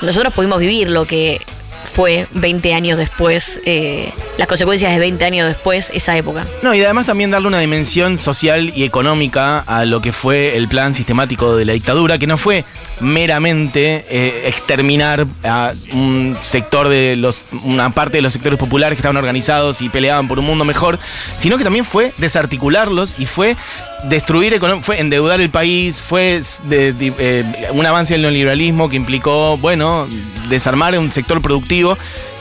nosotros 0.02 0.34
pudimos 0.34 0.60
vivir 0.60 0.89
lo 0.89 1.06
que 1.06 1.41
fue 1.88 2.28
20 2.34 2.73
años 2.73 2.97
después, 2.97 3.60
eh, 3.65 4.12
las 4.38 4.47
consecuencias 4.47 4.91
de 4.91 5.00
20 5.00 5.26
años 5.26 5.47
después, 5.47 5.91
esa 5.93 6.17
época. 6.17 6.45
No, 6.62 6.73
y 6.73 6.84
además 6.84 7.06
también 7.06 7.32
darle 7.32 7.47
una 7.47 7.60
dimensión 7.60 8.17
social 8.17 8.71
y 8.76 8.84
económica 8.84 9.60
a 9.60 9.86
lo 9.86 10.02
que 10.02 10.12
fue 10.12 10.58
el 10.58 10.67
plan 10.67 10.93
sistemático 10.93 11.56
de 11.56 11.65
la 11.65 11.73
dictadura, 11.73 12.17
que 12.17 12.28
no 12.28 12.38
fue 12.38 12.65
meramente 13.00 14.06
eh, 14.10 14.43
exterminar 14.47 15.26
a 15.43 15.71
un 15.93 16.38
sector 16.41 16.89
de 16.89 17.15
los, 17.15 17.43
una 17.63 17.89
parte 17.91 18.17
de 18.17 18.21
los 18.21 18.34
sectores 18.34 18.60
populares 18.60 18.97
que 18.97 19.02
estaban 19.02 19.17
organizados 19.17 19.82
y 19.82 19.89
peleaban 19.89 20.28
por 20.28 20.39
un 20.39 20.45
mundo 20.45 20.65
mejor, 20.65 21.00
sino 21.38 21.58
que 21.58 21.63
también 21.63 21.86
fue 21.86 22.12
desarticularlos 22.17 23.15
y 23.19 23.26
fue 23.26 23.56
destruir, 24.04 24.60
fue 24.82 25.00
endeudar 25.00 25.41
el 25.41 25.50
país, 25.50 26.02
fue 26.02 26.41
eh, 26.69 27.43
un 27.71 27.86
avance 27.86 28.13
del 28.13 28.23
neoliberalismo 28.23 28.89
que 28.89 28.95
implicó, 28.95 29.58
bueno, 29.58 30.08
desarmar 30.50 30.97
un 30.97 31.12
sector 31.12 31.41
productivo. 31.41 31.77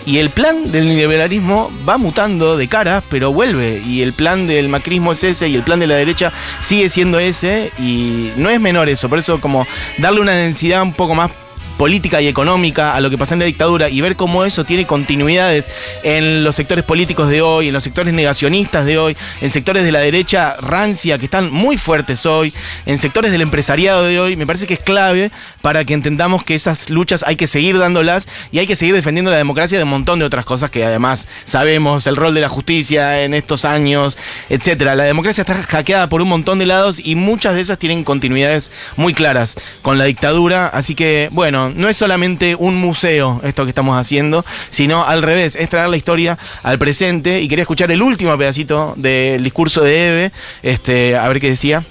Y 0.06 0.18
el 0.18 0.30
plan 0.30 0.70
del 0.70 0.86
neoliberalismo 0.86 1.70
va 1.88 1.98
mutando 1.98 2.56
de 2.56 2.68
cara, 2.68 3.02
pero 3.10 3.32
vuelve. 3.32 3.82
Y 3.84 4.02
el 4.02 4.12
plan 4.12 4.46
del 4.46 4.68
macrismo 4.68 5.12
es 5.12 5.24
ese, 5.24 5.48
y 5.48 5.56
el 5.56 5.64
plan 5.64 5.80
de 5.80 5.88
la 5.88 5.96
derecha 5.96 6.32
sigue 6.60 6.88
siendo 6.88 7.18
ese, 7.18 7.72
y 7.78 8.30
no 8.36 8.48
es 8.48 8.60
menor 8.60 8.88
eso. 8.88 9.08
Por 9.08 9.18
eso, 9.18 9.40
como 9.40 9.66
darle 9.98 10.20
una 10.20 10.32
densidad 10.32 10.82
un 10.82 10.92
poco 10.92 11.14
más 11.14 11.32
política 11.76 12.20
y 12.20 12.28
económica 12.28 12.94
a 12.94 13.00
lo 13.00 13.10
que 13.10 13.18
pasó 13.18 13.34
en 13.34 13.40
la 13.40 13.46
dictadura 13.46 13.88
y 13.88 14.00
ver 14.00 14.16
cómo 14.16 14.44
eso 14.44 14.64
tiene 14.64 14.86
continuidades 14.86 15.68
en 16.02 16.44
los 16.44 16.56
sectores 16.56 16.84
políticos 16.84 17.28
de 17.28 17.42
hoy, 17.42 17.68
en 17.68 17.74
los 17.74 17.84
sectores 17.84 18.14
negacionistas 18.14 18.86
de 18.86 18.98
hoy, 18.98 19.16
en 19.40 19.50
sectores 19.50 19.84
de 19.84 19.92
la 19.92 20.00
derecha 20.00 20.54
rancia 20.60 21.18
que 21.18 21.26
están 21.26 21.52
muy 21.52 21.76
fuertes 21.76 22.26
hoy, 22.26 22.52
en 22.86 22.98
sectores 22.98 23.32
del 23.32 23.42
empresariado 23.42 24.04
de 24.04 24.20
hoy, 24.20 24.36
me 24.36 24.46
parece 24.46 24.66
que 24.66 24.74
es 24.74 24.80
clave 24.80 25.30
para 25.62 25.84
que 25.84 25.94
entendamos 25.94 26.44
que 26.44 26.54
esas 26.54 26.90
luchas 26.90 27.24
hay 27.26 27.36
que 27.36 27.46
seguir 27.46 27.78
dándolas 27.78 28.28
y 28.52 28.58
hay 28.58 28.66
que 28.66 28.76
seguir 28.76 28.94
defendiendo 28.94 29.30
la 29.30 29.36
democracia 29.36 29.78
de 29.78 29.84
un 29.84 29.90
montón 29.90 30.18
de 30.18 30.24
otras 30.24 30.44
cosas 30.44 30.70
que 30.70 30.84
además 30.84 31.28
sabemos, 31.44 32.06
el 32.06 32.16
rol 32.16 32.34
de 32.34 32.40
la 32.40 32.48
justicia 32.48 33.22
en 33.22 33.34
estos 33.34 33.64
años, 33.64 34.16
etcétera. 34.48 34.94
La 34.94 35.04
democracia 35.04 35.42
está 35.42 35.54
hackeada 35.54 36.08
por 36.08 36.22
un 36.22 36.28
montón 36.28 36.58
de 36.58 36.66
lados 36.66 37.00
y 37.02 37.16
muchas 37.16 37.54
de 37.54 37.60
esas 37.60 37.78
tienen 37.78 38.04
continuidades 38.04 38.70
muy 38.96 39.14
claras 39.14 39.56
con 39.82 39.98
la 39.98 40.04
dictadura, 40.04 40.68
así 40.68 40.94
que 40.94 41.28
bueno, 41.32 41.65
no 41.74 41.88
es 41.88 41.96
solamente 41.96 42.54
un 42.54 42.76
museo 42.76 43.40
esto 43.44 43.64
que 43.64 43.70
estamos 43.70 43.98
haciendo, 43.98 44.44
sino 44.70 45.04
al 45.04 45.22
revés, 45.22 45.56
es 45.56 45.68
traer 45.68 45.88
la 45.88 45.96
historia 45.96 46.38
al 46.62 46.78
presente 46.78 47.40
y 47.40 47.48
quería 47.48 47.62
escuchar 47.62 47.90
el 47.90 48.02
último 48.02 48.36
pedacito 48.36 48.94
del 48.96 49.42
discurso 49.42 49.82
de 49.82 50.08
Eve, 50.08 50.32
este, 50.62 51.16
a 51.16 51.26
ver 51.28 51.40
qué 51.40 51.50
decía. 51.50 51.82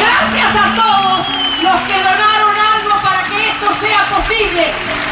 Gracias 0.00 0.54
a 0.54 0.74
todos 0.74 1.26
los 1.62 1.80
que 1.82 1.98
donaron 1.98 2.54
algo 2.74 3.02
para 3.02 3.22
que 3.24 3.48
esto 3.48 3.68
sea 3.80 4.02
posible 4.16 4.64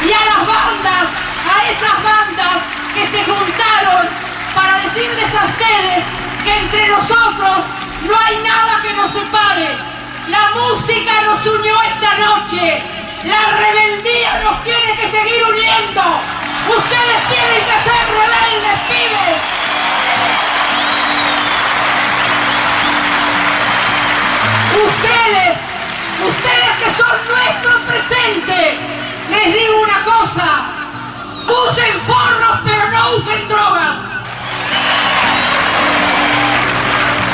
y 0.05 0.13
a 0.13 0.23
las 0.31 0.47
bandas, 0.47 1.05
a 1.45 1.57
esas 1.71 1.97
bandas 2.03 2.57
que 2.95 3.03
se 3.07 3.25
juntaron 3.25 4.09
para 4.55 4.79
decirles 4.83 5.35
a 5.35 5.45
ustedes 5.47 6.05
que 6.45 6.57
entre 6.57 6.89
nosotros 6.89 7.67
No 8.07 8.15
hay 8.17 8.37
nada 8.43 8.83
que 8.83 8.95
nos 8.95 9.11
separe. 9.11 9.98
La 10.29 10.51
música 10.55 11.23
nos 11.23 11.47
unió 11.47 11.75
esta 11.83 12.15
noche. 12.19 12.83
La 13.25 13.59
rebeldía 13.59 14.41
nos 14.45 14.63
tiene 14.63 14.97
que 14.97 15.11
seguir 15.11 15.43
uniendo. 15.45 16.03
Ustedes 16.69 17.29
tienen 17.31 17.63
que 17.65 17.77
ser 17.83 18.03
rebeldes, 18.13 18.79
pibes. 18.89 19.41
Ustedes, 24.87 25.57
ustedes 26.29 26.73
que 26.79 26.91
son 27.03 27.17
nuestro 27.29 27.73
presente, 27.87 28.79
les 29.31 29.47
digo 29.55 29.81
una 29.83 30.05
cosa. 30.05 30.47
Usen 31.47 32.01
forros, 32.07 32.61
pero 32.65 32.91
no 32.91 33.11
usen 33.17 33.49
drogas. 33.49 33.97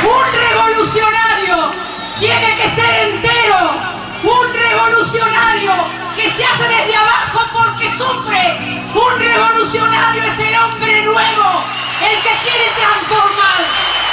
Un 0.04 0.24
revolucionario 0.32 1.23
tiene 2.18 2.56
que 2.56 2.68
ser 2.70 3.08
entero. 3.08 3.56
Un 4.22 4.52
revolucionario 4.52 5.72
que 6.16 6.22
se 6.22 6.44
hace 6.44 6.62
desde 6.62 6.96
abajo 6.96 7.40
porque 7.52 7.90
sufre. 7.96 8.84
Un 8.94 9.20
revolucionario 9.20 10.22
es 10.22 10.38
el 10.38 10.54
hombre 10.56 11.04
nuevo, 11.04 11.64
el 12.00 12.16
que 12.22 12.34
quiere 12.44 12.70
transformar. 12.76 14.03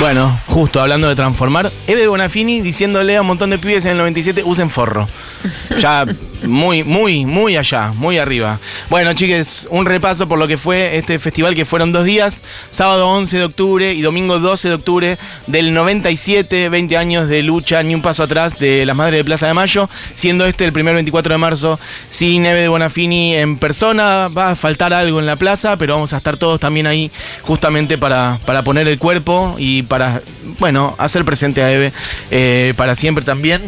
Bueno, 0.00 0.40
justo 0.46 0.80
hablando 0.80 1.10
de 1.10 1.14
transformar, 1.14 1.70
Eve 1.86 2.06
Bonafini 2.06 2.62
diciéndole 2.62 3.18
a 3.18 3.20
un 3.20 3.26
montón 3.26 3.50
de 3.50 3.58
pibes 3.58 3.84
en 3.84 3.92
el 3.92 3.98
97 3.98 4.42
usen 4.44 4.70
forro. 4.70 5.06
Ya 5.78 6.06
muy, 6.46 6.82
muy, 6.82 7.26
muy 7.26 7.56
allá, 7.56 7.92
muy 7.96 8.18
arriba. 8.18 8.58
Bueno, 8.88 9.12
chiques, 9.14 9.68
un 9.70 9.86
repaso 9.86 10.28
por 10.28 10.38
lo 10.38 10.48
que 10.48 10.56
fue 10.56 10.96
este 10.96 11.18
festival 11.18 11.54
que 11.54 11.64
fueron 11.64 11.92
dos 11.92 12.04
días, 12.04 12.44
sábado 12.70 13.08
11 13.08 13.38
de 13.38 13.44
octubre 13.44 13.92
y 13.92 14.02
domingo 14.02 14.38
12 14.38 14.68
de 14.68 14.74
octubre 14.74 15.18
del 15.46 15.74
97, 15.74 16.68
20 16.68 16.96
años 16.96 17.28
de 17.28 17.42
lucha, 17.42 17.82
ni 17.82 17.94
un 17.94 18.02
paso 18.02 18.22
atrás 18.22 18.58
de 18.58 18.86
las 18.86 18.96
Madres 18.96 19.18
de 19.18 19.24
Plaza 19.24 19.46
de 19.46 19.54
Mayo, 19.54 19.88
siendo 20.14 20.46
este 20.46 20.64
el 20.64 20.72
primer 20.72 20.94
24 20.94 21.34
de 21.34 21.38
marzo 21.38 21.78
sin 22.08 22.46
Eve 22.46 22.62
de 22.62 22.68
Bonafini 22.68 23.36
en 23.36 23.56
persona, 23.56 24.28
va 24.28 24.50
a 24.50 24.56
faltar 24.56 24.92
algo 24.92 25.20
en 25.20 25.26
la 25.26 25.36
plaza, 25.36 25.76
pero 25.76 25.94
vamos 25.94 26.12
a 26.12 26.18
estar 26.18 26.36
todos 26.36 26.60
también 26.60 26.86
ahí 26.86 27.10
justamente 27.42 27.98
para, 27.98 28.38
para 28.46 28.62
poner 28.62 28.88
el 28.88 28.98
cuerpo 28.98 29.56
y 29.58 29.82
para, 29.90 30.22
bueno, 30.60 30.94
hacer 30.98 31.24
presente 31.24 31.64
a 31.64 31.72
Eve 31.72 31.92
eh, 32.30 32.74
para 32.76 32.94
siempre 32.94 33.24
también. 33.24 33.60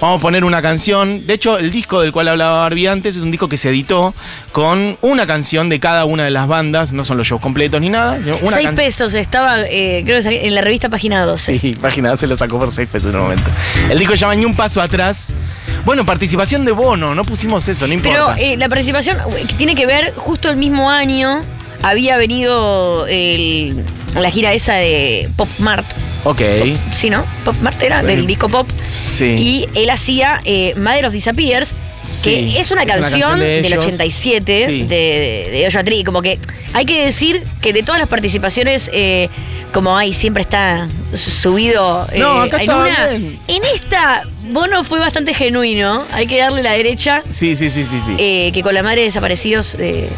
Vamos 0.00 0.20
a 0.20 0.22
poner 0.22 0.44
una 0.44 0.62
canción, 0.62 1.26
de 1.26 1.34
hecho 1.34 1.58
el 1.58 1.72
disco 1.72 2.00
del 2.00 2.12
cual 2.12 2.28
hablaba 2.28 2.60
Barbie 2.60 2.86
antes 2.86 3.16
es 3.16 3.22
un 3.24 3.32
disco 3.32 3.48
que 3.48 3.56
se 3.56 3.70
editó 3.70 4.14
con 4.52 4.96
una 5.02 5.26
canción 5.26 5.68
de 5.68 5.80
cada 5.80 6.04
una 6.04 6.22
de 6.22 6.30
las 6.30 6.46
bandas, 6.46 6.92
no 6.92 7.04
son 7.04 7.16
los 7.16 7.26
shows 7.26 7.40
completos 7.42 7.80
ni 7.80 7.90
nada. 7.90 8.20
Una 8.40 8.56
Seis 8.56 8.70
pesos 8.70 9.14
estaba, 9.14 9.62
eh, 9.62 10.04
creo 10.06 10.22
que 10.22 10.46
en 10.46 10.54
la 10.54 10.60
revista 10.60 10.88
página 10.88 11.24
12. 11.24 11.58
Sí, 11.58 11.74
página 11.80 12.16
se 12.16 12.28
lo 12.28 12.36
sacó 12.36 12.56
por 12.60 12.70
6 12.70 12.88
pesos 12.88 13.10
en 13.10 13.16
un 13.16 13.22
momento. 13.22 13.50
El 13.90 13.98
disco 13.98 14.14
se 14.14 14.20
llama 14.20 14.36
Ni 14.36 14.44
un 14.44 14.54
paso 14.54 14.80
atrás. 14.80 15.32
Bueno, 15.84 16.06
participación 16.06 16.64
de 16.64 16.70
Bono, 16.70 17.16
no 17.16 17.24
pusimos 17.24 17.66
eso, 17.66 17.88
no 17.88 17.94
Pero 18.00 18.20
importa. 18.30 18.40
eh, 18.40 18.56
la 18.56 18.68
participación 18.68 19.18
tiene 19.58 19.74
que 19.74 19.86
ver, 19.86 20.14
justo 20.16 20.48
el 20.50 20.56
mismo 20.56 20.88
año 20.88 21.42
había 21.88 22.16
venido 22.16 23.06
el- 23.06 23.84
la 24.14 24.30
gira 24.30 24.52
esa 24.52 24.74
de 24.74 25.28
Pop 25.36 25.48
Mart. 25.58 25.86
ok, 26.24 26.40
Sí, 26.92 27.10
¿no? 27.10 27.24
Pop 27.44 27.56
Mart 27.60 27.82
era 27.82 28.02
del 28.02 28.26
disco 28.26 28.48
pop. 28.48 28.68
sí. 28.92 29.24
Y 29.38 29.68
él 29.74 29.90
hacía 29.90 30.40
eh, 30.44 30.74
Mother 30.76 31.06
of 31.06 31.12
Disappears, 31.12 31.74
Sí, 32.02 32.22
que 32.52 32.60
es 32.60 32.70
una 32.70 32.82
es 32.82 32.86
una 32.86 32.86
canción, 32.86 33.20
canción 33.20 33.40
de 33.40 33.46
del 33.62 33.64
ellos. 33.72 33.84
87 33.84 34.64
Sí. 34.66 34.82
de, 34.82 35.50
de, 35.50 35.82
de. 35.82 36.04
Como 36.04 36.20
que 36.20 36.38
hay 36.74 36.84
que 36.84 37.02
decir 37.06 37.42
que 37.62 37.72
de 37.72 37.82
todas 37.82 37.98
las 37.98 38.08
participaciones, 38.10 38.90
eh, 38.92 39.30
como 39.72 39.96
hay, 39.96 40.12
siempre 40.12 40.42
está 40.42 40.86
su- 41.14 41.30
subido 41.30 42.06
eh, 42.12 42.18
No, 42.18 42.42
acá 42.42 42.62
en 42.62 42.70
una. 42.70 43.06
bien. 43.08 43.38
En 43.48 43.62
esta, 43.74 44.22
Bono 44.50 44.84
fue 44.84 44.98
bastante 45.00 45.32
genuino. 45.32 46.04
Hay 46.12 46.26
que 46.26 46.38
darle 46.38 46.62
la 46.62 46.72
derecha. 46.72 47.22
Sí, 47.28 47.56
sí, 47.56 47.70
sí, 47.70 47.86
sí, 47.86 47.98
sí. 48.04 48.14
eh, 48.18 48.50
que 48.52 48.62
con 48.62 48.74
la 48.74 48.82
madre 48.82 49.00
de 49.00 49.06
desaparecidos 49.06 49.74
eh, 49.78 50.10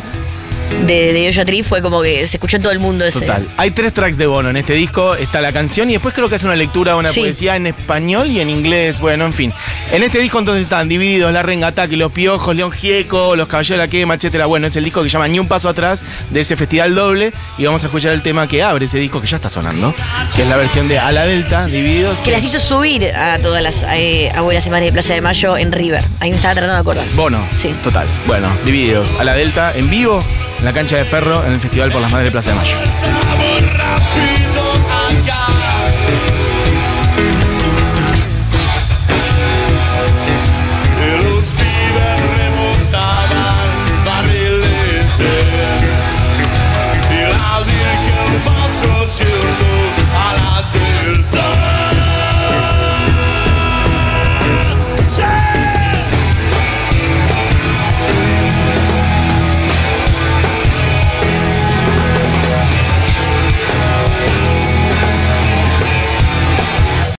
de, 0.87 1.13
de 1.13 1.27
Joshua 1.27 1.45
Tree 1.45 1.63
fue 1.63 1.83
como 1.83 2.03
que 2.03 2.27
se 2.27 2.37
escuchó 2.37 2.57
en 2.57 2.63
todo 2.63 2.73
el 2.73 2.79
mundo 2.79 3.05
ese. 3.05 3.21
Total. 3.21 3.47
Hay 3.57 3.71
tres 3.71 3.93
tracks 3.93 4.17
de 4.19 4.27
Bono 4.27 4.51
en 4.51 4.57
este 4.57 4.75
disco. 4.75 5.15
Está 5.15 5.41
la 5.41 5.53
canción 5.53 5.89
y 5.91 5.95
después 5.95 6.15
creo 6.15 6.29
que 6.29 6.35
hace 6.37 6.47
una 6.47 6.57
lectura 6.57 6.93
de 6.93 6.99
una 6.99 7.09
Sí. 7.11 7.21
poesía 7.21 7.57
en 7.57 7.67
español 7.67 8.31
y 8.31 8.41
en 8.41 8.51
inglés. 8.51 9.01
Bueno, 9.01 9.27
en 9.27 9.33
fin. 9.33 9.53
En 9.93 10.03
este 10.03 10.19
disco 10.19 10.39
entonces 10.39 10.63
están 10.63 10.89
divididos 10.89 11.33
La 11.33 11.43
Renga 11.43 11.69
Ataque, 11.69 11.97
Los 11.97 12.13
Piojos, 12.13 12.55
León 12.55 12.73
Gieco, 12.73 13.37
Los 13.37 13.49
Caballeros 13.49 13.79
de 13.81 13.87
la 13.87 13.89
Quema, 13.89 14.15
etcétera. 14.15 14.47
Bueno, 14.47 14.67
es 14.67 14.77
el 14.77 14.85
disco 14.85 15.03
que 15.03 15.09
se 15.09 15.13
llama 15.15 15.29
Ni 15.29 15.39
un 15.39 15.49
paso 15.49 15.69
atrás 15.69 16.05
de 16.31 16.41
ese 16.41 16.57
festival 16.57 16.95
doble. 16.95 17.33
Y 17.59 17.65
vamos 17.65 17.83
a 17.85 17.87
escuchar 17.87 18.13
el 18.13 18.23
tema 18.23 18.47
que 18.49 18.63
abre 18.63 18.85
ese 18.85 18.99
disco 18.99 19.21
que 19.21 19.27
ya 19.27 19.37
está 19.37 19.49
sonando. 19.51 19.95
Que 20.35 20.43
es 20.43 20.49
la 20.49 20.57
versión 20.57 20.89
de 20.89 20.99
A 20.99 21.13
la 21.13 21.27
Delta, 21.27 21.67
Divididos. 21.67 22.19
Que 22.21 22.31
las 22.31 22.45
hizo 22.45 22.59
subir 22.59 23.07
a 23.15 23.39
todas 23.39 23.63
las 23.63 23.85
eh, 23.95 24.31
abuelas 24.35 24.67
y 24.67 24.71
madres 24.71 24.89
de 24.89 24.93
Plaza 24.93 25.15
de 25.15 25.21
Mayo 25.21 25.57
en 25.57 25.73
River. 25.73 26.05
Ahí 26.21 26.31
me 26.31 26.37
estaba 26.37 26.55
tratando 26.55 26.75
de 26.75 26.81
acordar. 26.81 27.05
Bono. 27.15 27.45
Sí. 27.57 27.75
Total. 27.83 28.07
Bueno, 28.27 28.49
divididos. 28.65 29.17
A 29.21 29.25
la 29.25 29.35
Delta 29.35 29.73
en 29.75 29.89
vivo, 29.91 30.23
en 30.59 30.65
la 30.65 30.73
cancha 30.73 30.97
de 30.97 31.05
Ferro, 31.05 31.45
en 31.45 31.53
el 31.53 31.61
Festival 31.61 31.91
por 31.91 32.01
las 32.01 32.11
Madres 32.11 32.29
de 32.29 32.33
Plaza 32.33 32.51
de 32.51 32.57
Mayo. 32.57 32.77